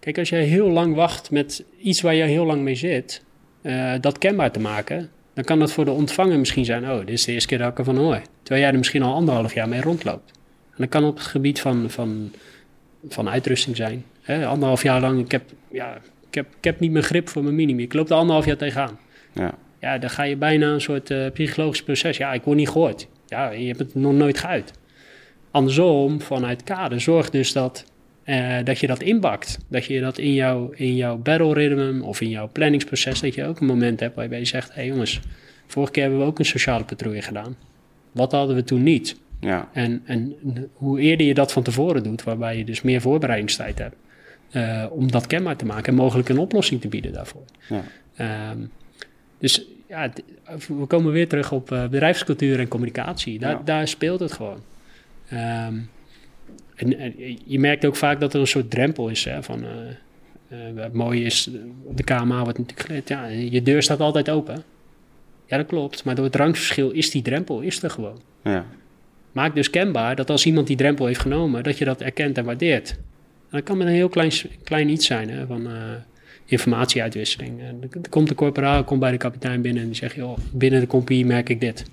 Kijk, 0.00 0.18
als 0.18 0.28
jij 0.28 0.44
heel 0.44 0.70
lang 0.70 0.94
wacht 0.94 1.30
met 1.30 1.64
iets 1.78 2.00
waar 2.00 2.14
je 2.14 2.22
heel 2.22 2.44
lang 2.44 2.62
mee 2.62 2.74
zit, 2.74 3.22
uh, 3.62 3.92
dat 4.00 4.18
kenbaar 4.18 4.50
te 4.50 4.60
maken, 4.60 5.10
dan 5.34 5.44
kan 5.44 5.58
dat 5.58 5.72
voor 5.72 5.84
de 5.84 5.90
ontvanger 5.90 6.38
misschien 6.38 6.64
zijn: 6.64 6.90
oh, 6.90 6.98
dit 6.98 7.08
is 7.08 7.24
de 7.24 7.32
eerste 7.32 7.48
keer 7.48 7.58
dat 7.58 7.70
ik 7.70 7.78
ervan 7.78 7.96
hoor. 7.96 8.20
Terwijl 8.42 8.64
jij 8.64 8.72
er 8.72 8.78
misschien 8.78 9.02
al 9.02 9.14
anderhalf 9.14 9.54
jaar 9.54 9.68
mee 9.68 9.80
rondloopt. 9.80 10.30
En 10.70 10.76
dat 10.76 10.88
kan 10.88 11.04
op 11.04 11.16
het 11.16 11.26
gebied 11.26 11.60
van, 11.60 11.90
van, 11.90 12.32
van 13.08 13.28
uitrusting 13.28 13.76
zijn. 13.76 14.04
Hè? 14.22 14.46
Anderhalf 14.46 14.82
jaar 14.82 15.00
lang, 15.00 15.24
ik 15.24 15.30
heb, 15.30 15.42
ja, 15.70 16.00
ik, 16.28 16.34
heb, 16.34 16.46
ik 16.56 16.64
heb 16.64 16.80
niet 16.80 16.92
mijn 16.92 17.04
grip 17.04 17.28
voor 17.28 17.42
mijn 17.42 17.54
minimum. 17.54 17.84
Ik 17.84 17.92
loop 17.92 18.10
er 18.10 18.16
anderhalf 18.16 18.46
jaar 18.46 18.56
tegenaan. 18.56 18.98
Ja. 19.32 19.54
ja, 19.80 19.98
dan 19.98 20.10
ga 20.10 20.22
je 20.22 20.36
bijna 20.36 20.72
een 20.72 20.80
soort 20.80 21.10
uh, 21.10 21.30
psychologisch 21.30 21.82
proces. 21.82 22.16
Ja, 22.16 22.32
ik 22.32 22.42
word 22.42 22.56
niet 22.56 22.68
gehoord. 22.68 23.08
Ja, 23.26 23.50
je 23.50 23.66
hebt 23.66 23.78
het 23.78 23.94
nog 23.94 24.12
nooit 24.12 24.38
geuit. 24.38 24.72
Andersom, 25.54 26.20
vanuit 26.20 26.62
kader, 26.62 27.00
zorg 27.00 27.30
dus 27.30 27.52
dat, 27.52 27.84
uh, 28.24 28.58
dat 28.64 28.78
je 28.78 28.86
dat 28.86 29.02
inbakt. 29.02 29.58
Dat 29.68 29.84
je 29.84 30.00
dat 30.00 30.18
in, 30.18 30.34
jouw 30.34 30.70
in 30.74 30.96
jouw 30.96 31.16
battle 31.16 31.52
rhythm 31.52 32.00
of 32.02 32.20
in 32.20 32.28
jouw 32.28 32.48
planningsproces, 32.52 33.20
dat 33.20 33.34
je 33.34 33.44
ook 33.44 33.60
een 33.60 33.66
moment 33.66 34.00
hebt 34.00 34.14
waarbij 34.14 34.38
je 34.38 34.44
zegt: 34.44 34.68
hé 34.68 34.74
hey 34.74 34.86
jongens, 34.86 35.20
vorige 35.66 35.92
keer 35.92 36.02
hebben 36.02 36.20
we 36.20 36.26
ook 36.26 36.38
een 36.38 36.44
sociale 36.44 36.84
patrouille 36.84 37.22
gedaan. 37.22 37.56
Wat 38.12 38.32
hadden 38.32 38.56
we 38.56 38.64
toen 38.64 38.82
niet? 38.82 39.16
Ja. 39.40 39.68
En, 39.72 40.02
en 40.04 40.36
hoe 40.72 41.00
eerder 41.00 41.26
je 41.26 41.34
dat 41.34 41.52
van 41.52 41.62
tevoren 41.62 42.02
doet, 42.02 42.22
waarbij 42.22 42.58
je 42.58 42.64
dus 42.64 42.82
meer 42.82 43.00
voorbereidingstijd 43.00 43.78
hebt, 43.78 43.96
uh, 44.52 44.84
om 44.90 45.10
dat 45.10 45.26
kenbaar 45.26 45.56
te 45.56 45.64
maken 45.64 45.86
en 45.86 45.94
mogelijk 45.94 46.28
een 46.28 46.38
oplossing 46.38 46.80
te 46.80 46.88
bieden 46.88 47.12
daarvoor. 47.12 47.44
Ja. 47.68 48.50
Um, 48.50 48.70
dus 49.38 49.66
ja, 49.88 50.10
we 50.78 50.86
komen 50.86 51.12
weer 51.12 51.28
terug 51.28 51.52
op 51.52 51.70
uh, 51.70 51.88
bedrijfscultuur 51.88 52.58
en 52.58 52.68
communicatie. 52.68 53.38
Daar, 53.38 53.50
ja. 53.50 53.60
daar 53.64 53.88
speelt 53.88 54.20
het 54.20 54.32
gewoon. 54.32 54.58
Um, 55.32 55.88
en, 56.74 57.14
je 57.44 57.58
merkt 57.58 57.84
ook 57.84 57.96
vaak 57.96 58.20
dat 58.20 58.34
er 58.34 58.40
een 58.40 58.46
soort 58.46 58.70
drempel 58.70 59.08
is. 59.08 59.24
Hè, 59.24 59.42
van, 59.42 59.64
uh, 59.64 59.70
uh, 60.74 60.82
het 60.82 60.92
mooie 60.92 61.22
is, 61.22 61.50
op 61.84 61.96
de 61.96 62.02
KMA 62.02 62.42
wordt 62.42 62.58
natuurlijk 62.58 62.86
geleerd, 62.86 63.08
ja, 63.08 63.26
je 63.26 63.62
deur 63.62 63.82
staat 63.82 64.00
altijd 64.00 64.30
open. 64.30 64.62
Ja, 65.46 65.56
dat 65.56 65.66
klopt. 65.66 66.04
Maar 66.04 66.14
door 66.14 66.24
het 66.24 66.36
rangverschil 66.36 66.90
is 66.90 67.10
die 67.10 67.22
drempel 67.22 67.60
is 67.60 67.82
er 67.82 67.90
gewoon. 67.90 68.20
Ja. 68.42 68.66
Maak 69.32 69.54
dus 69.54 69.70
kenbaar 69.70 70.16
dat 70.16 70.30
als 70.30 70.46
iemand 70.46 70.66
die 70.66 70.76
drempel 70.76 71.06
heeft 71.06 71.20
genomen, 71.20 71.62
dat 71.62 71.78
je 71.78 71.84
dat 71.84 72.00
erkent 72.00 72.38
en 72.38 72.44
waardeert. 72.44 72.90
En 72.90 73.50
dat 73.50 73.62
kan 73.62 73.76
met 73.76 73.86
een 73.86 73.92
heel 73.92 74.08
klein, 74.08 74.32
klein 74.64 74.88
iets 74.88 75.06
zijn 75.06 75.30
hè, 75.30 75.46
van 75.46 75.66
uh, 75.66 75.76
informatieuitwisseling. 76.44 77.60
En 77.60 77.80
dan 77.80 78.04
komt 78.10 78.28
de 78.28 78.34
corporaal 78.34 78.84
komt 78.84 79.00
bij 79.00 79.10
de 79.10 79.16
kapitein 79.16 79.62
binnen 79.62 79.82
en 79.82 79.88
die 79.88 79.96
zegt, 79.96 80.14
joh, 80.14 80.38
binnen 80.52 80.80
de 80.80 80.86
compie 80.86 81.26
merk 81.26 81.48
ik 81.48 81.60
dit. 81.60 81.84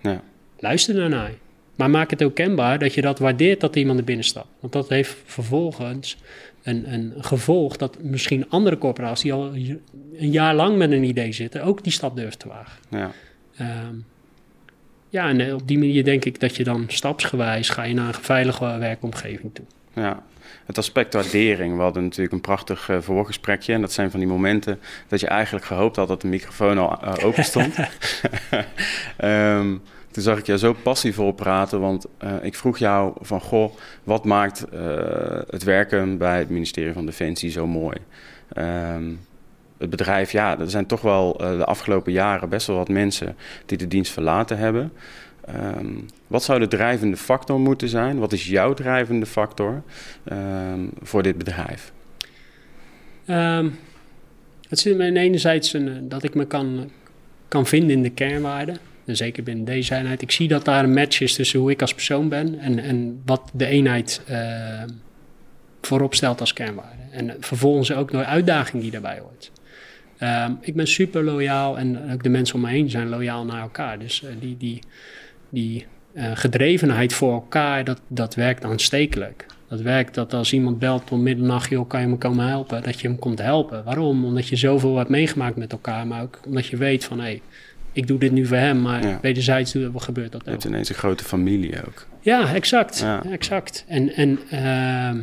Ja. 0.00 0.22
Luister 0.58 0.94
daarnaar. 0.94 1.30
Maar 1.80 1.90
maak 1.90 2.10
het 2.10 2.22
ook 2.22 2.34
kenbaar 2.34 2.78
dat 2.78 2.94
je 2.94 3.00
dat 3.00 3.18
waardeert 3.18 3.60
dat 3.60 3.76
iemand 3.76 3.98
er 3.98 4.04
binnen 4.04 4.24
stapt. 4.24 4.48
Want 4.60 4.72
dat 4.72 4.88
heeft 4.88 5.16
vervolgens 5.24 6.16
een, 6.62 6.92
een 6.92 7.14
gevolg 7.16 7.76
dat 7.76 8.02
misschien 8.02 8.50
andere 8.50 8.78
corporaties 8.78 9.22
die 9.22 9.32
al 9.32 9.54
een 10.16 10.30
jaar 10.30 10.54
lang 10.54 10.76
met 10.76 10.90
een 10.90 11.04
idee 11.04 11.32
zitten, 11.32 11.62
ook 11.62 11.82
die 11.82 11.92
stap 11.92 12.16
durven 12.16 12.38
te 12.38 12.48
wagen. 12.48 12.78
Ja. 12.90 13.10
Um, 13.88 14.04
ja, 15.08 15.28
en 15.28 15.40
eh, 15.40 15.54
op 15.54 15.68
die 15.68 15.78
manier 15.78 16.04
denk 16.04 16.24
ik 16.24 16.40
dat 16.40 16.56
je 16.56 16.64
dan 16.64 16.84
stapsgewijs 16.88 17.68
ga 17.68 17.82
je 17.82 17.94
naar 17.94 18.14
een 18.14 18.22
veilige 18.22 18.78
werkomgeving 18.78 19.54
toe. 19.54 19.64
Ja, 19.94 20.22
het 20.70 20.78
aspect 20.78 21.14
waardering. 21.14 21.76
We 21.76 21.82
hadden 21.82 22.02
natuurlijk 22.02 22.32
een 22.32 22.40
prachtig 22.40 22.88
uh, 22.88 22.96
voorgesprekje. 23.00 23.72
En 23.72 23.80
dat 23.80 23.92
zijn 23.92 24.10
van 24.10 24.20
die 24.20 24.28
momenten 24.28 24.80
dat 25.08 25.20
je 25.20 25.26
eigenlijk 25.26 25.64
gehoopt 25.64 25.96
had 25.96 26.08
dat 26.08 26.20
de 26.20 26.28
microfoon 26.28 26.78
al 26.78 26.98
uh, 27.04 27.24
open 27.24 27.44
stond. 27.44 27.78
um, 29.24 29.82
Toen 30.10 30.22
zag 30.22 30.38
ik 30.38 30.46
jou 30.46 30.58
zo 30.58 30.72
passievol 30.72 31.32
praten, 31.32 31.80
want 31.80 32.06
uh, 32.24 32.32
ik 32.42 32.54
vroeg 32.54 32.78
jou 32.78 33.12
van... 33.20 33.40
Goh, 33.40 33.74
wat 34.04 34.24
maakt 34.24 34.64
het 35.50 35.62
werken 35.62 36.18
bij 36.18 36.38
het 36.38 36.50
ministerie 36.50 36.92
van 36.92 37.06
Defensie 37.06 37.50
zo 37.50 37.66
mooi? 37.66 37.96
Um, 38.56 39.20
het 39.78 39.90
bedrijf, 39.90 40.32
ja, 40.32 40.58
er 40.58 40.70
zijn 40.70 40.86
toch 40.86 41.00
wel 41.00 41.32
de 41.36 41.64
afgelopen 41.64 42.12
jaren 42.12 42.48
best 42.48 42.66
wel 42.66 42.76
wat 42.76 42.88
mensen 42.88 43.36
die 43.66 43.78
de 43.78 43.88
dienst 43.88 44.12
verlaten 44.12 44.58
hebben. 44.58 44.92
Um, 45.48 46.06
wat 46.26 46.42
zou 46.42 46.58
de 46.58 46.68
drijvende 46.68 47.16
factor 47.16 47.60
moeten 47.60 47.88
zijn? 47.88 48.18
Wat 48.18 48.32
is 48.32 48.46
jouw 48.46 48.74
drijvende 48.74 49.26
factor 49.26 49.82
um, 50.32 50.90
voor 51.02 51.22
dit 51.22 51.38
bedrijf? 51.38 51.92
Um, 53.26 53.78
het 54.68 54.78
zit 54.78 54.96
me 54.96 55.18
enerzijds 55.18 55.72
een, 55.72 56.08
dat 56.08 56.22
ik 56.22 56.34
me 56.34 56.46
kan, 56.46 56.90
kan 57.48 57.66
vinden 57.66 57.90
in 57.90 58.02
de 58.02 58.10
kernwaarden. 58.10 58.78
En 59.04 59.16
zeker 59.16 59.42
binnen 59.42 59.64
deze 59.64 59.94
eenheid. 59.94 60.22
Ik 60.22 60.30
zie 60.30 60.48
dat 60.48 60.64
daar 60.64 60.84
een 60.84 60.92
match 60.92 61.20
is 61.20 61.34
tussen 61.34 61.60
hoe 61.60 61.70
ik 61.70 61.80
als 61.80 61.94
persoon 61.94 62.28
ben 62.28 62.58
en, 62.58 62.78
en 62.78 63.22
wat 63.24 63.50
de 63.52 63.66
eenheid 63.66 64.22
uh, 64.30 64.82
voorop 65.80 66.14
stelt 66.14 66.40
als 66.40 66.52
kernwaarde. 66.52 67.02
En 67.10 67.36
vervolgens 67.40 67.92
ook 67.92 68.10
de 68.10 68.24
uitdaging 68.24 68.82
die 68.82 68.90
daarbij 68.90 69.18
hoort. 69.18 69.50
Ik 70.60 70.74
ben 70.74 70.86
super 70.86 71.24
loyaal 71.24 71.78
en 71.78 72.12
ook 72.12 72.22
de 72.22 72.28
mensen 72.28 72.54
om 72.54 72.60
me 72.60 72.68
heen 72.68 72.90
zijn 72.90 73.08
loyaal 73.08 73.44
naar 73.44 73.60
elkaar. 73.60 73.98
Dus 73.98 74.22
uh, 74.22 74.30
die, 74.40 74.56
die, 74.56 74.82
die 75.50 75.86
uh, 76.12 76.30
gedrevenheid 76.34 77.12
voor 77.12 77.32
elkaar, 77.32 77.84
dat, 77.84 78.00
dat 78.08 78.34
werkt 78.34 78.64
aanstekelijk. 78.64 79.46
Dat 79.68 79.80
werkt 79.80 80.14
dat 80.14 80.32
als 80.32 80.52
iemand 80.52 80.78
belt 80.78 81.10
om 81.10 81.22
middernacht, 81.22 81.70
joh, 81.70 81.88
kan 81.88 82.00
je 82.00 82.06
me 82.06 82.16
komen 82.16 82.46
helpen? 82.46 82.82
Dat 82.82 83.00
je 83.00 83.08
hem 83.08 83.18
komt 83.18 83.38
helpen. 83.38 83.84
Waarom? 83.84 84.24
Omdat 84.24 84.48
je 84.48 84.56
zoveel 84.56 84.96
hebt 84.96 85.08
meegemaakt 85.08 85.56
met 85.56 85.72
elkaar, 85.72 86.06
maar 86.06 86.22
ook 86.22 86.40
omdat 86.46 86.66
je 86.66 86.76
weet 86.76 87.04
van, 87.04 87.18
hé, 87.18 87.24
hey, 87.24 87.40
ik 87.92 88.06
doe 88.06 88.18
dit 88.18 88.32
nu 88.32 88.46
voor 88.46 88.56
hem, 88.56 88.80
maar 88.80 89.18
wederzijds 89.22 89.74
gebeurt 89.96 90.32
dat 90.32 90.40
ook. 90.40 90.46
Je 90.46 90.52
hebt 90.52 90.64
ineens 90.64 90.88
een 90.88 90.94
grote 90.94 91.24
familie 91.24 91.86
ook. 91.86 92.06
Ja, 92.20 92.54
exact. 92.54 92.98
Ja. 92.98 93.24
exact. 93.24 93.84
En, 93.88 94.14
en 94.14 94.38
ehm, 94.50 95.18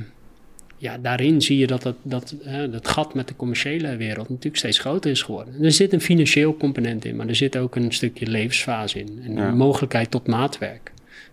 ja, 0.77 0.97
daarin 0.97 1.41
zie 1.41 1.57
je 1.57 1.67
dat 1.67 1.81
dat, 1.81 1.95
dat, 2.01 2.35
dat 2.71 2.87
gat 2.87 3.13
met 3.13 3.27
de 3.27 3.35
commerciële 3.35 3.95
wereld 3.95 4.29
natuurlijk 4.29 4.57
steeds 4.57 4.79
groter 4.79 5.11
is 5.11 5.21
geworden. 5.21 5.63
Er 5.63 5.71
zit 5.71 5.93
een 5.93 6.01
financieel 6.01 6.57
component 6.57 7.05
in, 7.05 7.15
maar 7.15 7.27
er 7.27 7.35
zit 7.35 7.57
ook 7.57 7.75
een 7.75 7.91
stukje 7.91 8.27
levensfase 8.27 8.99
in. 8.99 9.19
En 9.23 9.37
een 9.37 9.57
mogelijkheid 9.57 10.11
tot 10.11 10.27
maatwerk. 10.27 10.91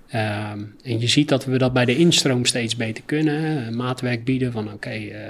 Ehm, 0.08 0.58
en 0.82 1.00
je 1.00 1.06
ziet 1.06 1.28
dat 1.28 1.44
we 1.44 1.58
dat 1.58 1.72
bij 1.72 1.84
de 1.84 1.96
instroom 1.96 2.44
steeds 2.44 2.76
beter 2.76 3.02
kunnen. 3.06 3.76
Maatwerk 3.76 4.24
bieden 4.24 4.52
van 4.52 4.72
oké, 4.72 4.90
eh, 4.90 5.20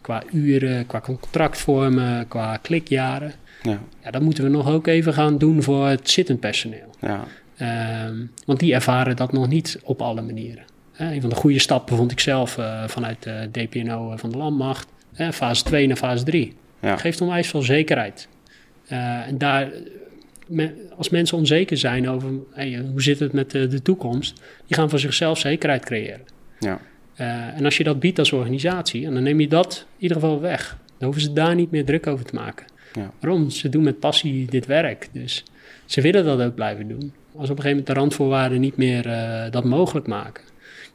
qua 0.00 0.22
uren, 0.32 0.86
qua 0.86 1.00
contractvormen, 1.00 2.28
qua 2.28 2.56
klikjaren. 2.56 3.32
Ja. 3.62 3.80
ja, 4.04 4.10
dat 4.10 4.22
moeten 4.22 4.44
we 4.44 4.50
nog 4.50 4.70
ook 4.70 4.86
even 4.86 5.14
gaan 5.14 5.38
doen 5.38 5.62
voor 5.62 5.86
het 5.86 6.10
zittend 6.10 6.40
personeel. 6.40 6.94
Ja. 7.00 7.24
Ehm, 7.56 8.16
want 8.44 8.60
die 8.60 8.74
ervaren 8.74 9.16
dat 9.16 9.32
nog 9.32 9.48
niet 9.48 9.80
op 9.82 10.02
alle 10.02 10.22
manieren. 10.22 10.64
Een 10.98 11.20
van 11.20 11.30
de 11.30 11.36
goede 11.36 11.58
stappen 11.58 11.96
vond 11.96 12.12
ik 12.12 12.20
zelf 12.20 12.56
uh, 12.58 12.88
vanuit 12.88 13.22
de 13.22 13.48
DPNO 13.52 14.16
van 14.16 14.30
de 14.30 14.36
landmacht. 14.36 14.88
fase 15.32 15.64
2 15.64 15.86
naar 15.86 15.96
fase 15.96 16.24
3. 16.24 16.54
Ja. 16.80 16.96
Geeft 16.96 17.20
onwijs 17.20 17.48
veel 17.48 17.62
zekerheid. 17.62 18.28
Uh, 18.92 19.26
en 19.26 19.38
daar, 19.38 19.70
als 20.96 21.08
mensen 21.08 21.38
onzeker 21.38 21.76
zijn 21.76 22.08
over 22.08 22.30
hoe 22.90 23.02
zit 23.02 23.18
het 23.18 23.32
met 23.32 23.50
de, 23.50 23.66
de, 23.66 23.82
toekomst, 23.82 24.40
die 24.66 24.76
gaan 24.76 24.90
voor 24.90 24.98
zichzelf 24.98 25.38
zekerheid 25.38 25.84
creëren. 25.84 26.20
Ja. 26.58 26.80
Uh, 27.20 27.56
en 27.56 27.64
als 27.64 27.76
je 27.76 27.84
dat 27.84 28.00
biedt 28.00 28.18
als 28.18 28.32
organisatie, 28.32 29.06
en 29.06 29.14
dan 29.14 29.22
neem 29.22 29.40
je 29.40 29.48
dat 29.48 29.86
in 29.96 30.02
ieder 30.02 30.16
geval 30.16 30.40
weg. 30.40 30.76
Dan 30.86 31.08
hoeven 31.08 31.22
ze 31.22 31.32
daar 31.32 31.54
niet 31.54 31.70
meer 31.70 31.84
druk 31.84 32.06
over 32.06 32.24
te 32.24 32.34
maken. 32.34 32.66
Ja. 32.92 33.12
Waarom? 33.20 33.50
Ze 33.50 33.68
doen 33.68 33.82
met 33.82 34.00
passie 34.00 34.46
dit 34.46 34.66
werk. 34.66 35.08
Dus 35.12 35.44
ze 35.86 36.00
willen 36.00 36.24
dat 36.24 36.40
ook 36.40 36.54
blijven 36.54 36.88
doen. 36.88 37.12
Als 37.36 37.50
op 37.50 37.56
een 37.56 37.62
gegeven 37.62 37.68
moment 37.68 37.86
de 37.86 37.92
randvoorwaarden 37.92 38.60
niet 38.60 38.76
meer 38.76 39.06
uh, 39.06 39.50
dat 39.50 39.64
mogelijk 39.64 40.06
maken. 40.06 40.44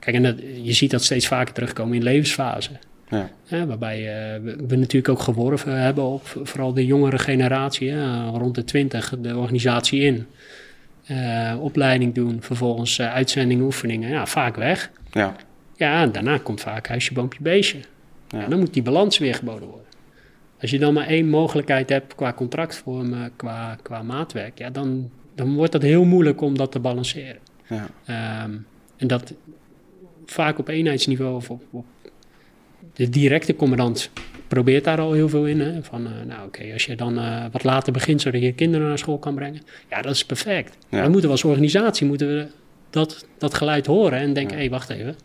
Kijk, 0.03 0.15
en 0.15 0.23
dat, 0.23 0.35
je 0.61 0.73
ziet 0.73 0.91
dat 0.91 1.03
steeds 1.03 1.27
vaker 1.27 1.53
terugkomen 1.53 1.95
in 1.95 2.03
levensfase. 2.03 2.69
Ja. 3.09 3.65
waarbij 3.65 3.99
uh, 3.99 4.53
we, 4.67 4.75
natuurlijk 4.75 5.09
ook 5.09 5.19
geworven 5.19 5.81
hebben 5.81 6.03
op 6.03 6.39
vooral 6.43 6.73
de 6.73 6.85
jongere 6.85 7.17
generatie, 7.17 7.93
rond 8.31 8.55
de 8.55 8.63
20, 8.63 9.15
de 9.19 9.37
organisatie 9.37 10.01
in. 10.01 10.25
Uh, 11.11 11.55
opleiding 11.59 12.13
doen, 12.13 12.37
vervolgens 12.41 12.99
uh, 12.99 13.13
uitzendingen, 13.13 13.63
oefeningen, 13.63 14.09
ja, 14.09 14.25
vaak 14.25 14.55
weg. 14.55 14.91
Ja. 15.11 15.35
Ja, 15.75 16.01
en 16.01 16.11
daarna 16.11 16.37
komt 16.37 16.61
vaak 16.61 16.87
huisje, 16.87 17.13
boompje, 17.13 17.41
beestje. 17.41 17.79
Ja. 18.27 18.47
dan 18.47 18.59
moet 18.59 18.73
die 18.73 18.83
balans 18.83 19.17
weer 19.17 19.35
geboden 19.35 19.67
worden. 19.67 19.87
Als 20.61 20.71
je 20.71 20.79
dan 20.79 20.93
maar 20.93 21.07
één 21.07 21.29
mogelijkheid 21.29 21.89
hebt 21.89 22.15
qua 22.15 22.33
contractvormen, 22.33 23.31
qua, 23.35 23.77
qua 23.81 24.01
maatwerk, 24.01 24.57
ja, 24.57 24.69
dan, 24.69 25.09
dan 25.35 25.55
wordt 25.55 25.71
dat 25.71 25.81
heel 25.81 26.03
moeilijk 26.05 26.41
om 26.41 26.57
dat 26.57 26.71
te 26.71 26.79
balanceren. 26.79 27.39
Ja. 27.67 28.43
Um, 28.43 28.65
en 28.97 29.07
dat 29.07 29.33
vaak 30.25 30.59
op 30.59 30.67
eenheidsniveau 30.67 31.35
of 31.35 31.49
op, 31.49 31.63
op 31.71 31.85
de 32.93 33.09
directe 33.09 33.55
commandant 33.55 34.09
probeert 34.47 34.83
daar 34.83 34.99
al 34.99 35.13
heel 35.13 35.29
veel 35.29 35.45
in. 35.45 35.59
Hè? 35.59 35.83
Van, 35.83 36.07
uh, 36.07 36.11
nou 36.27 36.47
oké, 36.47 36.73
als 36.73 36.85
je 36.85 36.95
dan 36.95 37.19
uh, 37.19 37.45
wat 37.51 37.63
later 37.63 37.93
begint, 37.93 38.21
zodat 38.21 38.41
je 38.41 38.53
kinderen 38.53 38.87
naar 38.87 38.97
school 38.97 39.17
kan 39.17 39.35
brengen. 39.35 39.61
Ja, 39.89 40.01
dat 40.01 40.13
is 40.13 40.25
perfect. 40.25 40.77
Ja. 40.89 41.01
Dan 41.01 41.11
moeten 41.11 41.29
we 41.29 41.35
als 41.35 41.43
organisatie 41.43 42.07
moeten 42.07 42.27
we 42.27 42.47
dat, 42.89 43.25
dat 43.37 43.53
geluid 43.53 43.85
horen 43.85 44.19
en 44.19 44.33
denken, 44.33 44.55
hé, 44.55 44.61
hey, 44.61 44.69
wacht 44.69 44.89
even. 44.89 45.15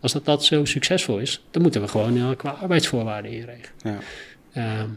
Als 0.00 0.12
dat, 0.12 0.24
dat 0.24 0.44
zo 0.44 0.64
succesvol 0.64 1.18
is, 1.18 1.42
dan 1.50 1.62
moeten 1.62 1.80
we 1.80 1.88
gewoon 1.88 2.16
uh, 2.16 2.30
qua 2.36 2.50
arbeidsvoorwaarden 2.50 3.30
inregelen. 3.30 3.70
Ja. 3.82 3.98
Ehm, 4.52 4.88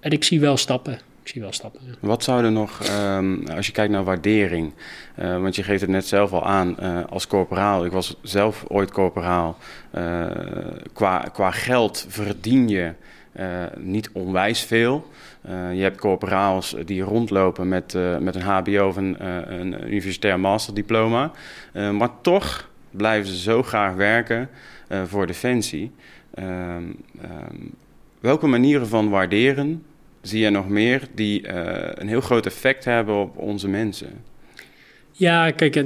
en 0.00 0.10
ik 0.10 0.24
zie 0.24 0.40
wel 0.40 0.56
stappen 0.56 0.98
wel 1.38 1.52
stappen. 1.52 1.80
Wat 2.00 2.22
zou 2.22 2.44
er 2.44 2.52
nog, 2.52 2.80
um, 3.16 3.46
als 3.48 3.66
je 3.66 3.72
kijkt 3.72 3.92
naar 3.92 4.04
waardering, 4.04 4.72
uh, 5.18 5.40
want 5.40 5.56
je 5.56 5.62
geeft 5.62 5.80
het 5.80 5.90
net 5.90 6.06
zelf 6.06 6.32
al 6.32 6.46
aan 6.46 6.76
uh, 6.80 7.00
als 7.08 7.26
corporaal. 7.26 7.84
Ik 7.84 7.92
was 7.92 8.16
zelf 8.22 8.64
ooit 8.68 8.90
corporaal. 8.90 9.58
Uh, 9.94 10.26
qua, 10.92 11.18
qua 11.32 11.50
geld 11.50 12.06
verdien 12.08 12.68
je 12.68 12.92
niet 13.76 14.10
onwijs 14.12 14.60
veel. 14.60 15.10
je 15.72 15.82
hebt 15.82 16.00
corporaals 16.00 16.76
die 16.84 17.02
rondlopen 17.02 17.68
met, 17.68 17.96
met 18.20 18.34
een 18.34 18.42
HBO 18.42 18.86
of 18.86 18.96
een, 18.96 19.16
een 19.60 19.86
universitair 19.86 20.40
masterdiploma. 20.40 21.32
maar 21.72 22.10
toch 22.20 22.68
blijven 22.90 23.32
ze 23.32 23.38
zo 23.38 23.62
graag 23.62 23.94
werken 23.94 24.48
voor 25.06 25.26
Defensie. 25.26 25.92
Um, 26.38 26.96
welke 28.20 28.46
manieren 28.46 28.88
van 28.88 29.08
waarderen 29.08 29.82
zie 30.22 30.40
je 30.40 30.50
nog 30.50 30.68
meer 30.68 31.02
die 31.14 31.42
uh, 31.42 31.52
een 31.94 32.08
heel 32.08 32.20
groot 32.20 32.46
effect 32.46 32.84
hebben 32.84 33.20
op 33.20 33.38
onze 33.38 33.68
mensen? 33.68 34.24
Ja, 35.12 35.50
kijk, 35.50 35.84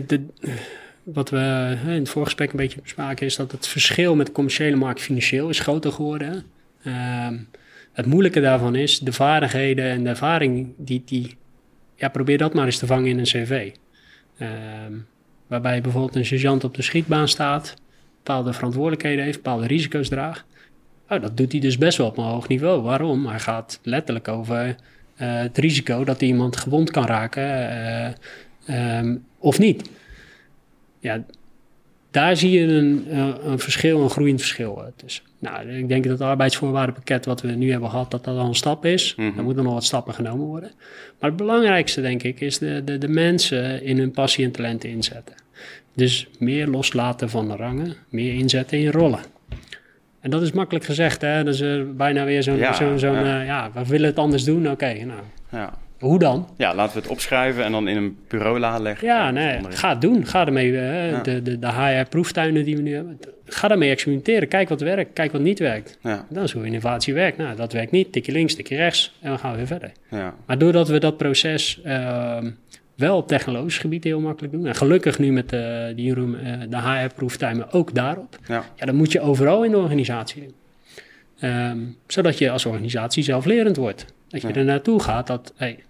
wat 1.02 1.30
we 1.30 1.76
in 1.84 1.88
het 1.88 2.08
voorgesprek 2.08 2.50
een 2.50 2.56
beetje 2.56 2.80
bespraken 2.80 3.26
is 3.26 3.36
dat 3.36 3.52
het 3.52 3.66
verschil 3.66 4.14
met 4.14 4.26
de 4.26 4.32
commerciële 4.32 4.76
markt 4.76 5.00
financieel 5.00 5.48
is 5.48 5.60
groter 5.60 5.92
geworden. 5.92 6.44
Uh, 6.82 7.28
het 7.92 8.06
moeilijke 8.06 8.40
daarvan 8.40 8.74
is 8.74 8.98
de 8.98 9.12
vaardigheden 9.12 9.84
en 9.84 10.02
de 10.02 10.08
ervaring 10.08 10.72
die, 10.76 11.02
die 11.04 11.36
ja, 11.96 12.08
probeer 12.08 12.38
dat 12.38 12.54
maar 12.54 12.64
eens 12.64 12.78
te 12.78 12.86
vangen 12.86 13.10
in 13.10 13.18
een 13.18 13.24
cv. 13.24 13.70
Uh, 14.38 14.48
waarbij 15.46 15.80
bijvoorbeeld 15.80 16.16
een 16.16 16.26
sergeant 16.26 16.64
op 16.64 16.74
de 16.74 16.82
schietbaan 16.82 17.28
staat, 17.28 17.74
bepaalde 18.16 18.52
verantwoordelijkheden 18.52 19.24
heeft, 19.24 19.42
bepaalde 19.42 19.66
risico's 19.66 20.08
draagt. 20.08 20.44
Oh, 21.08 21.22
dat 21.22 21.36
doet 21.36 21.52
hij 21.52 21.60
dus 21.60 21.78
best 21.78 21.98
wel 21.98 22.06
op 22.06 22.18
een 22.18 22.24
hoog 22.24 22.48
niveau. 22.48 22.82
Waarom? 22.82 23.26
Hij 23.26 23.40
gaat 23.40 23.80
letterlijk 23.82 24.28
over 24.28 24.66
uh, 24.66 24.74
het 25.16 25.58
risico 25.58 26.04
dat 26.04 26.22
iemand 26.22 26.56
gewond 26.56 26.90
kan 26.90 27.06
raken 27.06 27.44
uh, 28.66 28.98
um, 28.98 29.24
of 29.38 29.58
niet. 29.58 29.90
Ja, 30.98 31.24
daar 32.10 32.36
zie 32.36 32.50
je 32.50 32.66
een, 32.66 33.18
een 33.50 33.58
verschil, 33.58 34.00
een 34.00 34.10
groeiend 34.10 34.40
verschil 34.40 34.92
tussen. 34.96 35.24
Nou, 35.38 35.68
ik 35.68 35.88
denk 35.88 36.04
dat 36.04 36.12
het 36.12 36.28
arbeidsvoorwaardenpakket 36.28 37.24
wat 37.24 37.40
we 37.40 37.50
nu 37.50 37.70
hebben 37.70 37.90
gehad, 37.90 38.10
dat 38.10 38.24
dat 38.24 38.38
al 38.38 38.46
een 38.46 38.54
stap 38.54 38.84
is. 38.84 39.14
Mm 39.14 39.28
-hmm. 39.28 39.38
Er 39.38 39.44
moeten 39.44 39.64
nog 39.64 39.72
wat 39.72 39.84
stappen 39.84 40.14
genomen 40.14 40.46
worden. 40.46 40.70
Maar 41.20 41.28
het 41.30 41.38
belangrijkste, 41.38 42.00
denk 42.00 42.22
ik, 42.22 42.40
is 42.40 42.58
de, 42.58 42.82
de, 42.84 42.98
de 42.98 43.08
mensen 43.08 43.82
in 43.82 43.98
hun 43.98 44.10
passie 44.10 44.44
en 44.44 44.50
talenten 44.50 44.90
inzetten. 44.90 45.34
Dus 45.94 46.28
meer 46.38 46.66
loslaten 46.66 47.30
van 47.30 47.48
de 47.48 47.56
rangen, 47.56 47.94
meer 48.08 48.34
inzetten 48.34 48.78
in 48.78 48.90
rollen. 48.90 49.20
En 50.24 50.30
dat 50.30 50.42
is 50.42 50.52
makkelijk 50.52 50.84
gezegd, 50.84 51.20
hè? 51.20 51.44
Dat 51.44 51.54
is 51.54 51.60
uh, 51.60 51.82
bijna 51.96 52.24
weer 52.24 52.42
zo'n, 52.42 52.56
ja, 52.56 52.72
zo'n, 52.72 52.98
zo'n 52.98 53.14
ja. 53.14 53.40
Uh, 53.40 53.46
ja. 53.46 53.70
we 53.74 53.86
willen 53.86 54.06
het 54.06 54.18
anders 54.18 54.44
doen, 54.44 54.70
oké, 54.70 54.92
nou. 54.92 55.20
Ja. 55.50 55.72
Hoe 55.98 56.18
dan? 56.18 56.48
Ja, 56.56 56.74
laten 56.74 56.94
we 56.94 57.00
het 57.00 57.10
opschrijven 57.10 57.64
en 57.64 57.72
dan 57.72 57.88
in 57.88 57.96
een 57.96 58.16
bureau 58.28 58.80
leggen. 58.80 59.06
Ja, 59.06 59.30
nee, 59.30 59.58
ga 59.68 59.88
het 59.88 60.00
doen. 60.00 60.26
Ga 60.26 60.46
ermee, 60.46 60.70
uh, 60.70 61.22
de, 61.22 61.42
de, 61.42 61.58
de 61.58 61.72
HR-proeftuinen 61.72 62.64
die 62.64 62.76
we 62.76 62.82
nu 62.82 62.94
hebben, 62.94 63.18
ga 63.46 63.68
daarmee 63.68 63.90
experimenteren. 63.90 64.48
Kijk 64.48 64.68
wat 64.68 64.80
werkt, 64.80 65.12
kijk 65.12 65.32
wat 65.32 65.40
niet 65.40 65.58
werkt. 65.58 65.98
Ja. 66.02 66.26
Dat 66.28 66.44
is 66.44 66.52
hoe 66.52 66.64
innovatie 66.66 67.14
werkt. 67.14 67.36
Nou, 67.36 67.56
dat 67.56 67.72
werkt 67.72 67.90
niet, 67.90 68.12
tikje 68.12 68.32
links, 68.32 68.54
tikje 68.54 68.76
rechts 68.76 69.14
en 69.20 69.28
dan 69.28 69.38
gaan 69.38 69.50
we 69.50 69.56
weer 69.56 69.66
verder. 69.66 69.92
Ja. 70.10 70.34
Maar 70.46 70.58
doordat 70.58 70.88
we 70.88 70.98
dat 70.98 71.16
proces 71.16 71.80
ehm, 71.82 72.50
wel 72.94 73.16
op 73.16 73.28
technologisch 73.28 73.78
gebied 73.78 74.04
heel 74.04 74.20
makkelijk 74.20 74.52
doen. 74.52 74.66
En 74.66 74.74
gelukkig 74.74 75.18
nu 75.18 75.32
met 75.32 75.48
de, 75.48 75.92
die 75.96 76.14
room, 76.14 76.34
uh, 76.34 76.60
de 76.68 76.80
HR-proeftuinen 76.80 77.72
ook 77.72 77.94
daarop. 77.94 78.38
Ja. 78.46 78.64
ja, 78.76 78.86
dan 78.86 78.94
moet 78.94 79.12
je 79.12 79.20
overal 79.20 79.64
in 79.64 79.70
de 79.70 79.76
organisatie 79.76 80.42
doen. 80.42 80.54
Ehm, 81.38 81.78
zodat 82.06 82.38
je 82.38 82.50
als 82.50 82.66
organisatie 82.66 83.22
zelflerend 83.22 83.76
wordt. 83.76 84.06
Dat 84.28 84.40
je 84.42 84.52
er 84.52 84.64
naartoe 84.64 85.00
gaat 85.00 85.26
dat, 85.26 85.52
hey, 85.56 85.84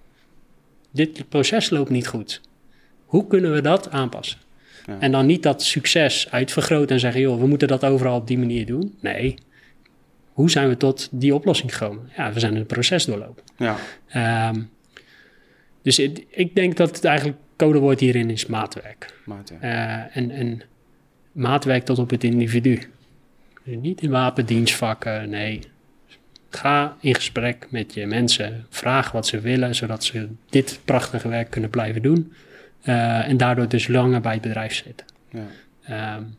dit 0.91 1.29
proces 1.29 1.71
loopt 1.71 1.91
niet 1.91 2.07
goed. 2.07 2.41
Hoe 3.05 3.27
kunnen 3.27 3.53
we 3.53 3.61
dat 3.61 3.91
aanpassen? 3.91 4.39
Ja. 4.87 4.97
En 5.01 5.13
dan 5.13 5.27
niet 5.27 5.43
dat 5.43 5.63
succes 5.63 6.31
uitvergroten 6.31 6.95
en 6.95 7.01
zeggen, 7.01 7.21
joh, 7.21 7.41
we 7.41 7.47
moeten 7.47 7.69
dat 7.69 7.85
overal 7.85 8.17
op 8.17 8.27
die 8.27 8.39
manier 8.39 8.67
doen. 8.67 8.95
Nee, 9.01 9.35
hoe 10.33 10.51
zijn 10.51 10.69
we 10.69 10.77
tot 10.77 11.09
die 11.11 11.35
oplossing 11.35 11.77
gekomen? 11.77 12.11
Ja, 12.17 12.33
we 12.33 12.41
zijn 12.41 12.57
een 12.57 12.67
proces 12.67 13.05
doorlopen. 13.05 13.43
Ja. 13.57 13.77
Um, 14.49 14.71
dus 15.85 15.99
ik 16.29 16.55
denk 16.55 16.77
dat 16.77 16.97
het 16.97 17.05
eigenlijk 17.05 17.39
codewoord 17.57 18.01
hierin 18.01 18.31
is 18.31 18.47
maatwerk. 18.47 19.15
maatwerk. 19.25 19.63
Uh, 19.63 20.17
en, 20.17 20.31
en 20.31 20.63
maatwerk 21.33 21.85
tot 21.85 21.99
op 21.99 22.11
het 22.11 22.25
individu. 22.25 22.79
Dus 23.65 23.77
niet 23.77 24.03
in 24.03 24.11
wapendienstvakken, 24.11 25.31
nee. 25.31 25.61
Ga 26.51 26.97
in 27.01 27.15
gesprek 27.15 27.67
met 27.71 27.95
je 27.95 28.07
mensen. 28.07 28.67
Vraag 28.69 29.13
wat 29.13 29.27
ze 29.27 29.41
willen, 29.41 29.75
zodat 29.75 30.05
ze 30.05 30.29
dit 30.49 30.81
prachtige 30.85 31.29
werk 31.29 31.51
kunnen 31.51 31.71
blijven 31.71 32.03
doen. 32.03 32.33
Uh, 32.85 33.29
en 33.29 33.37
daardoor 33.37 33.69
dus 33.69 33.89
langer 33.89 34.21
bij 34.21 34.33
het 34.33 34.43
bedrijf 34.43 34.75
zitten. 34.75 35.07
Ja, 35.31 36.17
um, 36.17 36.37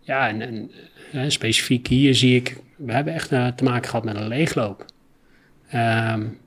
ja 0.00 0.28
en, 0.28 0.40
en 0.40 0.70
uh, 1.14 1.22
specifiek 1.28 1.86
hier 1.86 2.14
zie 2.14 2.36
ik... 2.36 2.56
We 2.76 2.92
hebben 2.92 3.14
echt 3.14 3.28
te 3.28 3.64
maken 3.64 3.88
gehad 3.88 4.04
met 4.04 4.16
een 4.16 4.28
leegloop. 4.28 4.84
Um, 5.74 6.38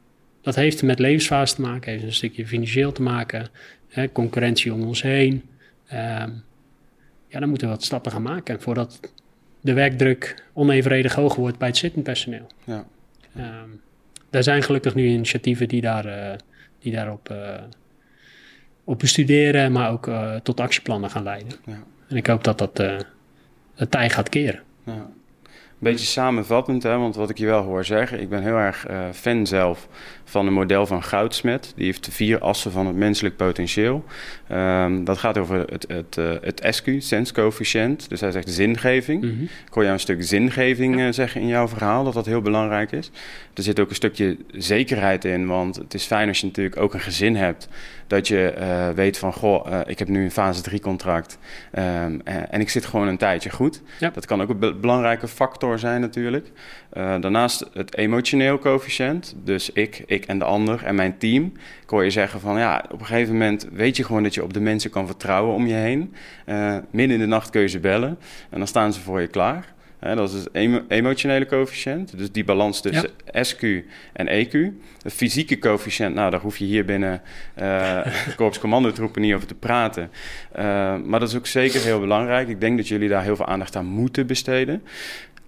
dat 0.48 0.56
heeft 0.56 0.84
met 0.84 1.00
levensfase 1.00 1.56
te 1.56 1.62
maken, 1.62 1.92
heeft 1.92 2.04
een 2.04 2.14
stukje 2.14 2.48
financieel 2.48 2.92
te 2.92 3.02
maken, 3.02 3.48
hè, 3.90 4.12
concurrentie 4.12 4.74
om 4.74 4.84
ons 4.84 5.02
heen. 5.02 5.32
Um, 5.94 6.44
ja, 7.28 7.40
dan 7.40 7.50
moeten 7.50 7.68
we 7.68 7.74
wat 7.74 7.84
stappen 7.84 8.12
gaan 8.12 8.22
maken 8.22 8.62
voordat 8.62 9.00
de 9.62 9.74
werkdruk 9.74 10.44
onevenredig 10.54 11.14
hoog 11.14 11.36
wordt 11.36 11.58
bij 11.58 11.68
het 11.68 11.78
zittend 11.78 12.04
personeel. 12.04 12.48
Ja. 12.64 12.86
Um, 13.38 13.82
er 14.30 14.44
zijn 14.44 14.64
gelukkig 14.64 14.96
nu 14.96 15.08
initiatieven 15.08 15.68
die 15.68 15.82
daar, 15.82 16.06
uh, 16.06 16.38
die 16.80 16.92
daarop 16.92 17.34
op 18.84 19.00
bestuderen, 19.00 19.72
maar 19.72 19.92
ook 19.92 20.12
tot 20.44 20.60
actieplannen 20.60 21.10
gaan 21.10 21.24
leiden. 21.24 21.54
Ja. 21.66 21.84
En 22.08 22.16
ik 22.16 22.28
hoop 22.28 22.44
dat 22.44 22.58
dat 22.58 22.78
het 23.76 23.92
tij 23.92 24.10
gaat 24.10 24.30
keren. 24.30 24.62
Ja 24.86 25.10
beetje 25.80 26.06
samenvattend, 26.06 26.84
hè, 26.84 26.98
want 26.98 27.16
wat 27.16 27.30
ik 27.30 27.38
je 27.38 27.46
wel 27.46 27.64
hoor 27.64 27.86
zeggen, 27.86 28.20
ik 28.22 28.30
ben 28.30 28.42
heel 28.42 28.56
erg 28.56 28.86
fan 29.14 29.48
zelf 29.48 29.88
van 30.30 30.48
een 30.48 30.54
model 30.54 30.86
van 30.86 31.04
Goudsmet. 31.04 31.74
Die 31.76 31.86
heeft 31.86 32.06
de 32.06 32.12
vier 32.12 32.40
assen 32.40 32.72
van 32.72 32.88
het 32.88 32.96
menselijk 32.96 33.36
potentieel. 33.36 34.06
Um, 34.52 35.04
dat 35.04 35.18
gaat 35.18 35.38
over 35.38 35.66
het, 35.70 35.86
het, 35.88 36.18
uh, 36.18 36.32
het 36.42 36.76
SQ, 36.76 36.90
sense 36.98 37.34
coefficient. 37.34 38.10
Dus 38.10 38.22
hij 38.22 38.32
zegt 38.32 38.50
zingeving. 38.50 39.24
Mm 39.24 39.30
-hmm. 39.30 39.44
Ik 39.44 39.74
hoor 39.74 39.84
jou 39.84 39.94
een 39.94 40.02
stuk 40.02 40.24
zingeving 40.24 41.00
uh, 41.00 41.08
zeggen 41.12 41.42
in 41.42 41.48
jouw 41.48 41.68
verhaal, 41.68 42.04
dat 42.04 42.14
dat 42.14 42.26
heel 42.26 42.42
belangrijk 42.42 42.92
is. 42.92 43.12
Er 43.54 43.64
zit 43.64 43.80
ook 43.80 43.90
een 43.90 43.96
stukje 43.96 44.38
zekerheid 44.52 45.26
in, 45.26 45.48
want 45.48 45.76
het 45.76 45.94
is 45.94 46.04
fijn 46.04 46.28
als 46.28 46.40
je 46.40 46.46
natuurlijk 46.46 46.78
ook 46.78 46.94
een 46.94 47.00
gezin 47.00 47.36
hebt. 47.36 47.68
Dat 48.08 48.28
je 48.28 48.54
uh, 48.60 48.90
weet 48.90 49.18
van, 49.18 49.34
goh, 49.34 49.82
ik 49.86 50.00
heb 50.00 50.08
nu 50.08 50.24
een 50.24 50.32
fase 50.32 50.62
3 50.62 50.80
contract 50.80 51.38
um, 51.80 52.22
en 52.24 52.62
ik 52.62 52.70
zit 52.70 52.86
gewoon 52.86 53.08
een 53.08 53.18
tijdje 53.18 53.50
goed. 53.50 53.82
Ja. 54.00 54.10
Dat 54.10 54.26
kan 54.26 54.42
ook 54.42 54.50
een 54.50 54.82
belangrijke 54.82 55.28
factor 55.28 55.80
zijn 55.80 56.02
natuurlijk. 56.02 56.52
Daarnaast 56.98 57.70
het 57.74 57.98
emotioneel 57.98 58.60
coëfficiënt, 58.60 59.36
dus 59.44 59.70
ik, 59.72 60.04
ik 60.06 60.26
en 60.26 60.40
de 60.40 60.46
ander 60.46 60.84
en 60.84 60.96
mijn 60.96 61.18
team. 61.18 61.52
Ik 61.84 61.90
hoor 61.90 62.04
je 62.04 62.10
zeggen 62.10 62.40
van 62.40 62.58
ja, 62.58 62.86
op 62.92 63.00
een 63.00 63.06
gegeven 63.06 63.34
moment 63.34 63.68
weet 63.72 63.98
je 63.98 64.04
gewoon 64.04 64.24
dat 64.24 64.34
je 64.34 64.44
op 64.44 64.54
de 64.54 64.60
mensen 64.60 64.90
kan 64.90 65.06
vertrouwen 65.06 65.56
om 65.56 65.68
je 65.68 65.74
heen. 65.74 66.14
Uh, 66.46 66.78
midden 66.92 67.16
in 67.16 67.22
de 67.22 67.28
nacht 67.28 67.50
kun 67.50 67.62
je 67.62 67.68
ze 67.68 67.80
bellen 67.80 68.18
en 68.50 68.58
dan 68.58 68.68
staan 68.68 68.94
ze 68.94 69.00
voor 69.00 69.22
je 69.22 69.28
klaar. 69.28 69.74
dat 70.00 70.34
is 70.34 70.44
het 70.44 70.50
emotionele 70.88 71.46
coëfficiënt. 71.46 72.18
Dus 72.18 72.32
die 72.32 72.44
balans 72.44 72.82
tussen 72.82 73.10
SQ 73.32 73.62
en 74.14 74.28
EQ. 74.28 74.52
Het 75.02 75.14
fysieke 75.14 75.60
coëfficiënt, 75.60 76.16
nou, 76.16 76.32
daar 76.32 76.42
hoef 76.42 76.58
je 76.58 76.66
hier 76.66 76.86
binnen 76.86 77.22
uh, 77.62 78.06
Korps 78.36 78.60
Commandotroepen 78.60 79.22
niet 79.22 79.34
over 79.34 79.48
te 79.48 79.56
praten. 79.56 80.12
Maar 81.06 81.20
dat 81.20 81.30
is 81.30 81.36
ook 81.36 81.48
zeker 81.48 81.82
heel 81.82 82.00
belangrijk. 82.00 82.48
Ik 82.48 82.62
denk 82.62 82.78
dat 82.78 82.88
jullie 82.88 83.10
daar 83.10 83.24
heel 83.24 83.36
veel 83.36 83.48
aandacht 83.48 83.76
aan 83.76 83.86
moeten 83.86 84.28
besteden. 84.28 84.84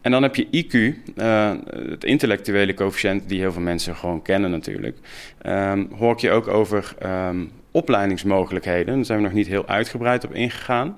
En 0.01 0.11
dan 0.11 0.23
heb 0.23 0.35
je 0.35 0.47
IQ, 0.51 0.95
eh, 1.15 1.51
het 1.89 2.03
intellectuele 2.03 2.73
coëfficiënt, 2.73 3.29
die 3.29 3.39
heel 3.39 3.51
veel 3.51 3.61
mensen 3.61 3.95
gewoon 3.95 4.21
kennen 4.21 4.51
natuurlijk. 4.51 4.97
Um, 5.45 5.89
hoor 5.97 6.13
ik 6.13 6.19
je 6.19 6.31
ook 6.31 6.47
over 6.47 6.95
um, 7.05 7.51
opleidingsmogelijkheden. 7.71 8.95
Daar 8.95 9.05
zijn 9.05 9.17
we 9.17 9.23
nog 9.23 9.33
niet 9.33 9.47
heel 9.47 9.67
uitgebreid 9.67 10.23
op 10.23 10.33
ingegaan. 10.33 10.97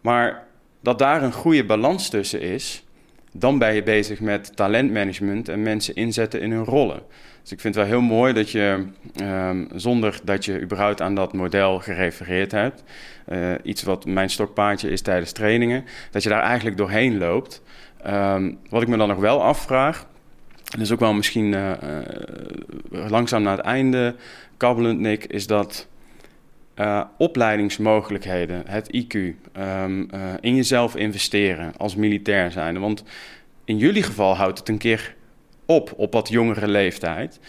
Maar 0.00 0.46
dat 0.82 0.98
daar 0.98 1.22
een 1.22 1.32
goede 1.32 1.64
balans 1.64 2.08
tussen 2.08 2.40
is, 2.40 2.84
dan 3.32 3.58
ben 3.58 3.74
je 3.74 3.82
bezig 3.82 4.20
met 4.20 4.56
talentmanagement 4.56 5.48
en 5.48 5.62
mensen 5.62 5.94
inzetten 5.94 6.40
in 6.40 6.52
hun 6.52 6.64
rollen. 6.64 7.02
Dus 7.42 7.52
ik 7.52 7.60
vind 7.60 7.74
het 7.74 7.84
wel 7.84 7.98
heel 7.98 8.08
mooi 8.08 8.32
dat 8.32 8.50
je, 8.50 8.84
um, 9.22 9.68
zonder 9.74 10.20
dat 10.24 10.44
je 10.44 10.60
überhaupt 10.60 11.00
aan 11.00 11.14
dat 11.14 11.32
model 11.32 11.78
gerefereerd 11.78 12.52
hebt, 12.52 12.82
uh, 13.28 13.54
iets 13.62 13.82
wat 13.82 14.04
mijn 14.04 14.30
stokpaardje 14.30 14.90
is 14.90 15.00
tijdens 15.00 15.32
trainingen, 15.32 15.84
dat 16.10 16.22
je 16.22 16.28
daar 16.28 16.42
eigenlijk 16.42 16.76
doorheen 16.76 17.18
loopt. 17.18 17.62
Um, 18.06 18.58
wat 18.68 18.82
ik 18.82 18.88
me 18.88 18.96
dan 18.96 19.08
nog 19.08 19.18
wel 19.18 19.42
afvraag, 19.42 20.06
en 20.70 20.80
is 20.80 20.92
ook 20.92 21.00
wel 21.00 21.12
misschien 21.12 21.52
uh, 21.52 21.70
uh, 21.70 23.10
langzaam 23.10 23.42
naar 23.42 23.56
het 23.56 23.66
einde 23.66 24.14
kabbelend, 24.56 25.00
Nick, 25.00 25.24
is 25.24 25.46
dat 25.46 25.88
uh, 26.76 27.04
opleidingsmogelijkheden, 27.18 28.62
het 28.66 28.96
IQ, 28.96 29.14
um, 29.14 29.34
ehm, 29.52 30.36
in 30.40 30.56
jezelf 30.56 30.96
investeren 30.96 31.72
als 31.76 31.94
militair 31.94 32.50
zijn. 32.50 32.80
Want 32.80 33.04
in 33.64 33.78
jullie 33.78 34.02
geval 34.02 34.36
houdt 34.36 34.58
het 34.58 34.68
een 34.68 34.78
keer 34.78 35.14
op, 35.66 35.92
op 35.96 36.12
wat 36.12 36.28
jongere 36.28 36.68
leeftijd. 36.68 37.40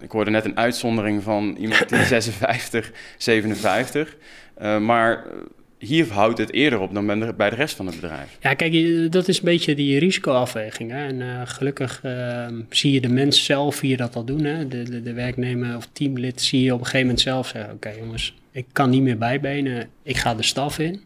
ik 0.00 0.10
hoorde 0.10 0.30
net 0.30 0.44
een 0.44 0.56
uitzondering 0.56 1.22
van 1.22 1.56
iemand 1.58 1.88
die 1.94 2.04
56, 2.04 2.92
57. 3.18 4.16
maar 4.80 5.24
hier 5.84 6.12
houdt 6.12 6.38
het 6.38 6.52
eerder 6.52 6.80
op 6.80 6.94
dan 6.94 7.34
bij 7.36 7.50
de 7.50 7.56
rest 7.56 7.76
van 7.76 7.86
het 7.86 8.00
bedrijf. 8.00 8.36
Ja, 8.40 8.54
kijk, 8.54 9.12
dat 9.12 9.28
is 9.28 9.38
een 9.38 9.44
beetje 9.44 9.74
die 9.74 9.98
risicoafweging. 9.98 10.90
Hè? 10.90 11.06
En 11.06 11.20
uh, 11.20 11.40
gelukkig 11.44 12.00
uh, 12.04 12.46
zie 12.68 12.92
je 12.92 13.00
de 13.00 13.08
mens 13.08 13.44
zelf 13.44 13.80
hier 13.80 13.96
dat 13.96 14.16
al 14.16 14.24
doen. 14.24 14.44
Hè? 14.44 14.68
De, 14.68 14.82
de, 14.82 15.02
de, 15.02 15.12
werknemer 15.12 15.76
of 15.76 15.88
teamlid 15.92 16.40
zie 16.40 16.62
je 16.62 16.72
op 16.72 16.78
een 16.78 16.84
gegeven 16.84 17.06
moment 17.06 17.24
zelf 17.24 17.46
zeggen... 17.46 17.74
oké 17.74 17.88
okay, 17.88 17.98
jongens, 17.98 18.34
ik 18.50 18.66
kan 18.72 18.90
niet 18.90 19.02
meer 19.02 19.18
bijbenen, 19.18 19.88
ik 20.02 20.16
ga 20.16 20.34
de 20.34 20.42
staf 20.42 20.78
in. 20.78 21.00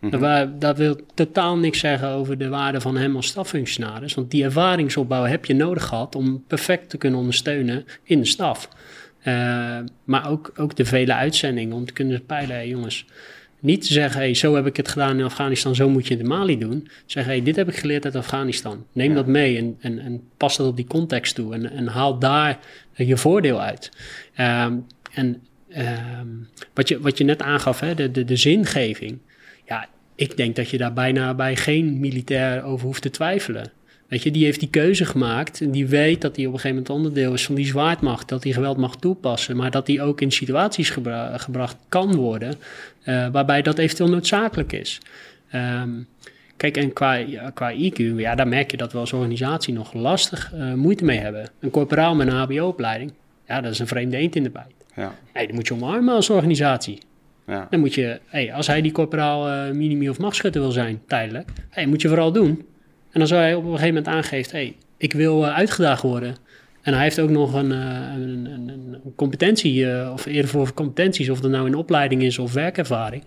Mm 0.00 0.10
-hmm. 0.10 0.58
dat, 0.58 0.76
wil 0.76 0.96
totaal 1.14 1.58
niks 1.58 1.78
zeggen 1.78 2.08
over 2.08 2.38
de 2.38 2.48
waarde 2.48 2.80
van 2.80 2.96
hem 2.96 3.16
als 3.16 3.26
staffunctionaris. 3.26 4.14
Want 4.14 4.30
die 4.30 4.44
ervaringsopbouw 4.44 5.24
heb 5.24 5.44
je 5.44 5.54
nodig 5.54 5.84
gehad 5.84 6.14
om 6.14 6.44
perfect 6.46 6.90
te 6.90 6.96
kunnen 6.96 7.18
ondersteunen 7.18 7.84
in 8.02 8.20
de 8.20 8.26
staf. 8.26 8.68
Uh, 9.24 9.78
maar 10.04 10.30
ook, 10.30 10.52
ook 10.56 10.76
de 10.76 10.84
vele 10.84 11.14
uitzendingen 11.14 11.76
om 11.76 11.86
te 11.86 11.92
kunnen 11.92 12.26
peilen, 12.26 12.56
hey, 12.56 12.68
jongens... 12.68 13.06
Niet 13.64 13.86
te 13.86 13.92
zeggen, 13.92 14.20
hey, 14.20 14.34
zo 14.34 14.54
heb 14.54 14.66
ik 14.66 14.76
het 14.76 14.88
gedaan 14.88 15.18
in 15.18 15.24
Afghanistan, 15.24 15.74
zo 15.74 15.88
moet 15.88 16.06
je 16.06 16.14
het 16.14 16.22
in 16.22 16.28
Mali 16.28 16.58
doen. 16.58 16.88
Zeggen, 17.06 17.32
hey, 17.32 17.42
dit 17.42 17.56
heb 17.56 17.68
ik 17.68 17.76
geleerd 17.76 18.04
uit 18.04 18.16
Afghanistan. 18.16 18.86
Neem 18.92 19.14
dat 19.14 19.26
mee 19.26 19.58
en, 19.58 19.76
en, 19.80 19.98
en 19.98 20.22
pas 20.36 20.56
dat 20.56 20.66
op 20.66 20.76
die 20.76 20.86
context 20.86 21.34
toe. 21.34 21.54
En, 21.54 21.70
en 21.70 21.86
haal 21.86 22.18
daar 22.18 22.58
je 22.92 23.16
voordeel 23.16 23.60
uit. 23.60 23.90
Um, 24.40 24.86
en 25.12 25.42
um, 25.76 26.48
wat, 26.74 26.88
je, 26.88 27.00
wat 27.00 27.18
je 27.18 27.24
net 27.24 27.42
aangaf, 27.42 27.80
hè, 27.80 27.94
de, 27.94 28.10
de, 28.10 28.24
de 28.24 28.36
zingeving. 28.36 29.18
Ja, 29.66 29.88
ik 30.14 30.36
denk 30.36 30.56
dat 30.56 30.70
je 30.70 30.78
daar 30.78 30.92
bijna 30.92 31.34
bij 31.34 31.56
geen 31.56 32.00
militair 32.00 32.62
over 32.62 32.86
hoeft 32.86 33.02
te 33.02 33.10
twijfelen. 33.10 33.72
Weet 34.14 34.22
je, 34.22 34.30
die 34.30 34.44
heeft 34.44 34.60
die 34.60 34.68
keuze 34.68 35.04
gemaakt 35.04 35.60
en 35.60 35.70
die 35.70 35.86
weet 35.86 36.20
dat 36.20 36.36
hij 36.36 36.46
op 36.46 36.52
een 36.52 36.60
gegeven 36.60 36.82
moment 36.82 36.96
onderdeel 36.96 37.32
is 37.32 37.44
van 37.46 37.54
die 37.54 37.66
zwaardmacht, 37.66 38.28
dat 38.28 38.44
hij 38.44 38.52
geweld 38.52 38.76
mag 38.76 38.96
toepassen, 38.96 39.56
maar 39.56 39.70
dat 39.70 39.86
hij 39.86 40.00
ook 40.00 40.20
in 40.20 40.30
situaties 40.30 40.90
gebracht 41.36 41.76
kan 41.88 42.14
worden 42.14 42.54
uh, 43.04 43.28
waarbij 43.32 43.62
dat 43.62 43.78
eventueel 43.78 44.08
noodzakelijk 44.08 44.72
is. 44.72 45.00
Um, 45.54 46.06
kijk, 46.56 46.76
en 46.76 46.92
qua, 46.92 47.18
qua 47.54 47.72
IQ, 47.72 47.96
ja, 48.16 48.34
daar 48.34 48.48
merk 48.48 48.70
je 48.70 48.76
dat 48.76 48.92
we 48.92 48.98
als 48.98 49.12
organisatie 49.12 49.74
nog 49.74 49.92
lastig 49.92 50.52
uh, 50.54 50.72
moeite 50.72 51.04
mee 51.04 51.18
hebben. 51.18 51.50
Een 51.60 51.70
corporaal 51.70 52.14
met 52.14 52.26
een 52.26 52.34
HBO-opleiding, 52.34 53.12
ja, 53.46 53.60
dat 53.60 53.72
is 53.72 53.78
een 53.78 53.86
vreemde 53.86 54.16
eend 54.16 54.36
in 54.36 54.42
de 54.42 54.50
bijt. 54.50 54.74
Ja. 54.96 55.14
Hey, 55.32 55.46
dat 55.46 55.54
moet 55.54 55.66
je 55.66 55.74
omarmen 55.74 56.14
als 56.14 56.30
organisatie. 56.30 56.98
Ja. 57.46 57.66
Dan 57.70 57.80
moet 57.80 57.94
je, 57.94 58.20
hey, 58.26 58.52
als 58.54 58.66
hij 58.66 58.82
die 58.82 58.92
corporaal 58.92 59.48
uh, 59.48 59.74
minimi- 59.74 60.08
of 60.08 60.18
machtschutter 60.18 60.60
wil 60.60 60.70
zijn, 60.70 61.02
tijdelijk, 61.06 61.50
hey, 61.70 61.86
moet 61.86 62.02
je 62.02 62.08
vooral 62.08 62.32
doen. 62.32 62.64
En 63.14 63.20
als 63.20 63.30
hij 63.30 63.54
op 63.54 63.64
een 63.64 63.70
gegeven 63.70 63.94
moment 63.94 64.14
aangeeft, 64.14 64.52
hey, 64.52 64.76
ik 64.96 65.12
wil 65.12 65.44
uh, 65.44 65.54
uitgedaagd 65.54 66.02
worden. 66.02 66.36
En 66.82 66.94
hij 66.94 67.02
heeft 67.02 67.20
ook 67.20 67.30
nog 67.30 67.54
een, 67.54 67.70
uh, 67.70 67.78
een, 68.14 68.46
een, 68.46 68.68
een, 68.68 69.12
competentie, 69.16 69.84
uh, 69.84 70.10
of 70.12 70.26
eerder 70.26 70.50
voor 70.50 70.74
competenties, 70.74 71.28
of 71.28 71.40
dat 71.40 71.50
nou 71.50 71.66
in 71.66 71.74
opleiding 71.74 72.22
is 72.22 72.38
of 72.38 72.52
werkervaring. 72.52 73.24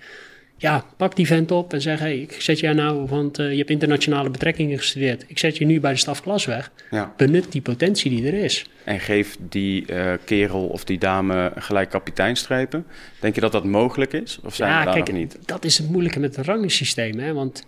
Ja, 0.57 0.85
pak 0.97 1.15
die 1.15 1.27
vent 1.27 1.51
op 1.51 1.73
en 1.73 1.81
zeg, 1.81 1.99
hey, 1.99 2.17
ik 2.17 2.41
zet 2.41 2.59
jij 2.59 2.73
nou, 2.73 3.05
want 3.05 3.37
je 3.37 3.57
hebt 3.57 3.69
internationale 3.69 4.29
betrekkingen 4.29 4.77
gestudeerd. 4.77 5.25
Ik 5.27 5.39
zet 5.39 5.57
je 5.57 5.65
nu 5.65 5.79
bij 5.79 5.91
de 5.91 5.97
stafklas 5.97 6.45
weg. 6.45 6.71
Ja. 6.91 7.13
Benut 7.17 7.51
die 7.51 7.61
potentie 7.61 8.09
die 8.09 8.27
er 8.27 8.33
is. 8.33 8.69
En 8.83 8.99
geef 8.99 9.37
die 9.49 9.85
kerel 10.25 10.67
of 10.67 10.83
die 10.83 10.97
dame 10.97 11.51
gelijk 11.55 11.89
kapiteinstrepen. 11.89 12.85
Denk 13.19 13.35
je 13.35 13.41
dat 13.41 13.51
dat 13.51 13.65
mogelijk 13.65 14.13
is? 14.13 14.39
Of 14.43 14.55
zijn 14.55 14.69
ja, 14.69 14.83
daar 14.83 14.93
kijk, 14.93 15.07
nog 15.07 15.17
niet? 15.17 15.37
dat 15.45 15.65
is 15.65 15.77
het 15.77 15.89
moeilijke 15.89 16.19
met 16.19 16.35
het 16.35 16.45
rangensysteem, 16.45 17.19
hè, 17.19 17.33
want 17.33 17.65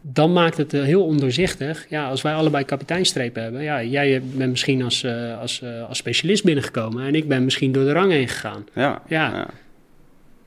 dan 0.00 0.32
maakt 0.32 0.56
het 0.56 0.74
eh, 0.74 0.82
heel 0.82 1.04
ondoorzichtig. 1.04 1.86
Ja, 1.88 2.08
als 2.08 2.22
wij 2.22 2.34
allebei 2.34 2.64
kapiteinstrepen 2.64 3.42
hebben. 3.42 3.62
Ja, 3.62 3.82
jij 3.82 4.22
bent 4.22 4.50
misschien 4.50 4.82
als, 4.82 5.02
uh, 5.02 5.38
als, 5.38 5.60
uh, 5.64 5.88
als 5.88 5.98
specialist 5.98 6.44
binnengekomen. 6.44 7.06
En 7.06 7.14
ik 7.14 7.28
ben 7.28 7.44
misschien 7.44 7.72
door 7.72 7.84
de 7.84 7.92
rang 7.92 8.12
heen 8.12 8.28
gegaan. 8.28 8.66
Ja. 8.74 9.02
ja. 9.08 9.36
ja. 9.36 9.48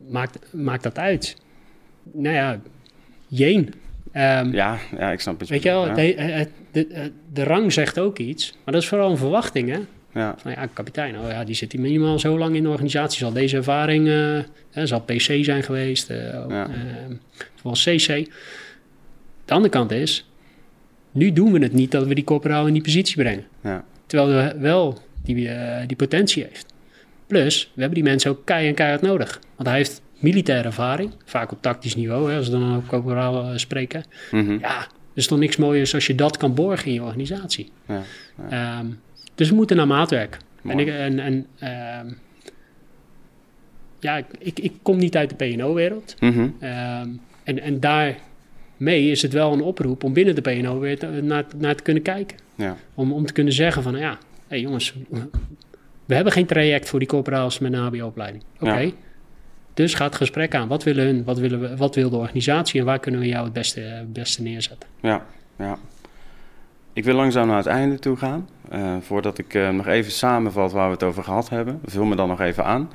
Maakt, 0.10 0.40
maakt 0.52 0.84
dat 0.84 0.98
uit? 0.98 1.38
Nou 2.14 2.36
ja, 2.36 2.60
jeen. 3.28 3.74
Um, 4.14 4.54
ja, 4.54 4.78
ja, 4.98 5.12
ik 5.12 5.20
snap 5.20 5.40
het. 5.40 5.50
Weet 5.50 5.64
je 5.64 5.70
wel, 5.70 5.88
ja. 5.88 5.94
de, 5.94 6.48
de, 6.72 7.12
de, 7.34 7.44
rang 7.44 7.74
zegt 7.74 8.00
ook 8.00 8.18
iets. 8.18 8.52
Maar 8.64 8.74
dat 8.74 8.84
is 8.84 8.90
vooral 8.90 9.12
een 9.12 9.18
verwachting, 9.18 9.70
hè? 9.70 9.80
Ja. 10.20 10.36
Van 10.38 10.52
ja, 10.52 10.66
kapitein, 10.74 11.20
oh 11.20 11.30
ja, 11.30 11.44
die 11.44 11.56
zit 11.56 11.72
hier 11.72 11.82
minimaal 11.82 12.20
zo 12.20 12.38
lang 12.38 12.56
in 12.56 12.64
de 12.64 12.70
organisatie. 12.70 13.20
Zal 13.20 13.34
deze 13.34 13.58
ervaring, 13.58 14.08
uh, 14.08 14.40
zal 14.86 15.02
PC 15.02 15.44
zijn 15.44 15.64
geweest, 15.64 16.10
uh, 16.10 16.32
ja. 16.50 16.68
zoals 17.62 17.84
CC. 17.84 18.28
De 19.46 19.54
andere 19.54 19.74
kant 19.74 19.92
is, 19.92 20.30
nu 21.12 21.34
doen 21.34 21.52
we 21.52 21.60
het 21.60 21.74
niet 21.74 21.92
dat 21.92 22.08
we 22.08 22.16
die 22.16 22.24
corporaal 22.24 22.68
in 22.68 22.74
die 22.74 22.82
positie 22.82 23.16
brengen. 23.16 23.46
Ja. 23.64 23.86
Terwijl 24.06 24.30
we 24.30 24.60
wel 24.60 25.02
die, 25.24 25.36
uh, 25.36 25.78
die 25.88 25.98
potentie 25.98 26.44
heeft. 26.44 26.74
Plus, 27.28 27.72
we 27.74 27.82
hebben 27.82 28.00
die 28.00 28.10
mensen 28.10 28.32
ook 28.32 28.46
kei 28.46 28.68
en 28.68 28.74
keihard 28.74 29.02
nodig. 29.02 29.40
Want 29.56 29.68
hij 29.70 29.78
heeft 29.78 30.02
militaire 30.20 30.68
ervaring, 30.68 31.12
vaak 31.26 31.52
op 31.52 31.62
tactisch 31.62 31.96
niveau, 31.96 32.32
hè, 32.32 32.38
als 32.38 32.50
we 32.50 32.60
dan 32.60 32.76
ook 32.76 32.88
corporaal 32.88 33.52
uh, 33.52 33.58
spreken. 33.58 34.04
Mm 34.32 34.46
-hmm. 34.46 34.60
Ja, 34.60 34.78
er 34.80 34.88
is 35.14 35.28
toch 35.28 35.40
niks 35.40 35.58
mooiers 35.58 35.94
als 35.94 36.08
je 36.08 36.16
dat 36.16 36.38
kan 36.38 36.54
borgen 36.54 36.88
in 36.88 36.94
je 36.94 37.04
organisatie. 37.04 37.72
Ja, 37.88 38.02
ja. 38.50 38.80
Um, 38.80 39.00
dus 39.36 39.50
we 39.50 39.56
moeten 39.56 39.78
naar 39.78 39.88
maatwerk. 39.88 40.38
En, 40.64 40.80
ik, 40.80 40.88
en, 40.88 41.20
en 41.20 41.34
um, 42.04 42.18
ja, 44.00 44.18
ik, 44.40 44.60
ik, 44.60 44.74
kom 44.82 44.98
niet 44.98 45.16
uit 45.16 45.30
de 45.30 45.36
PNO-wereld. 45.36 46.16
Mm 46.20 46.32
-hmm. 46.32 46.42
um, 46.44 47.22
en, 47.44 47.60
en 47.60 47.80
daar 47.80 48.16
mee 48.84 49.12
is 49.12 49.22
het 49.22 49.34
wel 49.34 49.54
een 49.54 49.62
oproep 49.62 50.04
om 50.04 50.14
binnen 50.14 50.36
de 50.36 50.42
PNO 50.42 50.80
weer 50.80 51.24
naar, 51.24 51.46
naar 51.58 51.76
te 51.76 51.84
kunnen 51.84 52.04
kijken. 52.04 52.38
Ja. 52.56 52.78
Om, 52.94 53.14
om 53.14 53.26
te 53.26 53.34
kunnen 53.34 53.54
zeggen 53.54 53.84
van, 53.84 53.96
ja, 53.96 54.18
hey 54.48 54.60
jongens, 54.60 54.94
we 56.06 56.16
hebben 56.16 56.34
geen 56.34 56.46
traject 56.46 56.90
voor 56.90 57.00
die 57.00 57.08
corporaals 57.08 57.60
met 57.60 57.74
een 57.74 57.80
HBO-opleiding. 57.80 58.44
Oké. 58.60 58.92
Dus 59.74 59.94
ga 59.94 60.06
het 60.06 60.16
gesprek 60.16 60.56
aan. 60.56 60.68
Wat 60.68 60.84
willen 60.84 61.06
hun? 61.06 61.24
Wat, 61.24 61.38
willen 61.38 61.60
we, 61.60 61.78
wat 61.78 61.96
wil 61.96 62.10
de 62.10 62.16
organisatie? 62.16 62.80
En 62.80 62.86
waar 62.86 63.00
kunnen 63.00 63.22
we 63.22 63.28
jou 63.28 63.44
het 63.44 63.54
beste, 63.54 64.06
beste 64.08 64.42
neerzetten? 64.42 64.90
Ja, 65.02 65.26
ja. 65.58 65.78
Ik 66.94 67.04
wil 67.04 67.16
langzaam 67.16 67.48
naar 67.48 67.58
het 67.58 67.66
einde 67.66 68.00
toe 68.00 68.18
gaan. 68.18 68.50
Uh, 68.74 68.96
voordat 69.02 69.38
ik 69.38 69.54
uh, 69.54 69.70
nog 69.70 69.88
even 69.88 70.12
samenvat 70.12 70.72
waar 70.72 70.88
we 70.88 70.94
het 70.94 71.04
over 71.04 71.24
gehad 71.24 71.50
hebben. 71.50 71.80
Vul 71.86 72.06
me 72.06 72.16
dan 72.16 72.28
nog 72.28 72.42
even 72.42 72.66
aan. 72.66 72.90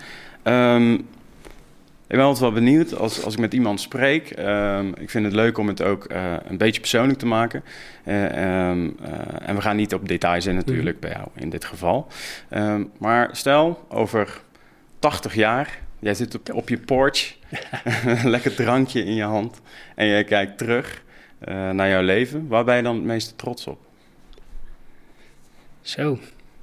Um, 0.45 1.07
ik 2.09 2.17
ben 2.17 2.25
altijd 2.25 2.41
wel 2.41 2.53
benieuwd 2.53 2.95
als, 2.95 3.23
als 3.25 3.35
ik 3.35 3.41
met 3.41 3.55
iemand 3.55 3.81
spreek. 3.81 4.39
Um, 4.39 4.95
ik 4.99 5.11
vind 5.11 5.25
het 5.25 5.35
leuk 5.35 5.59
om 5.59 5.69
het 5.69 5.83
ook 5.83 6.13
uh, 6.13 6.35
een 6.45 6.57
beetje 6.57 6.81
persoonlijk 6.81 7.19
te 7.19 7.27
maken. 7.27 7.63
Um, 8.07 8.97
en 9.43 9.55
we 9.55 9.61
gaan 9.61 9.77
niet 9.77 9.95
op 9.95 10.09
details 10.09 10.47
in 10.47 10.55
natuurlijk 10.55 10.95
mm. 10.95 11.01
bij 11.01 11.11
jou 11.11 11.29
in 11.35 11.51
dit 11.51 11.65
geval. 11.65 12.07
maar 12.99 13.29
stel 13.33 13.85
over 13.89 14.41
80 14.99 15.35
jaar, 15.35 15.79
jij 15.99 16.15
zit 16.15 16.35
op, 16.35 16.55
op 16.55 16.69
je 16.69 16.79
porch, 16.79 17.35
lekker 18.25 18.55
drankje 18.55 19.05
in 19.05 19.15
je 19.15 19.23
hand. 19.23 19.61
En 19.95 20.07
jij 20.07 20.25
kijkt 20.25 20.59
terug 20.59 21.03
naar 21.73 21.89
jouw 21.89 22.03
leven. 22.03 22.47
Waar 22.49 22.65
ben 22.65 22.77
je 22.77 22.83
dan 22.83 22.95
het 22.95 23.05
meeste 23.05 23.37
trots 23.37 23.67
op? 23.67 23.79
Zo, 25.81 26.19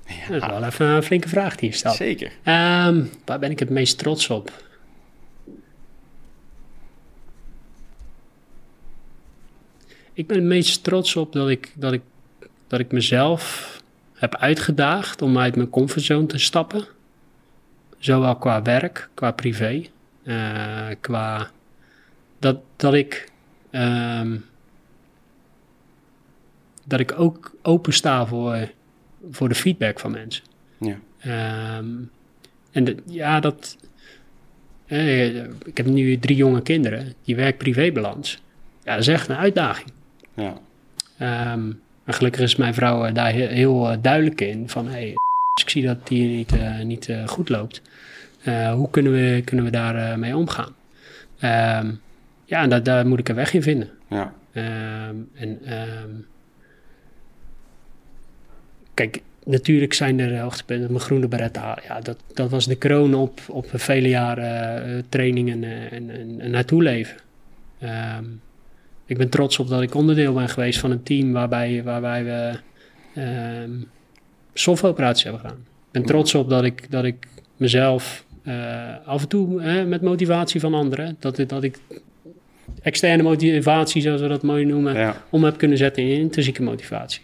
ja. 0.06 0.28
dat 0.28 0.42
is 0.42 0.48
wel 0.48 0.64
even 0.64 0.86
een 0.88 1.04
flinke 1.04 1.30
vraag 1.30 1.56
die 1.56 1.70
je 1.70 1.76
stelt. 1.76 1.96
Zeker. 1.96 2.32
Waar 3.26 3.40
ben 3.40 3.52
ik 3.52 3.60
het 3.60 3.70
meest 3.70 3.98
trots 3.98 4.30
op? 4.30 4.64
Ik 10.16 10.28
ben 10.28 10.38
het 10.38 10.46
meest 10.46 10.84
trots 10.84 11.16
op 11.16 11.34
dat 11.34 11.50
ik, 11.50 11.72
dat 11.76 11.94
ik, 11.94 12.02
dat 12.68 12.80
ik 12.80 12.92
mezelf 12.92 13.74
heb 14.14 14.36
uitgedaagd 14.36 15.22
om 15.22 15.38
uit 15.38 15.56
mijn 15.56 15.70
comfortzone 15.70 16.26
te 16.26 16.38
stappen. 16.38 16.86
Zowel 17.98 18.36
qua 18.36 18.62
werk, 18.62 19.10
qua 19.14 19.32
privé, 19.32 19.86
uh, 20.24 20.88
qua 21.00 21.52
dat, 22.40 22.60
dat 22.76 22.94
ik 22.94 23.32
um, 23.72 24.46
dat 26.86 27.00
ik 27.00 27.20
ook 27.20 27.56
open 27.62 27.94
sta 27.94 28.26
voor 28.26 28.72
voor 29.32 29.50
de 29.50 29.56
feedback 29.56 30.00
van 30.00 30.12
mensen. 30.12 30.44
Ja. 30.78 30.98
Um, 31.78 32.12
en 32.72 32.84
de, 32.84 32.96
ja, 33.06 33.40
dat. 33.40 33.78
Eh, 34.86 35.36
ik 35.44 35.78
heb 35.78 35.86
nu 35.86 36.20
drie 36.20 36.36
jonge 36.36 36.62
kinderen, 36.62 37.14
die 37.24 37.36
werk-privébalans. 37.36 38.42
Ja, 38.84 38.92
dat 38.92 39.02
is 39.02 39.08
echt 39.08 39.30
een 39.30 39.36
uitdaging. 39.36 39.92
Ja. 40.36 40.54
Um, 41.54 41.82
en 42.04 42.14
gelukkig 42.14 42.42
is 42.42 42.56
mijn 42.56 42.74
vrouw 42.74 43.12
daar 43.12 43.32
heel, 43.32 43.48
heel 43.48 43.92
uh, 43.92 43.98
duidelijk 44.02 44.42
in. 44.42 44.70
Van 44.70 44.88
hey, 44.88 45.10
ik 45.62 45.70
zie 45.70 45.86
dat 45.86 46.08
die 46.08 46.28
niet, 46.28 46.54
uh, 46.54 46.82
niet 46.82 47.08
uh, 47.08 47.28
goed 47.28 47.50
loopt. 47.50 47.82
hoe 48.74 48.90
kunnen 48.90 49.12
we, 49.12 49.42
kunnen 49.46 49.66
we 49.66 49.72
daar 49.72 50.20
mee 50.20 50.36
omgaan? 50.36 50.76
Um, 51.80 52.02
ja, 52.46 52.62
en 52.62 52.70
daar, 52.70 52.84
daar 52.84 53.08
moet 53.08 53.20
ik 53.20 53.30
een 53.30 53.36
weg 53.36 53.54
in 53.54 53.62
vinden. 53.62 53.90
Ja. 54.10 54.34
en 55.34 55.60
kijk, 58.94 59.22
natuurlijk 59.46 59.94
zijn 59.94 60.20
er 60.20 60.40
hoogtepunten. 60.40 60.92
Mijn 60.92 61.04
groene 61.04 61.28
beretta, 61.28 61.78
ja, 61.88 62.00
dat, 62.00 62.18
dat 62.34 62.50
was 62.50 62.66
de 62.66 62.76
kroon 62.76 63.14
op, 63.14 63.42
op 63.48 63.68
vele 63.74 64.10
jaren 64.10 64.90
uh, 64.90 65.04
training 65.10 65.52
en, 65.52 65.64
en, 65.92 66.40
en, 66.40 66.52
naartoe 66.52 66.84
leven. 66.84 67.18
Um, 67.84 68.42
ik 69.06 69.18
ben 69.18 69.30
trots 69.30 69.60
op 69.60 69.68
dat 69.68 69.82
ik 69.82 69.96
onderdeel 69.96 70.34
ben 70.34 70.50
geweest 70.50 70.80
van 70.80 70.92
een 70.92 71.04
team 71.04 71.32
waarbij, 71.32 71.84
waarbij 71.84 72.24
we 72.24 72.60
um, 73.64 73.88
softwareoperaties 74.54 75.24
hebben 75.24 75.42
gedaan. 75.42 75.58
Ik 75.58 75.92
ben 75.92 76.06
trots 76.06 76.36
op 76.36 76.50
dat 76.50 76.64
ik, 76.64 76.92
dat 76.92 77.04
ik 77.04 77.28
mezelf 77.58 78.26
uh, 78.44 78.96
af 79.06 79.22
en 79.22 79.28
toe 79.28 79.62
uh, 79.62 79.86
met 79.86 80.02
motivatie 80.02 80.60
van 80.60 80.74
anderen, 80.74 81.16
dat, 81.20 81.44
dat 81.48 81.64
ik 81.64 81.80
externe 82.82 83.24
motivatie, 83.24 84.02
zoals 84.02 84.22
we 84.22 84.28
dat 84.28 84.44
mooi 84.44 84.66
noemen, 84.66 84.94
ja. 84.94 85.24
om 85.30 85.44
heb 85.44 85.58
kunnen 85.58 85.78
zetten 85.78 86.04
in 86.04 86.20
intrinsieke 86.20 86.64
motivatie. 86.64 87.22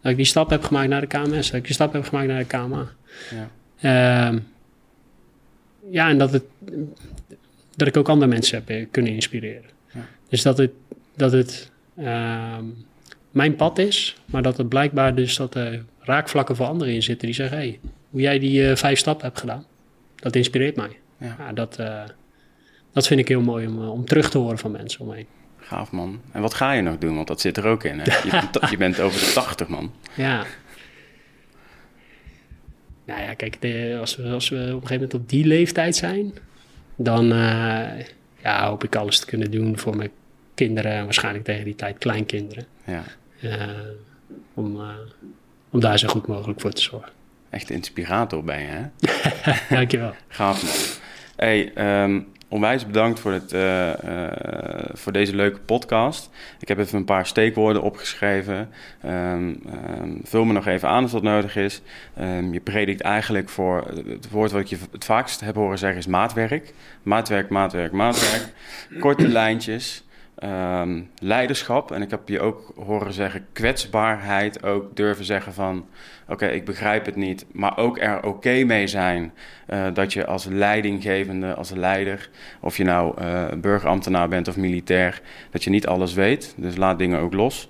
Dat 0.00 0.10
ik 0.10 0.16
die 0.16 0.26
stap 0.26 0.50
heb 0.50 0.62
gemaakt 0.62 0.88
naar 0.88 1.00
de 1.00 1.06
KMS. 1.06 1.46
Dat 1.46 1.54
ik 1.54 1.64
die 1.64 1.74
stap 1.74 1.92
heb 1.92 2.04
gemaakt 2.04 2.26
naar 2.26 2.38
de 2.38 2.44
KMA. 2.44 2.88
Ja, 3.80 4.30
uh, 4.32 4.38
ja 5.90 6.08
en 6.08 6.18
dat, 6.18 6.32
het, 6.32 6.44
dat 7.76 7.88
ik 7.88 7.96
ook 7.96 8.08
andere 8.08 8.30
mensen 8.30 8.58
heb 8.58 8.68
eh, 8.68 8.86
kunnen 8.90 9.12
inspireren. 9.12 9.70
Ja. 9.92 10.00
Dus 10.28 10.42
dat 10.42 10.58
het, 10.58 10.70
dat 11.20 11.32
het 11.32 11.70
uh, 11.98 12.56
mijn 13.30 13.56
pad 13.56 13.78
is, 13.78 14.16
maar 14.24 14.42
dat 14.42 14.56
het 14.56 14.68
blijkbaar 14.68 15.14
dus 15.14 15.36
dat 15.36 15.54
er 15.54 15.84
raakvlakken 16.00 16.56
voor 16.56 16.66
anderen 16.66 16.94
in 16.94 17.02
zitten 17.02 17.26
die 17.26 17.36
zeggen: 17.36 17.56
hey, 17.56 17.80
hoe 18.10 18.20
jij 18.20 18.38
die 18.38 18.62
uh, 18.62 18.76
vijf 18.76 18.98
stappen 18.98 19.26
hebt 19.26 19.38
gedaan, 19.38 19.66
dat 20.16 20.36
inspireert 20.36 20.76
mij. 20.76 20.98
Ja. 21.18 21.36
ja 21.38 21.52
dat, 21.52 21.76
uh, 21.80 22.02
dat 22.92 23.06
vind 23.06 23.20
ik 23.20 23.28
heel 23.28 23.40
mooi 23.40 23.66
om, 23.66 23.88
om 23.88 24.04
terug 24.04 24.30
te 24.30 24.38
horen 24.38 24.58
van 24.58 24.70
mensen 24.70 25.00
omheen. 25.00 25.26
Gaaf 25.56 25.90
man. 25.90 26.20
En 26.32 26.40
wat 26.40 26.54
ga 26.54 26.72
je 26.72 26.82
nog 26.82 26.98
doen? 26.98 27.14
Want 27.14 27.26
dat 27.26 27.40
zit 27.40 27.56
er 27.56 27.66
ook 27.66 27.84
in. 27.84 27.98
Hè? 27.98 28.04
Je, 28.24 28.30
bent, 28.30 28.70
je 28.70 28.76
bent 28.76 29.00
over 29.00 29.20
de 29.20 29.32
80 29.32 29.68
man. 29.68 29.92
Ja. 30.14 30.44
Nou 33.04 33.20
ja, 33.20 33.34
kijk, 33.34 33.60
de, 33.60 33.96
als, 34.00 34.16
we, 34.16 34.28
als 34.28 34.48
we 34.48 34.56
op 34.56 34.62
een 34.62 34.72
gegeven 34.72 34.94
moment 34.94 35.14
op 35.14 35.28
die 35.28 35.44
leeftijd 35.46 35.96
zijn, 35.96 36.32
dan 36.96 37.26
ja, 38.42 38.68
hoop 38.68 38.84
ik 38.84 38.96
alles 38.96 39.18
te 39.18 39.26
kunnen 39.26 39.50
doen 39.50 39.78
voor 39.78 39.96
mijn 39.96 40.10
kinderen 40.64 40.92
en 40.92 41.04
waarschijnlijk 41.04 41.44
tegen 41.44 41.64
die 41.64 41.74
tijd 41.74 41.98
kleinkinderen. 41.98 42.66
Ja. 42.84 43.02
Uh, 43.40 43.52
om, 44.54 44.76
uh, 44.76 44.88
om 45.70 45.80
daar 45.80 45.98
zo 45.98 46.08
goed 46.08 46.26
mogelijk 46.26 46.60
voor 46.60 46.72
te 46.72 46.82
zorgen. 46.82 47.12
Echt 47.50 47.70
inspirator 47.70 48.44
ben 48.44 48.60
je, 48.60 48.66
hè? 48.66 48.84
Dankjewel. 49.76 50.14
Gaaf 50.28 50.62
man. 50.62 50.72
Hey, 51.36 51.72
um, 52.02 52.26
onwijs 52.48 52.86
bedankt 52.86 53.20
voor, 53.20 53.32
het, 53.32 53.52
uh, 53.52 53.86
uh, 54.04 54.28
voor 54.92 55.12
deze 55.12 55.34
leuke 55.34 55.60
podcast. 55.60 56.30
Ik 56.58 56.68
heb 56.68 56.78
even 56.78 56.98
een 56.98 57.04
paar 57.04 57.26
steekwoorden 57.26 57.82
opgeschreven. 57.82 58.68
Um, 59.04 59.12
um, 59.12 60.20
vul 60.24 60.44
me 60.44 60.52
nog 60.52 60.66
even 60.66 60.88
aan 60.88 61.02
als 61.02 61.12
dat 61.12 61.22
nodig 61.22 61.56
is. 61.56 61.82
Je 62.50 62.60
predikt 62.64 63.00
eigenlijk 63.00 63.48
voor 63.48 63.86
het 64.06 64.30
woord 64.30 64.50
wat 64.50 64.60
ik 64.60 64.66
je 64.66 64.78
het 64.92 65.04
vaakst 65.04 65.40
heb 65.40 65.54
horen 65.54 65.78
zeggen 65.78 65.98
is 65.98 66.06
maatwerk. 66.06 66.74
Maatwerk, 67.02 67.48
maatwerk, 67.48 67.92
maatwerk. 67.92 68.48
Korte 68.98 69.28
lijntjes. 69.28 70.04
Um, 70.44 71.10
leiderschap. 71.18 71.90
En 71.90 72.02
ik 72.02 72.10
heb 72.10 72.28
je 72.28 72.40
ook 72.40 72.72
horen 72.76 73.12
zeggen 73.12 73.46
kwetsbaarheid. 73.52 74.62
Ook 74.62 74.96
durven 74.96 75.24
zeggen 75.24 75.52
van 75.52 75.86
oké, 76.28 76.46
ik 76.46 76.64
begrijp 76.64 77.06
het 77.06 77.16
niet. 77.16 77.46
Maar 77.52 77.78
ook 77.78 77.98
er 77.98 78.22
oké 78.22 78.64
mee 78.64 78.86
zijn 78.86 79.32
uh, 79.68 79.86
dat 79.94 80.12
je 80.12 80.26
als 80.26 80.44
leidinggevende, 80.44 81.54
als 81.54 81.70
leider, 81.70 82.30
of 82.60 82.76
je 82.76 82.84
nou 82.84 83.22
uh, 83.22 83.44
burgerambtenaar 83.56 84.28
bent 84.28 84.48
of 84.48 84.56
militair, 84.56 85.20
dat 85.50 85.64
je 85.64 85.70
niet 85.70 85.86
alles 85.86 86.14
weet. 86.14 86.54
Dus 86.56 86.76
laat 86.76 86.98
dingen 86.98 87.20
ook 87.20 87.32
los. 87.32 87.68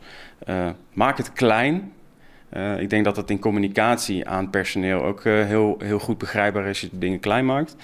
Uh, 0.49 0.69
maak 0.93 1.17
het 1.17 1.33
klein. 1.33 1.93
ik 2.79 2.91
denk 2.91 3.05
dat 3.05 3.15
dat 3.15 3.31
in 3.31 3.39
communicatie 3.39 4.29
aan 4.29 4.51
personeel 4.51 5.03
ook 5.03 5.25
heel, 5.25 5.77
heel 5.79 5.99
goed 5.99 6.19
begrijpbaar 6.19 6.63
is 6.63 6.69
als 6.69 6.81
je 6.81 6.89
dingen 6.93 7.21
klein 7.21 7.47
maakt. 7.47 7.77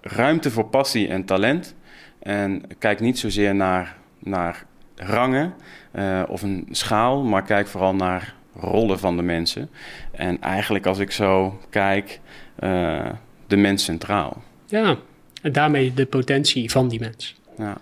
ruimte 0.00 0.50
voor 0.50 0.66
passie 0.66 1.08
en 1.08 1.24
talent. 1.24 1.74
En 2.22 2.62
kijk 2.78 3.00
niet 3.00 3.18
zozeer 3.18 3.54
naar, 3.54 3.96
naar 4.18 4.64
rangen 4.96 5.54
uh, 5.94 6.22
of 6.28 6.42
een 6.42 6.68
schaal, 6.70 7.22
maar 7.22 7.42
kijk 7.42 7.66
vooral 7.66 7.94
naar 7.94 8.34
rollen 8.54 8.98
van 8.98 9.16
de 9.16 9.22
mensen. 9.22 9.70
En 10.10 10.40
eigenlijk 10.40 10.86
als 10.86 10.98
ik 10.98 11.10
zo 11.10 11.60
kijk, 11.70 12.20
uh, 12.60 13.10
de 13.46 13.56
mens 13.56 13.84
centraal. 13.84 14.42
Ja, 14.66 14.96
en 15.42 15.52
daarmee 15.52 15.94
de 15.94 16.06
potentie 16.06 16.70
van 16.70 16.88
die 16.88 17.00
mens. 17.00 17.40
Ja. 17.58 17.76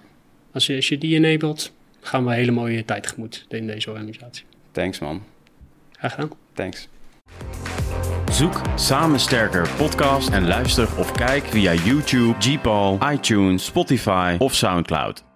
Als, 0.52 0.66
je, 0.66 0.76
als 0.76 0.88
je 0.88 0.98
die 0.98 1.16
enabled, 1.16 1.72
gaan 2.00 2.24
we 2.24 2.30
een 2.30 2.36
hele 2.36 2.50
mooie 2.50 2.84
tijd 2.84 3.02
tegemoet 3.02 3.46
in 3.48 3.66
deze 3.66 3.90
organisatie. 3.90 4.44
Thanks 4.72 4.98
man. 4.98 5.22
Graag 5.92 6.14
gedaan. 6.14 6.30
Thanks. 6.52 6.88
Zoek 8.30 8.60
Samen 8.74 9.20
Sterker 9.20 9.68
podcast 9.76 10.28
en 10.28 10.46
luister 10.46 10.88
of 10.96 11.12
kijk 11.12 11.44
via 11.44 11.74
YouTube, 11.74 12.34
Gpal, 12.38 12.98
iTunes, 13.12 13.64
Spotify 13.64 14.34
of 14.38 14.54
Soundcloud. 14.54 15.29